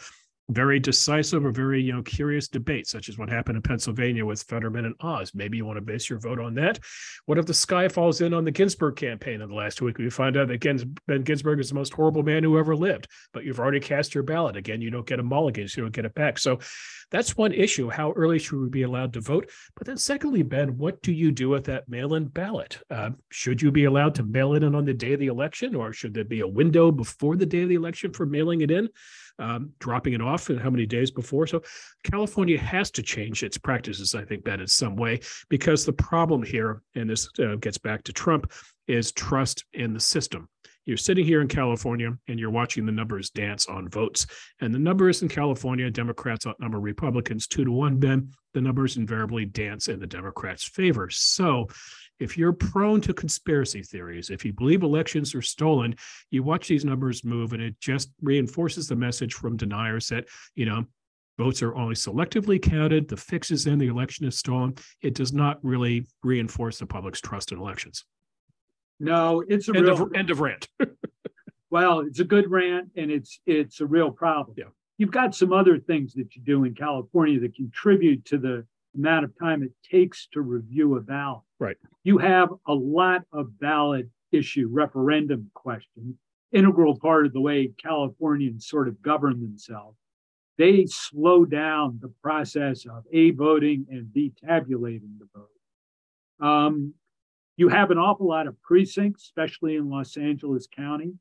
very 0.48 0.78
decisive 0.78 1.44
or 1.44 1.50
very 1.50 1.82
you 1.82 1.92
know 1.92 2.02
curious 2.02 2.48
debate, 2.48 2.86
such 2.86 3.08
as 3.08 3.18
what 3.18 3.28
happened 3.28 3.56
in 3.56 3.62
Pennsylvania 3.62 4.24
with 4.24 4.42
Fetterman 4.42 4.84
and 4.84 4.94
Oz. 5.00 5.32
Maybe 5.34 5.56
you 5.56 5.64
want 5.64 5.76
to 5.76 5.82
base 5.82 6.10
your 6.10 6.18
vote 6.18 6.40
on 6.40 6.54
that. 6.54 6.78
What 7.26 7.38
if 7.38 7.46
the 7.46 7.54
sky 7.54 7.88
falls 7.88 8.20
in 8.20 8.34
on 8.34 8.44
the 8.44 8.50
Ginsberg 8.50 8.96
campaign 8.96 9.40
in 9.40 9.48
the 9.48 9.54
last 9.54 9.80
week? 9.80 9.98
We 9.98 10.10
find 10.10 10.36
out 10.36 10.48
that 10.48 10.94
Ben 11.06 11.22
Ginsberg 11.22 11.60
is 11.60 11.68
the 11.68 11.74
most 11.74 11.92
horrible 11.92 12.22
man 12.22 12.42
who 12.42 12.58
ever 12.58 12.76
lived, 12.76 13.08
but 13.32 13.44
you've 13.44 13.60
already 13.60 13.80
cast 13.80 14.14
your 14.14 14.24
ballot. 14.24 14.56
Again, 14.56 14.80
you 14.80 14.90
don't 14.90 15.06
get 15.06 15.20
a 15.20 15.22
mulligan, 15.22 15.68
so 15.68 15.80
you 15.80 15.84
don't 15.84 15.94
get 15.94 16.04
it 16.04 16.14
back. 16.14 16.38
So 16.38 16.58
that's 17.10 17.36
one 17.36 17.52
issue. 17.52 17.90
How 17.90 18.12
early 18.12 18.38
should 18.38 18.60
we 18.60 18.68
be 18.68 18.82
allowed 18.82 19.12
to 19.14 19.20
vote? 19.20 19.50
But 19.76 19.86
then, 19.86 19.98
secondly, 19.98 20.42
Ben, 20.42 20.76
what 20.78 21.02
do 21.02 21.12
you 21.12 21.30
do 21.30 21.50
with 21.50 21.64
that 21.64 21.88
mail-in 21.88 22.26
ballot? 22.26 22.78
Uh, 22.90 23.10
should 23.30 23.60
you 23.60 23.70
be 23.70 23.84
allowed 23.84 24.14
to 24.16 24.22
mail 24.22 24.54
it 24.54 24.62
in 24.62 24.74
on 24.74 24.84
the 24.84 24.94
day 24.94 25.12
of 25.12 25.20
the 25.20 25.26
election, 25.26 25.74
or 25.74 25.92
should 25.92 26.14
there 26.14 26.24
be 26.24 26.40
a 26.40 26.48
window 26.48 26.90
before 26.90 27.36
the 27.36 27.46
day 27.46 27.62
of 27.62 27.68
the 27.68 27.74
election 27.74 28.12
for 28.12 28.26
mailing 28.26 28.62
it 28.62 28.70
in? 28.70 28.88
Um, 29.38 29.70
dropping 29.78 30.12
it 30.12 30.22
off 30.22 30.50
and 30.50 30.60
how 30.60 30.70
many 30.70 30.86
days 30.86 31.10
before. 31.10 31.46
So 31.46 31.62
California 32.04 32.58
has 32.58 32.90
to 32.92 33.02
change 33.02 33.42
its 33.42 33.58
practices, 33.58 34.14
I 34.14 34.24
think, 34.24 34.44
Ben, 34.44 34.60
in 34.60 34.66
some 34.66 34.96
way, 34.96 35.20
because 35.48 35.84
the 35.84 35.92
problem 35.92 36.42
here, 36.42 36.82
and 36.94 37.08
this 37.08 37.28
uh, 37.38 37.56
gets 37.56 37.78
back 37.78 38.02
to 38.04 38.12
Trump, 38.12 38.52
is 38.86 39.12
trust 39.12 39.64
in 39.72 39.94
the 39.94 40.00
system. 40.00 40.48
You're 40.84 40.96
sitting 40.96 41.24
here 41.24 41.40
in 41.40 41.46
California 41.46 42.10
and 42.26 42.40
you're 42.40 42.50
watching 42.50 42.84
the 42.84 42.90
numbers 42.90 43.30
dance 43.30 43.68
on 43.68 43.88
votes. 43.88 44.26
And 44.60 44.74
the 44.74 44.80
numbers 44.80 45.22
in 45.22 45.28
California, 45.28 45.88
Democrats 45.90 46.44
outnumber 46.44 46.80
Republicans 46.80 47.46
two 47.46 47.64
to 47.64 47.70
one, 47.70 47.98
Ben. 47.98 48.32
The 48.52 48.60
numbers 48.60 48.96
invariably 48.96 49.44
dance 49.44 49.86
in 49.86 50.00
the 50.00 50.08
Democrats' 50.08 50.64
favor. 50.64 51.08
So 51.08 51.68
if 52.22 52.38
you're 52.38 52.52
prone 52.52 53.00
to 53.02 53.12
conspiracy 53.12 53.82
theories, 53.82 54.30
if 54.30 54.44
you 54.44 54.52
believe 54.52 54.82
elections 54.82 55.34
are 55.34 55.42
stolen, 55.42 55.94
you 56.30 56.42
watch 56.42 56.68
these 56.68 56.84
numbers 56.84 57.24
move 57.24 57.52
and 57.52 57.62
it 57.62 57.78
just 57.80 58.10
reinforces 58.22 58.88
the 58.88 58.96
message 58.96 59.34
from 59.34 59.56
deniers 59.56 60.08
that, 60.08 60.26
you 60.54 60.64
know, 60.64 60.84
votes 61.38 61.62
are 61.62 61.74
only 61.74 61.94
selectively 61.94 62.62
counted, 62.62 63.08
the 63.08 63.16
fix 63.16 63.50
is 63.50 63.66
in, 63.66 63.78
the 63.78 63.88
election 63.88 64.26
is 64.26 64.38
stolen. 64.38 64.74
It 65.02 65.14
does 65.14 65.32
not 65.32 65.58
really 65.62 66.06
reinforce 66.22 66.78
the 66.78 66.86
public's 66.86 67.20
trust 67.20 67.52
in 67.52 67.58
elections. 67.58 68.04
No, 69.00 69.42
it's 69.48 69.68
a 69.68 69.74
end 69.74 69.86
real 69.86 70.02
of, 70.02 70.14
end 70.14 70.30
of 70.30 70.40
rant. 70.40 70.68
well, 71.70 72.00
it's 72.00 72.20
a 72.20 72.24
good 72.24 72.48
rant 72.50 72.90
and 72.96 73.10
it's 73.10 73.40
it's 73.46 73.80
a 73.80 73.86
real 73.86 74.12
problem. 74.12 74.54
Yeah. 74.56 74.66
You've 74.98 75.10
got 75.10 75.34
some 75.34 75.52
other 75.52 75.78
things 75.78 76.12
that 76.14 76.36
you 76.36 76.42
do 76.42 76.62
in 76.64 76.74
California 76.74 77.40
that 77.40 77.56
contribute 77.56 78.24
to 78.26 78.38
the 78.38 78.64
amount 78.94 79.24
of 79.24 79.38
time 79.38 79.62
it 79.62 79.72
takes 79.88 80.28
to 80.32 80.40
review 80.40 80.96
a 80.96 81.00
ballot. 81.00 81.42
Right. 81.58 81.76
You 82.04 82.18
have 82.18 82.50
a 82.66 82.74
lot 82.74 83.22
of 83.32 83.58
ballot 83.58 84.08
issue 84.32 84.68
referendum 84.70 85.50
questions 85.54 86.16
integral 86.52 86.98
part 86.98 87.26
of 87.26 87.32
the 87.32 87.40
way 87.40 87.72
Californians 87.82 88.68
sort 88.68 88.88
of 88.88 89.00
govern 89.02 89.40
themselves. 89.40 89.96
They 90.58 90.86
slow 90.86 91.44
down 91.44 91.98
the 92.00 92.12
process 92.22 92.84
of 92.84 93.04
A, 93.12 93.30
voting 93.30 93.86
and 93.90 94.12
B, 94.12 94.32
tabulating 94.46 95.18
the 95.18 95.26
vote. 95.34 96.46
Um, 96.46 96.94
you 97.56 97.68
have 97.68 97.90
an 97.90 97.98
awful 97.98 98.28
lot 98.28 98.46
of 98.46 98.60
precincts, 98.62 99.24
especially 99.24 99.76
in 99.76 99.88
Los 99.88 100.16
Angeles 100.16 100.68
County. 100.74 101.14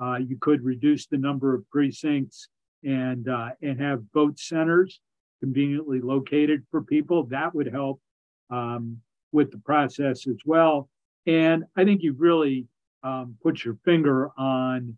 Uh, 0.00 0.16
you 0.16 0.36
could 0.38 0.62
reduce 0.62 1.06
the 1.06 1.16
number 1.16 1.54
of 1.54 1.68
precincts 1.70 2.48
and 2.82 3.28
uh, 3.28 3.50
and 3.62 3.80
have 3.80 4.02
vote 4.12 4.38
centers 4.38 5.00
conveniently 5.44 6.00
located 6.00 6.64
for 6.70 6.82
people. 6.82 7.24
That 7.24 7.54
would 7.54 7.70
help 7.70 8.00
um, 8.48 8.98
with 9.30 9.50
the 9.50 9.58
process 9.58 10.26
as 10.26 10.38
well. 10.46 10.88
And 11.26 11.64
I 11.76 11.84
think 11.84 12.02
you've 12.02 12.20
really 12.20 12.66
um, 13.02 13.36
put 13.42 13.62
your 13.62 13.76
finger 13.84 14.30
on 14.38 14.96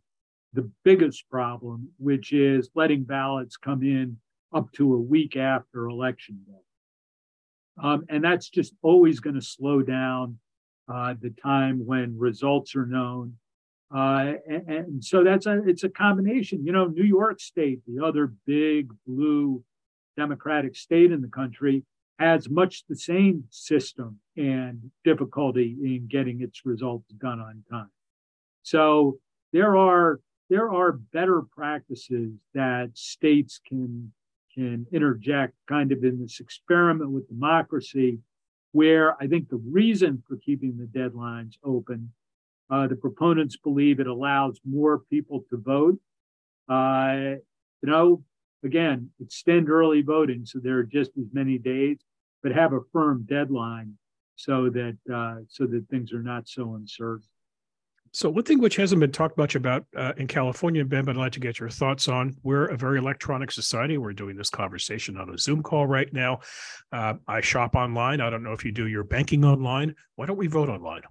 the 0.53 0.71
biggest 0.85 1.29
problem, 1.29 1.89
which 1.99 2.33
is 2.33 2.71
letting 2.77 3.03
ballots 3.03 3.57
come 3.57 3.83
in 3.83 4.17
up 4.55 4.71
to 4.73 4.95
a 4.95 4.99
week 4.99 5.37
after 5.37 5.89
election 5.89 6.39
day. 6.47 7.83
Um, 7.83 8.05
and 8.09 8.23
that's 8.23 8.49
just 8.49 8.73
always 8.83 9.19
going 9.19 9.35
to 9.35 9.43
slow 9.43 9.83
down 9.83 10.39
uh, 10.89 11.15
the 11.21 11.31
time 11.31 11.85
when 11.85 12.17
results 12.17 12.77
are 12.77 12.87
known. 12.87 13.35
Uh, 13.95 14.35
and, 14.49 14.69
and, 14.69 15.05
so 15.05 15.23
that's 15.23 15.47
a 15.47 15.63
it's 15.69 15.85
a 15.85 15.89
combination. 15.89 16.65
You 16.65 16.73
know, 16.73 16.87
New 16.87 17.05
York 17.05 17.41
State, 17.41 17.81
the 17.87 18.05
other 18.05 18.33
big 18.47 18.91
blue 19.07 19.63
Democratic 20.17 20.77
state 20.77 21.13
in 21.13 21.21
the 21.21 21.29
country, 21.29 21.85
has 22.19 22.49
much 22.49 22.85
the 22.89 22.97
same 22.97 23.45
system 23.51 24.19
and 24.37 24.91
difficulty 25.05 25.77
in 25.83 26.07
getting 26.09 26.41
its 26.41 26.65
results 26.65 27.13
done 27.21 27.41
on 27.41 27.63
time. 27.71 27.91
So 28.63 29.19
there 29.53 29.77
are 29.77 30.21
there 30.49 30.73
are 30.73 30.93
better 30.93 31.43
practices 31.43 32.33
that 32.55 32.91
states 32.95 33.61
can 33.67 34.13
can 34.55 34.87
interject 34.93 35.55
kind 35.69 35.93
of 35.93 36.03
in 36.03 36.21
this 36.21 36.41
experiment 36.41 37.11
with 37.11 37.29
democracy 37.29 38.19
where 38.73 39.21
I 39.23 39.27
think 39.27 39.49
the 39.49 39.57
reason 39.57 40.23
for 40.27 40.37
keeping 40.37 40.77
the 40.77 40.85
deadlines 40.85 41.55
open, 41.65 42.13
uh, 42.71 42.87
the 42.87 42.97
proponents 42.97 43.57
believe 43.57 44.01
it 44.01 44.07
allows 44.07 44.61
more 44.69 45.01
people 45.11 45.45
to 45.51 45.57
vote. 45.57 45.99
Uh, 46.69 47.37
you 47.83 47.91
know, 47.91 48.23
again, 48.65 49.11
extend 49.21 49.71
early 49.71 50.03
voting 50.03 50.45
so 50.45 50.59
there 50.59 50.79
are 50.79 50.85
just 50.85 51.13
as 51.19 51.27
many 51.33 51.59
days, 51.59 51.99
but 52.43 52.53
have 52.53 52.73
a 52.73 52.81
firm 52.93 53.25
deadline 53.29 53.95
so 54.37 54.69
that 54.71 54.97
uh, 55.13 55.43
so 55.49 55.67
that 55.67 55.89
things 55.89 56.13
are 56.13 56.23
not 56.23 56.49
so 56.49 56.75
uncertain. 56.75 57.27
So 58.13 58.31
one 58.31 58.45
thing 58.45 58.61
which 58.61 58.77
hasn't 58.77 59.01
been 59.01 59.13
talked 59.13 59.37
much 59.37 59.57
about 59.57 59.85
uh, 59.95 60.13
in 60.17 60.27
California, 60.27 60.85
Ben, 60.85 61.05
but 61.05 61.17
I'd 61.17 61.21
like 61.21 61.33
to 61.33 61.41
get 61.41 61.59
your 61.59 61.69
thoughts 61.69 62.09
on. 62.09 62.35
We're 62.43 62.67
a 62.67 62.77
very 62.77 62.99
electronic 62.99 63.51
society. 63.51 63.99
We're 63.99 64.15
doing 64.15 64.37
this 64.37 64.49
conversation 64.49 65.19
on 65.19 65.29
a 65.29 65.37
Zoom 65.37 65.63
call 65.63 65.87
right 65.87 66.11
now. 66.13 66.41
Uh, 66.91 67.15
I 67.29 67.43
shop 67.43 67.75
online. 67.75 68.23
I 68.23 68.31
don't 68.31 68.43
know 68.43 68.53
if 68.53 68.65
you 68.65 68.73
do 68.73 68.87
your 68.87 69.05
banking 69.05 69.45
online. 69.45 69.95
Why 70.15 70.25
don't 70.25 70.39
we 70.39 70.47
vote 70.47 70.71
online? 70.71 71.03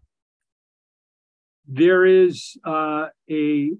There 1.67 2.05
is 2.05 2.57
uh, 2.63 3.07
a 3.29 3.71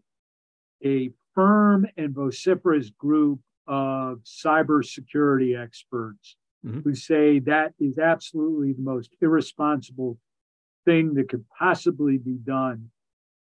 a 0.83 1.11
firm 1.33 1.87
and 1.97 2.13
vociferous 2.13 2.91
group 2.91 3.39
of 3.67 4.19
cybersecurity 4.23 5.61
experts 5.61 6.35
mm-hmm. 6.65 6.81
who 6.81 6.95
say 6.95 7.39
that 7.39 7.73
is 7.79 7.97
absolutely 7.97 8.73
the 8.73 8.81
most 8.81 9.11
irresponsible 9.21 10.17
thing 10.85 11.13
that 11.15 11.29
could 11.29 11.45
possibly 11.57 12.17
be 12.17 12.37
done 12.43 12.89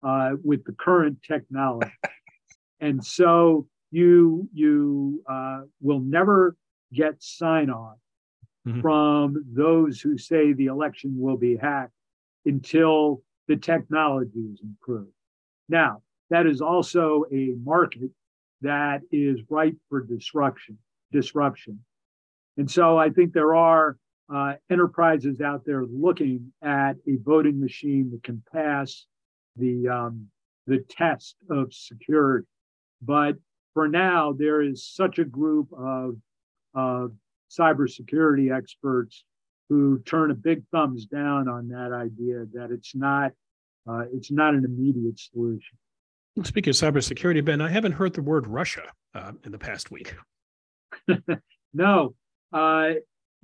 uh, 0.04 0.32
with 0.44 0.64
the 0.66 0.74
current 0.74 1.18
technology. 1.24 1.92
and 2.80 3.04
so 3.04 3.68
you 3.92 4.48
you 4.54 5.24
uh, 5.30 5.62
will 5.82 6.00
never 6.00 6.56
get 6.94 7.22
sign 7.22 7.70
off 7.70 7.98
mm-hmm. 8.68 8.82
from 8.82 9.44
those 9.54 10.02
who 10.02 10.18
say 10.18 10.54
the 10.54 10.68
election 10.68 11.14
will 11.18 11.38
be 11.38 11.58
hacked 11.58 11.94
until 12.46 13.22
the 13.48 13.56
technology 13.56 14.40
is 14.54 14.62
improved. 14.64 15.12
Now, 15.70 16.02
that 16.30 16.48
is 16.48 16.62
also 16.62 17.26
a 17.32 17.54
market 17.64 18.10
that 18.62 19.02
is 19.12 19.40
ripe 19.50 19.78
for 19.90 20.02
disruption. 20.02 20.78
Disruption, 21.12 21.80
and 22.58 22.70
so 22.70 22.98
I 22.98 23.10
think 23.10 23.34
there 23.34 23.56
are 23.56 23.98
uh, 24.34 24.54
enterprises 24.70 25.42
out 25.42 25.64
there 25.66 25.84
looking 25.86 26.54
at 26.64 26.94
a 27.08 27.18
voting 27.22 27.60
machine 27.60 28.12
that 28.12 28.24
can 28.24 28.42
pass 28.54 29.06
the 29.58 29.88
um, 29.90 30.28
the 30.68 30.86
test 30.90 31.36
of 31.50 31.74
security. 31.74 32.48
But 33.02 33.36
for 33.74 33.88
now, 33.88 34.34
there 34.34 34.62
is 34.62 34.86
such 34.86 35.20
a 35.20 35.26
group 35.26 35.68
of 35.78 36.16
of 36.74 37.12
cybersecurity 37.50 38.56
experts 38.56 39.26
who 39.70 40.00
turn 40.06 40.32
a 40.32 40.36
big 40.36 40.64
thumbs 40.72 41.06
down 41.06 41.48
on 41.48 41.68
that 41.70 41.92
idea 41.94 42.46
that 42.54 42.72
it's 42.72 42.96
not 42.96 43.32
uh, 43.90 44.04
it's 44.14 44.32
not 44.32 44.54
an 44.54 44.66
immediate 44.66 45.20
solution. 45.20 45.78
Speaking 46.44 46.72
of 46.72 46.76
cybersecurity, 46.76 47.44
Ben, 47.44 47.60
I 47.60 47.70
haven't 47.70 47.92
heard 47.92 48.14
the 48.14 48.22
word 48.22 48.48
Russia 48.48 48.84
uh, 49.14 49.34
in 49.44 49.52
the 49.52 49.58
past 49.58 49.92
week. 49.92 50.16
no, 51.74 52.16
uh, 52.54 52.92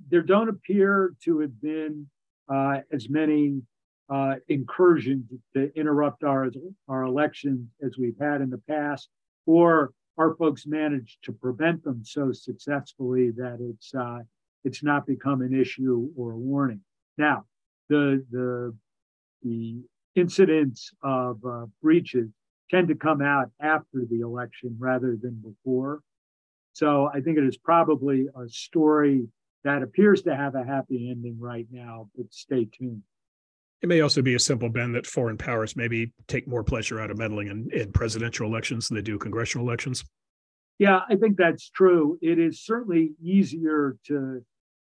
there 0.08 0.22
don't 0.22 0.48
appear 0.48 1.14
to 1.24 1.40
have 1.40 1.60
been 1.60 2.08
uh, 2.48 2.78
as 2.90 3.10
many 3.10 3.60
uh, 4.08 4.36
incursions 4.48 5.30
to 5.54 5.70
interrupt 5.78 6.24
our, 6.24 6.48
our 6.88 7.02
elections 7.02 7.68
as 7.84 7.98
we've 7.98 8.18
had 8.18 8.40
in 8.40 8.48
the 8.48 8.62
past, 8.66 9.10
or 9.44 9.92
our 10.16 10.34
folks 10.36 10.66
managed 10.66 11.22
to 11.24 11.32
prevent 11.32 11.84
them 11.84 12.02
so 12.02 12.32
successfully 12.32 13.30
that 13.32 13.58
it's 13.60 13.94
uh, 13.94 14.20
it's 14.64 14.82
not 14.82 15.06
become 15.06 15.42
an 15.42 15.54
issue 15.54 16.08
or 16.16 16.32
a 16.32 16.38
warning. 16.38 16.80
Now, 17.18 17.44
the 17.90 18.24
the 18.30 18.74
the 19.42 19.82
incidents 20.14 20.90
of 21.02 21.44
uh, 21.44 21.66
breaches 21.82 22.30
tend 22.70 22.88
to 22.88 22.94
come 22.94 23.22
out 23.22 23.50
after 23.60 24.04
the 24.08 24.20
election 24.20 24.76
rather 24.78 25.16
than 25.20 25.42
before. 25.42 26.00
So 26.72 27.10
I 27.12 27.20
think 27.20 27.38
it 27.38 27.44
is 27.44 27.56
probably 27.56 28.28
a 28.36 28.48
story 28.48 29.26
that 29.64 29.82
appears 29.82 30.22
to 30.22 30.36
have 30.36 30.54
a 30.54 30.64
happy 30.64 31.10
ending 31.10 31.36
right 31.40 31.66
now, 31.70 32.08
but 32.16 32.32
stay 32.32 32.66
tuned. 32.66 33.02
It 33.82 33.88
may 33.88 34.00
also 34.00 34.22
be 34.22 34.34
a 34.34 34.40
simple 34.40 34.68
bend 34.68 34.94
that 34.94 35.06
foreign 35.06 35.38
powers 35.38 35.76
maybe 35.76 36.12
take 36.26 36.48
more 36.48 36.64
pleasure 36.64 37.00
out 37.00 37.10
of 37.10 37.18
meddling 37.18 37.48
in, 37.48 37.68
in 37.72 37.92
presidential 37.92 38.46
elections 38.46 38.88
than 38.88 38.96
they 38.96 39.02
do 39.02 39.18
congressional 39.18 39.66
elections. 39.66 40.04
Yeah, 40.78 41.00
I 41.08 41.16
think 41.16 41.36
that's 41.36 41.70
true. 41.70 42.18
It 42.22 42.38
is 42.38 42.64
certainly 42.64 43.12
easier 43.22 43.96
to 44.06 44.44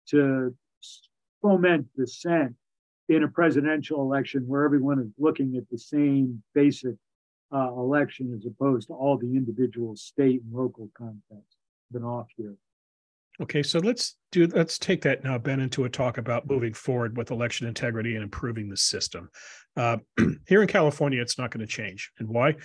to 0.10 0.56
foment 1.42 1.88
dissent 1.96 2.56
in 3.10 3.24
a 3.24 3.28
presidential 3.28 4.02
election 4.02 4.48
where 4.48 4.64
everyone 4.64 5.00
is 5.00 5.12
looking 5.18 5.56
at 5.56 5.70
the 5.72 5.78
same 5.78 6.42
basic 6.54 6.96
uh, 7.54 7.72
election 7.74 8.34
as 8.36 8.46
opposed 8.46 8.88
to 8.88 8.94
all 8.94 9.18
the 9.18 9.36
individual 9.36 9.96
state 9.96 10.42
and 10.44 10.54
local 10.54 10.90
contexts. 10.98 11.58
Been 11.92 12.04
off 12.04 12.28
here. 12.38 12.56
Okay, 13.42 13.64
so 13.64 13.80
let's 13.80 14.18
do 14.32 14.48
let's 14.48 14.78
take 14.78 15.02
that 15.04 15.24
now, 15.24 15.38
Ben, 15.38 15.62
into 15.62 15.86
a 15.86 15.90
talk 15.90 16.18
about 16.18 16.50
moving 16.50 16.74
forward 16.74 17.16
with 17.16 17.32
election 17.32 17.68
integrity 17.68 18.16
and 18.16 18.24
improving 18.24 18.70
the 18.70 18.78
system. 18.78 19.30
Uh, 19.78 19.98
here 20.48 20.62
in 20.62 20.68
California, 20.68 21.22
it's 21.22 21.38
not 21.38 21.50
going 21.50 21.66
to 21.66 21.72
change, 21.72 22.12
and 22.20 22.28
why? 22.28 22.56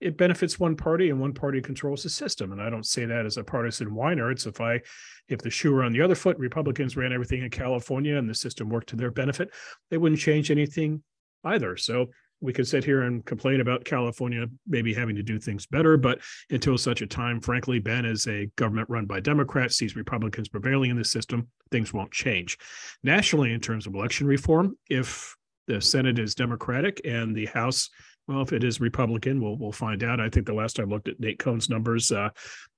It 0.00 0.18
benefits 0.18 0.58
one 0.58 0.76
party, 0.76 1.08
and 1.10 1.20
one 1.20 1.32
party 1.32 1.62
controls 1.62 2.02
the 2.02 2.10
system. 2.10 2.52
And 2.52 2.60
I 2.60 2.68
don't 2.68 2.84
say 2.84 3.06
that 3.06 3.24
as 3.24 3.36
a 3.36 3.44
partisan 3.44 3.94
whiner. 3.94 4.30
It's 4.32 4.44
if 4.44 4.60
I, 4.60 4.80
if 5.28 5.40
the 5.40 5.50
shoe 5.50 5.72
were 5.72 5.84
on 5.84 5.92
the 5.92 6.02
other 6.02 6.16
foot, 6.16 6.36
Republicans 6.36 6.96
ran 6.96 7.12
everything 7.12 7.42
in 7.42 7.48
California, 7.48 8.16
and 8.16 8.28
the 8.28 8.34
system 8.34 8.68
worked 8.68 8.88
to 8.88 8.96
their 8.96 9.12
benefit, 9.12 9.50
they 9.90 9.96
wouldn't 9.96 10.20
change 10.20 10.50
anything 10.50 11.02
either. 11.44 11.76
So 11.76 12.08
we 12.40 12.52
could 12.52 12.66
sit 12.66 12.84
here 12.84 13.02
and 13.02 13.24
complain 13.24 13.60
about 13.60 13.84
California 13.84 14.46
maybe 14.66 14.92
having 14.92 15.16
to 15.16 15.22
do 15.22 15.38
things 15.38 15.66
better, 15.66 15.96
but 15.96 16.20
until 16.50 16.76
such 16.76 17.00
a 17.00 17.06
time, 17.06 17.40
frankly, 17.40 17.78
Ben 17.78 18.04
is 18.04 18.26
a 18.26 18.46
government 18.56 18.90
run 18.90 19.06
by 19.06 19.20
Democrats, 19.20 19.76
sees 19.76 19.96
Republicans 19.96 20.48
prevailing 20.48 20.90
in 20.90 20.96
the 20.96 21.04
system, 21.04 21.48
things 21.70 21.92
won't 21.92 22.12
change. 22.12 22.58
Nationally, 23.02 23.52
in 23.52 23.60
terms 23.60 23.86
of 23.86 23.94
election 23.94 24.26
reform, 24.26 24.76
if 24.90 25.36
the 25.66 25.80
Senate 25.80 26.18
is 26.18 26.34
Democratic 26.34 27.00
and 27.04 27.34
the 27.34 27.46
House, 27.46 27.88
well, 28.26 28.42
if 28.42 28.52
it 28.52 28.64
is 28.64 28.80
Republican, 28.80 29.42
we'll 29.42 29.56
we'll 29.56 29.72
find 29.72 30.02
out. 30.02 30.20
I 30.20 30.30
think 30.30 30.46
the 30.46 30.54
last 30.54 30.76
time 30.76 30.90
I 30.90 30.94
looked 30.94 31.08
at 31.08 31.20
Nate 31.20 31.38
Cohn's 31.38 31.68
numbers, 31.68 32.10
uh, 32.10 32.30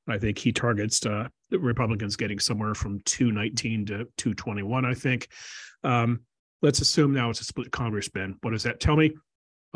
I 0.08 0.18
think 0.18 0.38
he 0.38 0.52
targets 0.52 1.04
uh, 1.06 1.28
Republicans 1.52 2.16
getting 2.16 2.40
somewhere 2.40 2.74
from 2.74 3.00
219 3.04 3.86
to 3.86 4.08
221. 4.16 4.84
I 4.84 4.94
think. 4.94 5.28
Um, 5.84 6.20
let's 6.62 6.80
assume 6.80 7.12
now 7.12 7.30
it's 7.30 7.40
a 7.40 7.44
split 7.44 7.70
Congress, 7.70 8.08
Ben. 8.08 8.36
What 8.40 8.50
does 8.50 8.64
that 8.64 8.80
tell 8.80 8.96
me? 8.96 9.12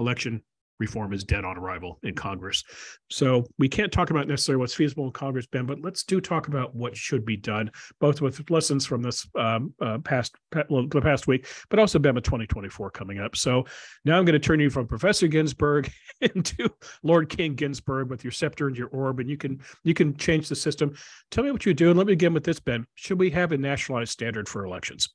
Election 0.00 0.42
reform 0.80 1.12
is 1.12 1.22
dead 1.22 1.44
on 1.44 1.56
arrival 1.56 2.00
in 2.02 2.14
Congress. 2.14 2.64
So 3.10 3.44
we 3.58 3.68
can't 3.68 3.92
talk 3.92 4.10
about 4.10 4.26
necessarily 4.26 4.58
what's 4.58 4.74
feasible 4.74 5.04
in 5.04 5.12
Congress, 5.12 5.46
Ben, 5.46 5.66
but 5.66 5.80
let's 5.82 6.02
do 6.02 6.20
talk 6.20 6.48
about 6.48 6.74
what 6.74 6.96
should 6.96 7.24
be 7.24 7.36
done, 7.36 7.70
both 8.00 8.20
with 8.20 8.50
lessons 8.50 8.86
from 8.86 9.02
this 9.02 9.28
um, 9.38 9.74
uh, 9.80 9.98
past 9.98 10.34
the 10.50 11.00
past 11.02 11.28
week, 11.28 11.46
but 11.68 11.78
also 11.78 11.98
BEMA 11.98 12.24
2024 12.24 12.90
coming 12.90 13.20
up. 13.20 13.36
So 13.36 13.66
now 14.04 14.18
I'm 14.18 14.24
going 14.24 14.32
to 14.32 14.38
turn 14.38 14.58
you 14.58 14.70
from 14.70 14.88
Professor 14.88 15.28
Ginsberg 15.28 15.92
into 16.20 16.70
Lord 17.02 17.28
King 17.28 17.54
Ginsberg 17.54 18.08
with 18.08 18.24
your 18.24 18.32
scepter 18.32 18.66
and 18.66 18.76
your 18.76 18.88
orb, 18.88 19.20
and 19.20 19.28
you 19.28 19.36
can 19.36 19.60
you 19.84 19.94
can 19.94 20.16
change 20.16 20.48
the 20.48 20.56
system. 20.56 20.94
Tell 21.30 21.44
me 21.44 21.52
what 21.52 21.66
you 21.66 21.74
do, 21.74 21.90
and 21.90 21.98
let 21.98 22.06
me 22.06 22.14
begin 22.14 22.34
with 22.34 22.44
this, 22.44 22.58
Ben. 22.58 22.86
Should 22.94 23.20
we 23.20 23.30
have 23.30 23.52
a 23.52 23.58
nationalized 23.58 24.10
standard 24.10 24.48
for 24.48 24.64
elections? 24.64 25.08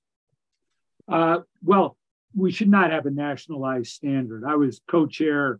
Uh, 1.07 1.39
well, 1.63 1.97
we 2.36 2.51
should 2.51 2.69
not 2.69 2.91
have 2.91 3.05
a 3.05 3.11
nationalized 3.11 3.91
standard. 3.91 4.43
I 4.45 4.55
was 4.55 4.81
co-chair 4.89 5.59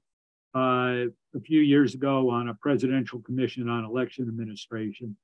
uh, 0.54 1.08
a 1.34 1.40
few 1.44 1.62
years 1.62 1.96
ago 1.96 2.30
on 2.30 2.50
a 2.50 2.54
presidential 2.54 3.22
commission 3.22 3.70
on 3.70 3.86
election 3.86 4.28
administration, 4.28 5.16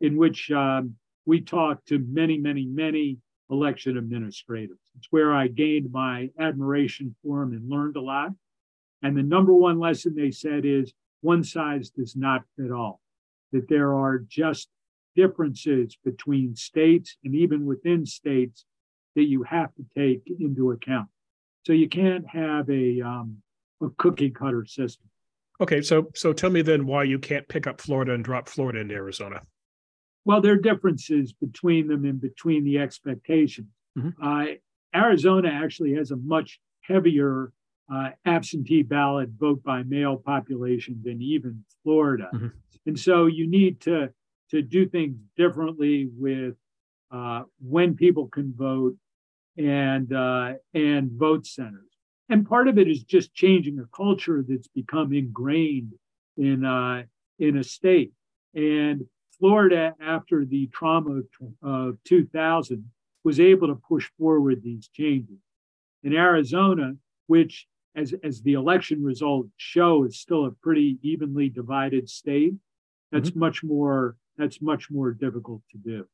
in 0.00 0.16
which 0.16 0.50
um, 0.50 0.94
we 1.26 1.40
talked 1.40 1.88
to 1.88 1.98
many, 1.98 2.38
many, 2.38 2.64
many 2.66 3.18
election 3.50 3.98
administrators. 3.98 4.78
It's 4.96 5.08
where 5.10 5.34
I 5.34 5.48
gained 5.48 5.92
my 5.92 6.30
admiration 6.38 7.14
for 7.22 7.40
them 7.40 7.52
and 7.52 7.68
learned 7.68 7.96
a 7.96 8.00
lot. 8.00 8.30
And 9.02 9.16
the 9.16 9.22
number 9.22 9.52
one 9.52 9.78
lesson 9.78 10.14
they 10.14 10.30
said 10.30 10.64
is 10.64 10.94
one 11.20 11.44
size 11.44 11.90
does 11.90 12.16
not 12.16 12.42
fit 12.56 12.70
all, 12.70 13.00
that 13.52 13.68
there 13.68 13.94
are 13.94 14.18
just 14.18 14.68
differences 15.14 15.96
between 16.04 16.56
states 16.56 17.16
and 17.24 17.34
even 17.34 17.66
within 17.66 18.04
states 18.06 18.64
that 19.14 19.24
you 19.24 19.42
have 19.44 19.70
to 19.74 19.84
take 19.96 20.22
into 20.40 20.72
account. 20.72 21.08
So 21.66 21.72
you 21.72 21.88
can't 21.88 22.26
have 22.28 22.68
a, 22.68 23.00
um, 23.00 23.38
a 23.82 23.88
cookie 23.96 24.30
cutter 24.30 24.64
system. 24.66 25.08
Okay, 25.60 25.82
so 25.82 26.10
so 26.14 26.32
tell 26.32 26.50
me 26.50 26.62
then 26.62 26.84
why 26.86 27.04
you 27.04 27.18
can't 27.18 27.46
pick 27.48 27.66
up 27.66 27.80
Florida 27.80 28.12
and 28.12 28.24
drop 28.24 28.48
Florida 28.48 28.80
into 28.80 28.94
Arizona. 28.94 29.42
Well, 30.24 30.40
there 30.40 30.54
are 30.54 30.56
differences 30.56 31.32
between 31.32 31.86
them 31.86 32.04
and 32.04 32.20
between 32.20 32.64
the 32.64 32.78
expectations. 32.78 33.68
Mm-hmm. 33.96 34.22
Uh, 34.22 34.44
Arizona 34.94 35.48
actually 35.48 35.94
has 35.94 36.10
a 36.10 36.16
much 36.16 36.58
heavier 36.80 37.52
uh, 37.92 38.10
absentee 38.24 38.82
ballot 38.82 39.28
vote 39.38 39.62
by 39.62 39.82
mail 39.82 40.16
population 40.16 41.00
than 41.04 41.20
even 41.22 41.64
Florida, 41.82 42.30
mm-hmm. 42.34 42.48
and 42.86 42.98
so 42.98 43.26
you 43.26 43.46
need 43.46 43.80
to 43.82 44.10
to 44.50 44.62
do 44.62 44.88
things 44.88 45.16
differently 45.36 46.08
with 46.18 46.54
uh, 47.12 47.42
when 47.60 47.94
people 47.94 48.26
can 48.28 48.52
vote 48.56 48.96
and 49.56 50.12
uh, 50.12 50.54
and 50.72 51.10
vote 51.12 51.46
centers. 51.46 51.80
And 52.28 52.48
part 52.48 52.68
of 52.68 52.78
it 52.78 52.88
is 52.88 53.02
just 53.02 53.34
changing 53.34 53.78
a 53.78 53.96
culture 53.96 54.44
that's 54.46 54.68
become 54.68 55.12
ingrained 55.12 55.92
in 56.36 56.64
uh, 56.64 57.04
in 57.38 57.58
a 57.58 57.64
state. 57.64 58.12
And 58.54 59.06
Florida, 59.38 59.94
after 60.00 60.44
the 60.44 60.68
trauma 60.68 61.20
of, 61.20 61.26
of 61.62 61.98
2000, 62.04 62.88
was 63.24 63.40
able 63.40 63.68
to 63.68 63.74
push 63.74 64.08
forward 64.18 64.62
these 64.62 64.88
changes. 64.88 65.38
In 66.02 66.14
Arizona, 66.14 66.94
which 67.26 67.66
as, 67.96 68.14
as 68.22 68.42
the 68.42 68.54
election 68.54 69.02
results 69.02 69.50
show 69.56 70.04
is 70.04 70.18
still 70.18 70.46
a 70.46 70.50
pretty 70.50 70.98
evenly 71.02 71.48
divided 71.48 72.08
state, 72.08 72.54
that's 73.10 73.30
mm-hmm. 73.30 73.40
much 73.40 73.62
more 73.62 74.16
that's 74.36 74.60
much 74.60 74.90
more 74.90 75.12
difficult 75.12 75.62
to 75.70 75.78
do. 75.78 76.06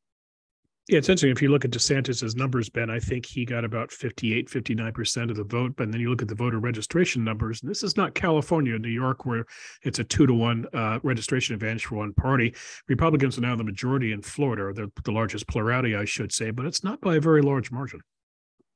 Yeah, 0.90 0.98
it's 0.98 1.08
interesting. 1.08 1.30
If 1.30 1.40
you 1.40 1.50
look 1.50 1.64
at 1.64 1.70
DeSantis's 1.70 2.34
numbers, 2.34 2.68
Ben, 2.68 2.90
I 2.90 2.98
think 2.98 3.24
he 3.24 3.44
got 3.44 3.64
about 3.64 3.92
58, 3.92 4.48
59% 4.48 5.30
of 5.30 5.36
the 5.36 5.44
vote. 5.44 5.74
But 5.76 5.92
then 5.92 6.00
you 6.00 6.10
look 6.10 6.20
at 6.20 6.26
the 6.26 6.34
voter 6.34 6.58
registration 6.58 7.22
numbers, 7.22 7.62
and 7.62 7.70
this 7.70 7.84
is 7.84 7.96
not 7.96 8.16
California, 8.16 8.76
New 8.76 8.88
York, 8.88 9.24
where 9.24 9.44
it's 9.84 10.00
a 10.00 10.04
two 10.04 10.26
to 10.26 10.34
one 10.34 10.66
uh, 10.74 10.98
registration 11.04 11.54
advantage 11.54 11.86
for 11.86 11.94
one 11.94 12.12
party. 12.14 12.56
Republicans 12.88 13.38
are 13.38 13.42
now 13.42 13.54
the 13.54 13.62
majority 13.62 14.10
in 14.10 14.20
Florida, 14.20 14.64
or 14.64 14.72
the, 14.72 14.90
the 15.04 15.12
largest 15.12 15.46
plurality, 15.46 15.94
I 15.94 16.06
should 16.06 16.32
say, 16.32 16.50
but 16.50 16.66
it's 16.66 16.82
not 16.82 17.00
by 17.00 17.14
a 17.14 17.20
very 17.20 17.40
large 17.40 17.70
margin. 17.70 18.00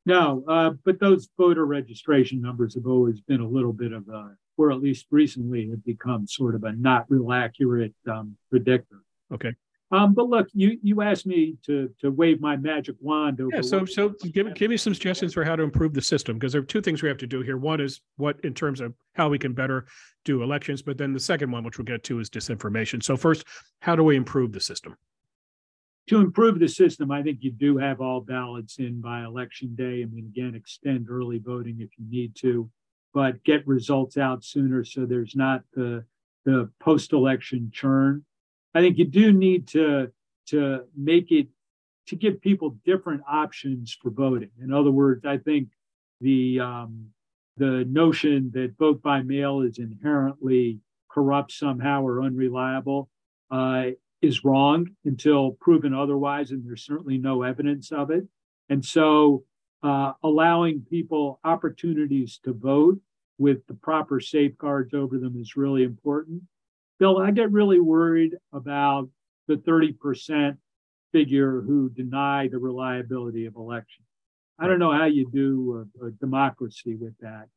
No, 0.07 0.45
uh, 0.47 0.71
but 0.85 1.01
those 1.01 1.29
voter 1.37 1.67
registration 1.67 2.41
numbers 2.41 2.77
have 2.77 2.87
always 2.87 3.23
been 3.23 3.41
a 3.41 3.49
little 3.49 3.73
bit 3.73 3.93
of 3.93 4.09
a, 4.09 4.37
or 4.57 4.71
at 4.71 4.81
least 4.81 5.07
recently, 5.11 5.69
have 5.69 5.85
become 5.85 6.29
sort 6.29 6.55
of 6.55 6.63
a 6.63 6.75
not 6.75 7.07
real 7.09 7.33
accurate 7.33 7.93
um, 8.09 8.37
predictor. 8.51 9.01
Okay. 9.33 9.53
Um, 9.91 10.15
but 10.15 10.29
look, 10.29 10.49
you 10.53 10.79
you 10.83 11.03
asked 11.03 11.27
me 11.27 11.57
to 11.67 11.91
to 12.01 12.11
wave 12.11 12.41
my 12.41 12.57
magic 12.57 12.97
wand 13.01 13.41
over. 13.41 13.51
Yeah, 13.55 13.61
so 13.61 13.85
so 13.85 14.15
give 14.33 14.53
give 14.55 14.71
me 14.71 14.77
some 14.77 14.95
suggestions 14.95 15.35
for 15.35 15.45
how 15.45 15.57
to 15.57 15.63
improve 15.63 15.93
the 15.93 16.03
system 16.03 16.39
because 16.39 16.53
there 16.53 16.63
are 16.63 16.65
two 16.65 16.81
things 16.81 17.03
we 17.03 17.09
have 17.09 17.19
to 17.19 17.27
do 17.27 17.43
here. 17.43 17.59
One 17.59 17.81
is 17.81 18.01
what 18.17 18.41
in 18.45 18.55
terms 18.55 18.81
of 18.81 18.95
how 19.15 19.29
we 19.29 19.39
can 19.39 19.53
better 19.53 19.87
do 20.25 20.43
elections, 20.43 20.81
but 20.83 20.97
then 20.97 21.13
the 21.13 21.21
second 21.21 21.51
one, 21.51 21.65
which 21.65 21.79
we'll 21.79 21.85
get 21.85 22.03
to, 22.05 22.19
is 22.19 22.31
disinformation. 22.31 23.03
So 23.03 23.17
first, 23.17 23.45
how 23.81 23.95
do 23.95 24.03
we 24.03 24.17
improve 24.17 24.53
the 24.53 24.61
system? 24.61 24.97
To 26.09 26.21
improve 26.21 26.59
the 26.59 26.69
system, 26.69 27.11
I 27.11 27.23
think 27.23 27.39
you 27.41 27.51
do 27.51 27.79
have 27.79 28.01
all 28.01 28.21
ballots 28.21 28.79
in 28.79 29.01
by 29.01 29.25
election 29.25 29.75
day. 29.75 30.03
I 30.03 30.07
mean, 30.07 30.31
again, 30.35 30.55
extend 30.55 31.09
early 31.11 31.39
voting 31.39 31.77
if 31.81 31.91
you 31.99 32.05
need 32.11 32.35
to, 32.37 32.71
but 33.13 33.43
get 33.45 33.67
results 33.67 34.17
out 34.17 34.45
sooner 34.45 34.85
so 34.85 35.05
there's 35.07 35.37
not 35.37 35.63
the 35.75 36.05
the 36.45 36.71
post-election 36.79 37.71
churn 37.73 38.25
I 38.75 38.81
think 38.81 38.99
you 38.99 39.05
do 39.05 39.33
need 39.33 39.69
to 39.69 40.11
to 40.49 40.81
make 40.97 41.31
it 41.31 41.49
to 42.07 42.17
give 42.17 42.41
people 42.41 42.77
different 42.85 43.23
options 43.29 43.97
for 44.01 44.11
voting. 44.11 44.51
In 44.63 44.73
other 44.73 44.91
words, 44.91 45.25
I 45.25 45.39
think 45.39 45.69
the 46.21 46.61
um, 46.61 47.07
the 47.57 47.85
notion 47.89 48.51
that 48.55 48.77
vote 48.79 49.01
by 49.01 49.23
mail 49.23 49.61
is 49.61 49.79
inherently 49.79 50.81
corrupt 51.09 51.53
somehow 51.53 52.03
or 52.03 52.23
unreliable 52.23 53.09
uh, 53.51 53.91
is 54.21 54.45
wrong 54.45 54.89
until 55.05 55.53
proven 55.53 55.95
otherwise, 55.95 56.51
and 56.51 56.67
there's 56.67 56.85
certainly 56.85 57.19
no 57.19 57.43
evidence 57.43 57.93
of 57.93 58.11
it. 58.11 58.25
And 58.69 58.85
so, 58.85 59.45
uh, 59.83 60.13
allowing 60.23 60.85
people 60.89 61.39
opportunities 61.45 62.41
to 62.45 62.53
vote 62.53 62.99
with 63.39 63.67
the 63.67 63.75
proper 63.75 64.19
safeguards 64.19 64.95
over 64.95 65.19
them 65.19 65.37
is 65.39 65.57
really 65.57 65.85
important. 65.85 66.43
Bill, 67.05 67.19
I 67.19 67.33
get 67.33 67.53
really 67.53 67.81
worried 67.81 68.33
about 68.55 69.11
the 69.47 69.57
30% 69.57 70.57
figure 71.13 71.61
who 71.61 71.91
deny 71.91 72.49
the 72.49 72.57
reliability 72.59 73.45
of 73.45 73.57
elections. 73.57 74.07
I 74.59 74.69
don't 74.69 74.79
know 74.79 74.91
how 74.91 75.05
you 75.05 75.29
do 75.31 75.87
a, 76.01 76.07
a 76.07 76.11
democracy 76.13 76.95
with 76.95 77.13
that. 77.21 77.49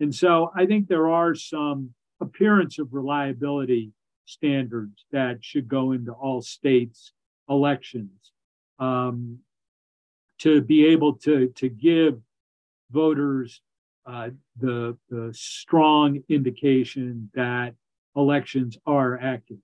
And 0.00 0.12
so 0.12 0.50
I 0.56 0.66
think 0.66 0.88
there 0.88 1.06
are 1.06 1.36
some 1.36 1.94
appearance 2.20 2.80
of 2.80 2.94
reliability 2.94 3.92
standards 4.24 5.04
that 5.12 5.36
should 5.40 5.68
go 5.68 5.92
into 5.92 6.10
all 6.10 6.42
states' 6.42 7.12
elections 7.48 8.32
um, 8.80 9.38
to 10.40 10.62
be 10.62 10.84
able 10.84 11.12
to, 11.18 11.46
to 11.54 11.68
give 11.68 12.18
voters 12.90 13.62
uh, 14.04 14.30
the, 14.58 14.98
the 15.10 15.32
strong 15.32 16.24
indication 16.28 17.30
that 17.36 17.76
elections 18.16 18.78
are 18.86 19.18
active. 19.20 19.58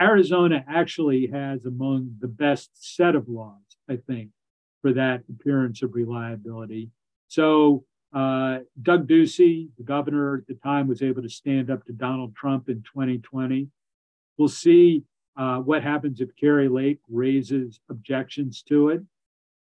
Arizona 0.00 0.64
actually 0.68 1.28
has 1.32 1.64
among 1.64 2.16
the 2.20 2.28
best 2.28 2.70
set 2.74 3.14
of 3.14 3.28
laws, 3.28 3.76
I 3.88 3.96
think, 3.96 4.30
for 4.82 4.92
that 4.92 5.22
appearance 5.28 5.82
of 5.82 5.94
reliability. 5.94 6.90
So 7.28 7.84
uh, 8.14 8.58
Doug 8.80 9.08
Ducey, 9.08 9.68
the 9.76 9.84
governor 9.84 10.36
at 10.36 10.46
the 10.46 10.54
time, 10.54 10.88
was 10.88 11.02
able 11.02 11.22
to 11.22 11.28
stand 11.28 11.70
up 11.70 11.84
to 11.86 11.92
Donald 11.92 12.34
Trump 12.36 12.68
in 12.68 12.82
2020. 12.82 13.68
We'll 14.36 14.48
see 14.48 15.04
uh, 15.36 15.58
what 15.58 15.82
happens 15.82 16.20
if 16.20 16.34
Kari 16.36 16.68
Lake 16.68 17.00
raises 17.08 17.80
objections 17.90 18.62
to 18.68 18.90
it. 18.90 19.02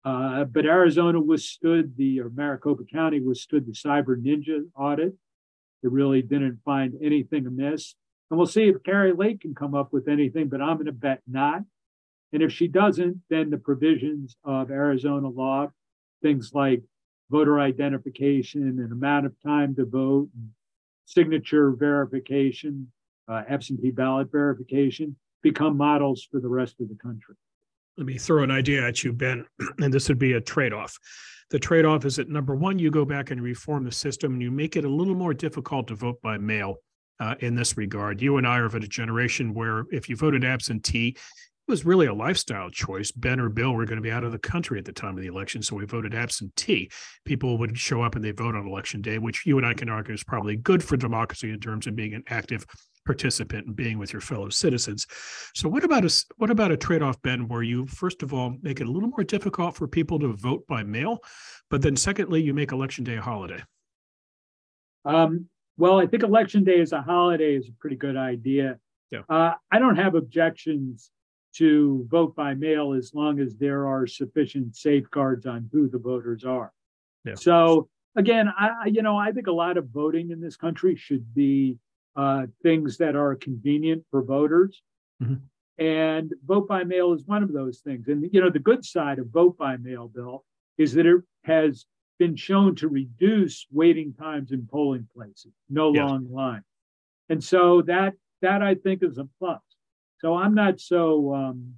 Uh, 0.04 0.44
but 0.44 0.66
Arizona 0.66 1.20
withstood 1.20 1.96
the, 1.96 2.20
or 2.20 2.30
Maricopa 2.30 2.84
County 2.84 3.20
withstood 3.20 3.66
the 3.66 3.72
Cyber 3.72 4.16
Ninja 4.16 4.60
audit. 4.76 5.14
Really 5.90 6.22
didn't 6.22 6.60
find 6.64 6.94
anything 7.02 7.46
amiss. 7.46 7.94
And 8.30 8.38
we'll 8.38 8.46
see 8.46 8.68
if 8.68 8.82
Kari 8.82 9.12
Lake 9.12 9.40
can 9.40 9.54
come 9.54 9.74
up 9.74 9.92
with 9.92 10.08
anything, 10.08 10.48
but 10.48 10.60
I'm 10.60 10.76
going 10.76 10.86
to 10.86 10.92
bet 10.92 11.20
not. 11.28 11.62
And 12.32 12.42
if 12.42 12.52
she 12.52 12.66
doesn't, 12.66 13.22
then 13.30 13.50
the 13.50 13.58
provisions 13.58 14.36
of 14.44 14.70
Arizona 14.70 15.28
law, 15.28 15.68
things 16.22 16.50
like 16.52 16.82
voter 17.30 17.60
identification 17.60 18.62
and 18.62 18.92
amount 18.92 19.26
of 19.26 19.34
time 19.44 19.74
to 19.76 19.84
vote, 19.84 20.28
signature 21.04 21.70
verification, 21.70 22.90
uh, 23.28 23.42
absentee 23.48 23.90
ballot 23.90 24.30
verification, 24.30 25.16
become 25.42 25.76
models 25.76 26.26
for 26.30 26.40
the 26.40 26.48
rest 26.48 26.80
of 26.80 26.88
the 26.88 26.96
country. 26.96 27.36
Let 27.96 28.06
me 28.06 28.18
throw 28.18 28.42
an 28.42 28.50
idea 28.50 28.86
at 28.86 29.02
you, 29.04 29.12
Ben, 29.12 29.46
and 29.78 29.92
this 29.92 30.08
would 30.08 30.18
be 30.18 30.32
a 30.32 30.40
trade 30.40 30.72
off. 30.72 30.98
The 31.50 31.58
trade 31.58 31.84
off 31.84 32.04
is 32.04 32.16
that 32.16 32.28
number 32.28 32.56
one, 32.56 32.78
you 32.78 32.90
go 32.90 33.04
back 33.04 33.30
and 33.30 33.40
reform 33.40 33.84
the 33.84 33.92
system 33.92 34.32
and 34.32 34.42
you 34.42 34.50
make 34.50 34.76
it 34.76 34.84
a 34.84 34.88
little 34.88 35.14
more 35.14 35.32
difficult 35.32 35.86
to 35.88 35.94
vote 35.94 36.20
by 36.20 36.38
mail 36.38 36.76
uh, 37.20 37.36
in 37.40 37.54
this 37.54 37.76
regard. 37.76 38.20
You 38.20 38.38
and 38.38 38.46
I 38.46 38.58
are 38.58 38.66
of 38.66 38.74
a 38.74 38.80
generation 38.80 39.54
where 39.54 39.84
if 39.92 40.08
you 40.08 40.16
voted 40.16 40.44
absentee, 40.44 41.16
was 41.68 41.84
really 41.84 42.06
a 42.06 42.14
lifestyle 42.14 42.70
choice. 42.70 43.10
Ben 43.12 43.40
or 43.40 43.48
Bill 43.48 43.72
were 43.72 43.84
going 43.84 43.96
to 43.96 44.02
be 44.02 44.10
out 44.10 44.24
of 44.24 44.32
the 44.32 44.38
country 44.38 44.78
at 44.78 44.84
the 44.84 44.92
time 44.92 45.16
of 45.16 45.22
the 45.22 45.28
election, 45.28 45.62
so 45.62 45.76
we 45.76 45.84
voted 45.84 46.14
absentee. 46.14 46.90
People 47.24 47.58
would 47.58 47.78
show 47.78 48.02
up 48.02 48.14
and 48.14 48.24
they 48.24 48.30
vote 48.30 48.54
on 48.54 48.66
election 48.66 49.00
day, 49.00 49.18
which 49.18 49.44
you 49.46 49.58
and 49.58 49.66
I 49.66 49.74
can 49.74 49.88
argue 49.88 50.14
is 50.14 50.24
probably 50.24 50.56
good 50.56 50.82
for 50.82 50.96
democracy 50.96 51.50
in 51.50 51.60
terms 51.60 51.86
of 51.86 51.96
being 51.96 52.14
an 52.14 52.24
active 52.28 52.66
participant 53.04 53.66
and 53.66 53.76
being 53.76 53.98
with 53.98 54.12
your 54.12 54.20
fellow 54.20 54.48
citizens. 54.48 55.06
So, 55.54 55.68
what 55.68 55.84
about 55.84 56.04
a 56.04 56.24
what 56.36 56.50
about 56.50 56.72
a 56.72 56.76
trade 56.76 57.02
off, 57.02 57.20
Ben, 57.22 57.48
where 57.48 57.62
you 57.62 57.86
first 57.86 58.22
of 58.22 58.34
all 58.34 58.56
make 58.62 58.80
it 58.80 58.86
a 58.86 58.90
little 58.90 59.08
more 59.08 59.24
difficult 59.24 59.76
for 59.76 59.88
people 59.88 60.18
to 60.18 60.34
vote 60.34 60.66
by 60.66 60.82
mail, 60.82 61.20
but 61.70 61.82
then 61.82 61.96
secondly, 61.96 62.42
you 62.42 62.52
make 62.52 62.72
election 62.72 63.04
day 63.04 63.16
a 63.16 63.22
holiday? 63.22 63.62
Um, 65.04 65.48
well, 65.78 65.98
I 65.98 66.06
think 66.06 66.22
election 66.22 66.64
day 66.64 66.80
as 66.80 66.92
a 66.92 67.00
holiday 67.00 67.54
is 67.54 67.68
a 67.68 67.72
pretty 67.80 67.96
good 67.96 68.16
idea. 68.16 68.78
Yeah. 69.10 69.22
Uh, 69.28 69.52
I 69.70 69.78
don't 69.78 69.96
have 69.96 70.14
objections 70.16 71.10
to 71.58 72.06
vote 72.10 72.34
by 72.36 72.54
mail 72.54 72.92
as 72.92 73.12
long 73.14 73.40
as 73.40 73.56
there 73.56 73.86
are 73.86 74.06
sufficient 74.06 74.76
safeguards 74.76 75.46
on 75.46 75.68
who 75.72 75.88
the 75.88 75.98
voters 75.98 76.44
are. 76.44 76.72
Yeah. 77.24 77.34
So 77.34 77.88
again, 78.14 78.48
I 78.56 78.86
you 78.86 79.02
know 79.02 79.16
I 79.16 79.32
think 79.32 79.46
a 79.46 79.52
lot 79.52 79.76
of 79.76 79.88
voting 79.88 80.30
in 80.30 80.40
this 80.40 80.56
country 80.56 80.96
should 80.96 81.34
be 81.34 81.78
uh, 82.14 82.46
things 82.62 82.98
that 82.98 83.16
are 83.16 83.34
convenient 83.34 84.04
for 84.10 84.22
voters, 84.22 84.82
mm-hmm. 85.22 85.34
and 85.82 86.32
vote 86.46 86.68
by 86.68 86.84
mail 86.84 87.12
is 87.12 87.24
one 87.26 87.42
of 87.42 87.52
those 87.52 87.80
things. 87.80 88.08
And 88.08 88.28
you 88.32 88.40
know 88.40 88.50
the 88.50 88.58
good 88.58 88.84
side 88.84 89.18
of 89.18 89.28
vote 89.28 89.56
by 89.56 89.76
mail, 89.76 90.08
Bill, 90.08 90.44
is 90.78 90.92
that 90.94 91.06
it 91.06 91.22
has 91.44 91.86
been 92.18 92.36
shown 92.36 92.74
to 92.76 92.88
reduce 92.88 93.66
waiting 93.70 94.14
times 94.14 94.50
in 94.52 94.66
polling 94.66 95.06
places, 95.14 95.52
no 95.68 95.92
yes. 95.94 96.08
long 96.08 96.32
line, 96.32 96.62
and 97.28 97.42
so 97.42 97.82
that 97.82 98.14
that 98.42 98.62
I 98.62 98.74
think 98.74 99.02
is 99.02 99.18
a 99.18 99.28
plus. 99.38 99.60
So 100.18 100.34
I'm 100.34 100.54
not 100.54 100.80
so, 100.80 101.34
um, 101.34 101.74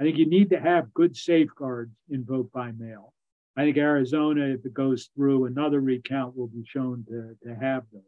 I 0.00 0.04
think 0.04 0.16
you 0.16 0.26
need 0.26 0.50
to 0.50 0.60
have 0.60 0.94
good 0.94 1.16
safeguards 1.16 1.92
in 2.08 2.24
vote 2.24 2.50
by 2.52 2.72
mail. 2.72 3.12
I 3.56 3.64
think 3.64 3.76
Arizona, 3.76 4.46
if 4.46 4.64
it 4.64 4.72
goes 4.72 5.10
through, 5.14 5.46
another 5.46 5.80
recount 5.80 6.36
will 6.36 6.46
be 6.46 6.64
shown 6.64 7.04
to, 7.08 7.36
to 7.46 7.54
have 7.54 7.82
those. 7.92 8.02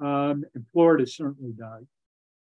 Um, 0.00 0.44
and 0.54 0.64
Florida 0.72 1.06
certainly 1.06 1.52
does. 1.52 1.84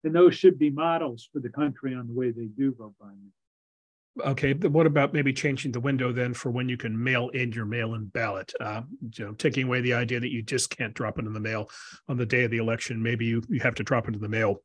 And 0.03 0.13
those 0.13 0.35
should 0.35 0.59
be 0.59 0.69
models 0.69 1.29
for 1.31 1.39
the 1.39 1.49
country 1.49 1.93
on 1.93 2.07
the 2.07 2.13
way 2.13 2.31
they 2.31 2.45
do 2.45 2.73
vote 2.77 2.93
by 2.99 3.07
mail. 3.07 4.31
Okay, 4.31 4.53
what 4.53 4.87
about 4.87 5.13
maybe 5.13 5.31
changing 5.31 5.71
the 5.71 5.79
window 5.79 6.11
then 6.11 6.33
for 6.33 6.49
when 6.49 6.67
you 6.67 6.75
can 6.75 7.01
mail 7.01 7.29
in 7.29 7.51
your 7.51 7.65
mail-in 7.65 8.05
ballot? 8.05 8.51
Uh, 8.59 8.81
you 9.15 9.25
know, 9.25 9.33
taking 9.33 9.67
away 9.67 9.81
the 9.81 9.93
idea 9.93 10.19
that 10.19 10.31
you 10.31 10.41
just 10.41 10.75
can't 10.75 10.95
drop 10.95 11.19
it 11.19 11.25
in 11.25 11.33
the 11.33 11.39
mail 11.39 11.69
on 12.07 12.17
the 12.17 12.25
day 12.25 12.43
of 12.43 12.51
the 12.51 12.57
election. 12.57 13.01
Maybe 13.01 13.25
you, 13.25 13.43
you 13.47 13.59
have 13.59 13.75
to 13.75 13.83
drop 13.83 14.05
it 14.05 14.07
into 14.07 14.19
the 14.19 14.27
mail 14.27 14.63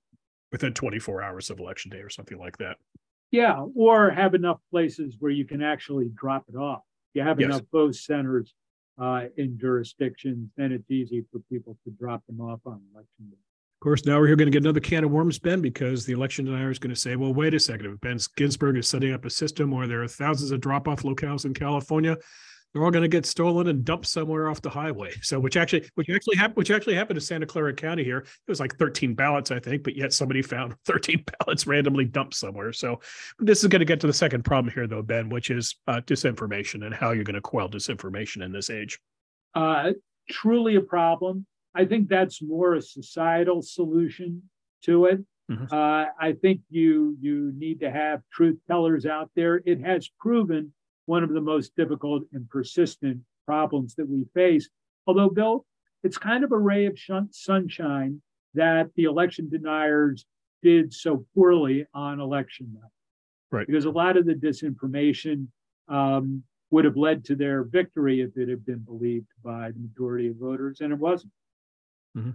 within 0.53 0.75
24 0.75 1.23
hours 1.23 1.51
of 1.51 1.59
election 1.59 1.91
day 1.91 1.99
or 1.99 2.11
something 2.11 2.39
like 2.39 2.59
that. 2.59 2.77
Yeah, 3.31 3.65
or 3.75 4.11
have 4.11 4.35
enough 4.35 4.61
places 4.71 5.17
where 5.19 5.33
you 5.33 5.47
can 5.47 5.63
actually 5.63 6.11
drop 6.15 6.45
it 6.49 6.57
off. 6.57 6.83
You 7.15 7.23
have 7.23 7.41
yes. 7.41 7.47
enough 7.47 7.63
vote 7.73 7.95
centers 7.95 8.55
uh, 9.01 9.25
in 9.39 9.59
jurisdictions, 9.59 10.51
then 10.57 10.71
it's 10.71 10.91
easy 10.91 11.25
for 11.33 11.41
people 11.51 11.77
to 11.85 11.91
drop 11.93 12.25
them 12.27 12.41
off 12.41 12.61
on 12.67 12.81
election 12.95 13.31
day. 13.31 13.37
Of 13.81 13.85
course, 13.85 14.05
now 14.07 14.21
we're 14.21 14.29
here 14.29 14.37
going 14.37 14.47
to 14.47 14.53
get 14.53 14.63
another 14.63 14.81
can 14.81 15.03
of 15.03 15.11
worms, 15.11 15.39
Ben, 15.39 15.61
because 15.61 16.05
the 16.05 16.13
election 16.13 16.45
denier 16.45 16.71
is 16.71 16.79
going 16.79 16.95
to 16.95 17.01
say, 17.01 17.17
well, 17.17 17.35
wait 17.35 17.55
a 17.55 17.59
second. 17.59 17.87
If 17.87 18.01
Ben 18.01 18.19
Ginsberg 18.37 18.77
is 18.77 18.89
setting 18.89 19.13
up 19.13 19.25
a 19.25 19.31
system 19.31 19.73
where 19.73 19.89
there 19.89 20.03
are 20.03 20.09
thousands 20.09 20.53
of 20.53 20.61
drop 20.61 20.87
off 20.87 21.03
locales 21.03 21.47
in 21.47 21.55
California, 21.55 22.17
they're 22.73 22.85
all 22.85 22.91
going 22.91 23.03
to 23.03 23.09
get 23.09 23.27
stolen 23.27 23.69
and 23.69 23.85
dumped 23.85 24.07
somewhere 24.07 24.49
off 24.49 24.63
the 24.63 24.71
highway. 24.71 25.13
So, 25.23 25.39
which 25.39 25.57
actually, 25.57 25.89
which 25.95 26.11
actually 26.11 26.37
happened, 26.37 26.57
which 26.57 26.71
actually 26.71 26.95
happened 26.95 27.19
to 27.19 27.25
Santa 27.25 27.47
Clara 27.47 27.73
County 27.73 28.03
here. 28.03 28.19
It 28.19 28.29
was 28.49 28.61
like 28.61 28.77
13 28.77 29.15
ballots, 29.15 29.51
I 29.51 29.61
think, 29.61 29.83
but 29.83 29.97
yet 29.97 30.13
somebody 30.13 30.43
found 30.43 30.75
13 30.85 31.25
ballots 31.39 31.67
randomly 31.67 32.05
dumped 32.05 32.35
somewhere. 32.35 32.73
So, 32.73 33.01
this 33.39 33.63
is 33.63 33.69
going 33.69 33.81
to 33.81 33.87
get 33.87 34.01
to 34.01 34.07
the 34.07 34.13
second 34.13 34.45
problem 34.45 34.73
here, 34.75 34.87
though, 34.87 35.03
Ben, 35.03 35.29
which 35.29 35.51
is 35.51 35.77
uh, 35.87 36.01
disinformation 36.01 36.85
and 36.85 36.95
how 36.95 37.13
you're 37.13 37.25
going 37.25 37.35
to 37.35 37.41
quell 37.41 37.69
disinformation 37.69 38.43
in 38.45 38.53
this 38.53 38.69
age. 38.69 38.99
Uh, 39.55 39.93
truly 40.29 40.77
a 40.77 40.81
problem. 40.81 41.47
I 41.75 41.85
think 41.85 42.09
that's 42.09 42.43
more 42.43 42.75
a 42.75 42.83
societal 42.83 43.63
solution 43.63 44.43
to 44.85 45.07
it. 45.07 45.25
Mm-hmm. 45.51 45.75
Uh, 45.75 46.07
I 46.19 46.33
think 46.41 46.61
you 46.71 47.17
you 47.21 47.53
need 47.57 47.81
to 47.81 47.91
have 47.91 48.23
truth 48.33 48.59
tellers 48.67 49.07
out 49.07 49.31
there. 49.35 49.63
It 49.65 49.81
has 49.81 50.09
proven 50.21 50.73
one 51.07 51.23
of 51.23 51.33
the 51.33 51.41
most 51.41 51.75
difficult 51.77 52.25
and 52.33 52.49
persistent 52.49 53.21
problems 53.47 53.95
that 53.97 54.09
we 54.09 54.25
face. 54.35 54.69
Although, 55.07 55.31
Bill, 55.31 55.67
it's 56.03 56.19
kind 56.19 56.45
of 56.45 56.53
a 56.53 56.59
ray 56.59 56.87
of 56.87 56.99
sunshine 57.31 58.23
that 58.55 58.91
the 58.97 59.05
election 59.05 59.49
deniers 59.49 60.25
did 60.63 60.93
so 60.93 61.25
poorly 61.35 61.87
on 61.95 62.21
election 62.21 62.69
night. 62.73 62.91
Right. 63.51 63.67
Because 63.67 63.85
a 63.85 63.91
lot 63.91 64.17
of 64.17 64.27
the 64.27 64.35
disinformation 64.35 65.49
um, 65.89 66.43
would 66.71 66.85
have 66.85 66.97
led 66.97 67.25
to 67.27 67.37
their 67.37 67.65
victory 67.65 68.21
if 68.21 68.37
it 68.37 68.49
had 68.49 68.65
been 68.65 68.79
believed 68.79 69.27
by 69.45 69.71
the 69.71 69.79
majority 69.79 70.29
of 70.29 70.37
voters, 70.37 70.81
and 70.81 70.93
it 70.93 70.99
wasn't. 70.99 71.33
Mm-hmm. 72.17 72.31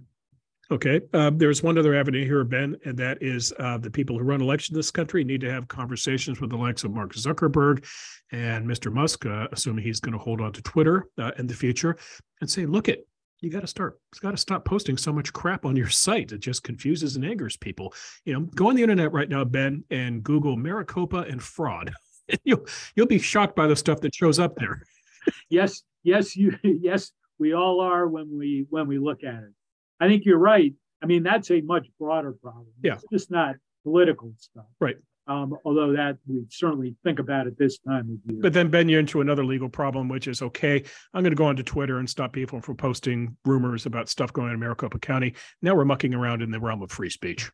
Okay. 0.70 0.99
Uh, 1.13 1.32
there's 1.34 1.63
one 1.63 1.78
other 1.78 1.95
avenue 1.95 2.26
here, 2.26 2.43
Ben, 2.43 2.76
and 2.84 2.97
that 2.97 3.18
is 3.22 3.53
uh, 3.59 3.78
the 3.78 3.89
people 3.89 4.18
who 4.18 4.26
run 4.26 4.41
elections 4.41 4.76
in 4.76 4.80
this 4.80 4.91
country 4.91 5.24
need 5.24 5.41
to 5.41 5.51
have 5.51 5.68
conversations 5.68 6.41
with 6.41 6.49
the 6.49 6.57
likes 6.57 6.84
of 6.84 6.91
Mark 6.91 7.13
Zuckerberg 7.13 7.86
and 8.32 8.68
Mr. 8.68 8.91
Musk, 8.91 9.26
uh, 9.26 9.47
assuming 9.53 9.86
he's 9.86 10.01
going 10.01 10.11
to 10.13 10.20
hold 10.20 10.41
on 10.41 10.51
to 10.51 10.61
Twitter 10.61 11.07
uh, 11.18 11.32
in 11.38 11.47
the 11.47 11.53
future, 11.53 11.97
and 12.41 12.49
say, 12.49 12.65
look 12.65 12.89
it. 12.89 13.07
You 13.39 13.51
got 13.51 13.61
to 13.61 13.68
start. 13.68 13.99
You 14.15 14.22
got 14.22 14.32
to 14.32 14.38
stop 14.38 14.65
posting 14.65 14.97
so 14.97 15.13
much 15.13 15.32
crap 15.32 15.63
on 15.63 15.76
your 15.76 15.89
site. 15.89 16.32
It 16.32 16.39
just 16.39 16.63
confuses 16.63 17.15
and 17.15 17.24
angers 17.24 17.55
people. 17.55 17.93
You 18.26 18.34
know, 18.34 18.39
go 18.55 18.68
on 18.68 18.76
the 18.76 18.82
internet 18.82 19.13
right 19.13 19.30
now, 19.30 19.45
Ben, 19.45 19.84
and 19.91 20.24
Google 20.24 20.57
Maricopa 20.57 21.20
and 21.30 21.41
fraud. 21.41 21.93
you'll 22.43 22.65
you'll 22.95 23.07
be 23.07 23.20
shocked 23.20 23.55
by 23.55 23.68
the 23.68 23.76
stuff 23.76 24.01
that 24.01 24.15
shows 24.15 24.39
up 24.39 24.55
there. 24.55 24.82
yes, 25.49 25.84
yes, 26.03 26.36
you 26.36 26.57
yes, 26.63 27.11
we 27.38 27.53
all 27.53 27.80
are 27.80 28.07
when 28.07 28.38
we 28.38 28.65
when 28.70 28.88
we 28.88 28.97
look 28.97 29.24
at 29.24 29.43
it. 29.43 29.53
I 30.00 30.08
think 30.08 30.26
you're 30.26 30.38
right. 30.38 30.74
I 31.02 31.06
mean, 31.06 31.24
that's 31.24 31.52
a 31.52 31.62
much 31.62 31.88
broader 32.00 32.34
problem. 32.34 32.68
Yeah. 32.84 32.95
It's 32.95 33.06
just 33.12 33.32
not 33.32 33.56
political 33.84 34.34
stuff. 34.38 34.66
Right. 34.80 34.98
Um, 35.28 35.58
although 35.66 35.91
that 35.91 36.18
we 36.26 36.45
certainly 36.50 36.95
think 37.04 37.20
about 37.20 37.48
it 37.48 37.58
this 37.58 37.80
time 37.80 38.20
of 38.26 38.32
year. 38.32 38.41
But 38.41 38.54
then, 38.54 38.70
Ben, 38.70 38.88
you're 38.88 39.02
into 39.02 39.20
another 39.20 39.43
legal 39.43 39.68
problem, 39.68 40.08
which 40.08 40.28
is 40.28 40.41
okay, 40.41 40.84
I'm 41.14 41.22
going 41.22 41.32
to 41.32 41.36
go 41.36 41.45
onto 41.45 41.64
Twitter 41.64 42.00
and 42.00 42.10
stop 42.10 42.32
people 42.32 42.62
from 42.62 42.78
posting 42.78 43.36
rumors 43.43 43.86
about 43.86 44.08
stuff 44.08 44.32
going 44.32 44.48
on 44.48 44.54
in 44.54 44.60
Maricopa 44.60 45.00
County. 45.00 45.36
Now 45.62 45.76
we're 45.76 45.86
mucking 45.86 46.14
around 46.14 46.41
in 46.41 46.50
the 46.50 46.60
realm 46.62 46.82
of 46.82 46.91
free 46.91 47.10
speech. 47.10 47.52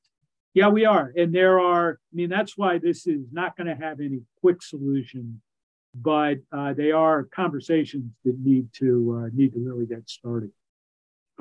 Yeah, 0.54 0.68
we 0.70 0.86
are. 0.86 1.12
And 1.18 1.34
there 1.34 1.60
are, 1.60 1.94
I 1.94 2.16
mean, 2.16 2.30
that's 2.30 2.56
why 2.56 2.78
this 2.78 3.08
is 3.08 3.26
not 3.32 3.58
going 3.58 3.68
to 3.68 3.76
have 3.76 4.00
any 4.00 4.22
quick 4.39 4.62
solution, 4.62 5.41
but 5.96 6.38
uh, 6.52 6.74
they 6.74 6.91
are 6.91 7.24
conversations 7.24 8.12
that 8.24 8.38
need 8.39 8.68
to 8.74 9.24
uh, 9.24 9.30
need 9.34 9.54
to 9.54 9.60
really 9.60 9.88
get 9.88 10.08
started. 10.08 10.52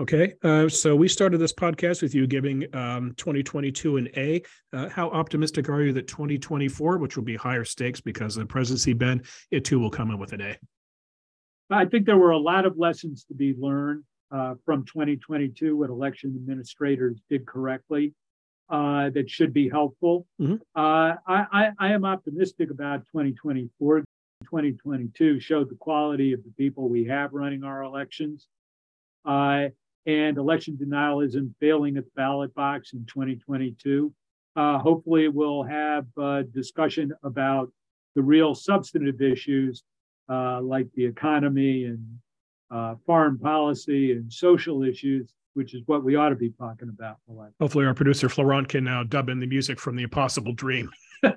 Okay, 0.01 0.32
uh, 0.43 0.70
so 0.70 0.97
we 0.97 1.07
started 1.07 1.36
this 1.36 1.53
podcast 1.53 2.01
with 2.01 2.14
you 2.14 2.26
giving 2.26 2.64
um, 2.74 3.12
2022 3.18 3.99
an 3.99 4.09
A. 4.16 4.43
Uh, 4.72 4.88
how 4.88 5.11
optimistic 5.11 5.68
are 5.68 5.82
you 5.82 5.93
that 5.93 6.09
2024, 6.09 6.97
which 6.97 7.16
will 7.16 7.24
be 7.24 7.36
higher 7.36 7.64
stakes 7.64 8.01
because 8.01 8.36
of 8.36 8.40
the 8.40 8.47
presidency, 8.47 8.95
Ben, 8.95 9.22
it 9.51 9.66
too 9.66 9.78
will 9.78 9.90
come 9.90 10.11
in 10.11 10.18
with 10.18 10.32
an 10.32 10.40
A? 10.40 10.57
I 11.70 11.84
think 11.84 12.07
there 12.07 12.16
were 12.16 12.30
a 12.30 12.38
lot 12.38 12.64
of 12.64 12.78
lessons 12.78 13.24
to 13.24 13.34
be 13.34 13.55
learned 13.59 14.05
uh, 14.30 14.55
from 14.64 14.86
2022, 14.86 15.76
what 15.76 15.90
election 15.90 16.32
administrators 16.36 17.20
did 17.28 17.47
correctly 17.47 18.14
uh, 18.70 19.11
that 19.11 19.28
should 19.28 19.53
be 19.53 19.68
helpful. 19.68 20.26
Mm-hmm. 20.40 20.55
Uh, 20.74 21.16
I, 21.26 21.47
I, 21.53 21.70
I 21.78 21.93
am 21.93 22.05
optimistic 22.07 22.70
about 22.70 23.01
2024. 23.07 24.05
2022 24.45 25.38
showed 25.38 25.70
the 25.70 25.76
quality 25.76 26.32
of 26.32 26.43
the 26.43 26.51
people 26.57 26.88
we 26.88 27.05
have 27.05 27.32
running 27.32 27.62
our 27.62 27.82
elections. 27.82 28.49
Uh, 29.24 29.66
and 30.07 30.38
election 30.38 30.76
denialism 30.76 31.55
failing 31.61 31.96
at 31.96 32.05
the 32.05 32.11
ballot 32.16 32.55
box 32.55 32.92
in 32.92 33.05
2022. 33.07 34.12
Uh, 34.55 34.78
hopefully, 34.78 35.28
we'll 35.28 35.62
have 35.62 36.07
a 36.18 36.42
discussion 36.42 37.12
about 37.22 37.70
the 38.14 38.22
real 38.22 38.55
substantive 38.55 39.22
issues 39.22 39.82
uh, 40.28 40.61
like 40.61 40.86
the 40.94 41.05
economy 41.05 41.84
and 41.84 42.18
uh, 42.70 42.94
foreign 43.07 43.38
policy 43.38 44.12
and 44.12 44.32
social 44.32 44.82
issues, 44.82 45.34
which 45.55 45.74
is 45.74 45.82
what 45.86 46.03
we 46.05 46.16
ought 46.16 46.30
to 46.30 46.34
be 46.34 46.50
talking 46.50 46.88
about. 46.88 47.16
Hopefully, 47.61 47.84
our 47.86 47.94
producer 47.94 48.28
Florent 48.28 48.68
can 48.68 48.84
now 48.84 49.03
dub 49.03 49.28
in 49.28 49.40
the 49.40 49.46
music 49.46 49.78
from 49.78 49.96
the 49.96 50.03
Impossible 50.03 50.53
Dream. 50.53 50.90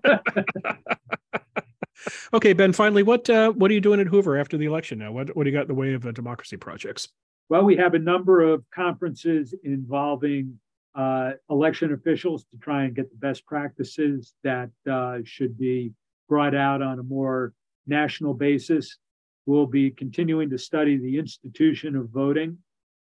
okay, 2.33 2.53
Ben. 2.53 2.73
Finally, 2.73 3.03
what 3.03 3.29
uh, 3.29 3.51
what 3.51 3.69
are 3.71 3.73
you 3.73 3.81
doing 3.81 3.99
at 3.99 4.07
Hoover 4.07 4.37
after 4.37 4.57
the 4.57 4.65
election 4.65 4.99
now? 4.99 5.11
What 5.11 5.35
what 5.35 5.43
do 5.43 5.49
you 5.49 5.55
got 5.55 5.63
in 5.63 5.67
the 5.67 5.73
way 5.73 5.93
of 5.93 6.05
uh, 6.05 6.11
democracy 6.11 6.57
projects? 6.57 7.09
Well, 7.47 7.63
we 7.63 7.75
have 7.77 7.93
a 7.93 7.99
number 7.99 8.41
of 8.41 8.63
conferences 8.73 9.53
involving 9.63 10.59
uh, 10.95 11.33
election 11.49 11.93
officials 11.93 12.45
to 12.45 12.57
try 12.59 12.85
and 12.85 12.95
get 12.95 13.09
the 13.11 13.17
best 13.17 13.45
practices 13.45 14.33
that 14.43 14.69
uh, 14.89 15.19
should 15.23 15.57
be 15.57 15.91
brought 16.27 16.55
out 16.55 16.81
on 16.81 16.99
a 16.99 17.03
more 17.03 17.53
national 17.85 18.33
basis. 18.33 18.97
We'll 19.45 19.67
be 19.67 19.91
continuing 19.91 20.49
to 20.49 20.57
study 20.57 20.97
the 20.97 21.19
institution 21.19 21.95
of 21.95 22.09
voting 22.09 22.57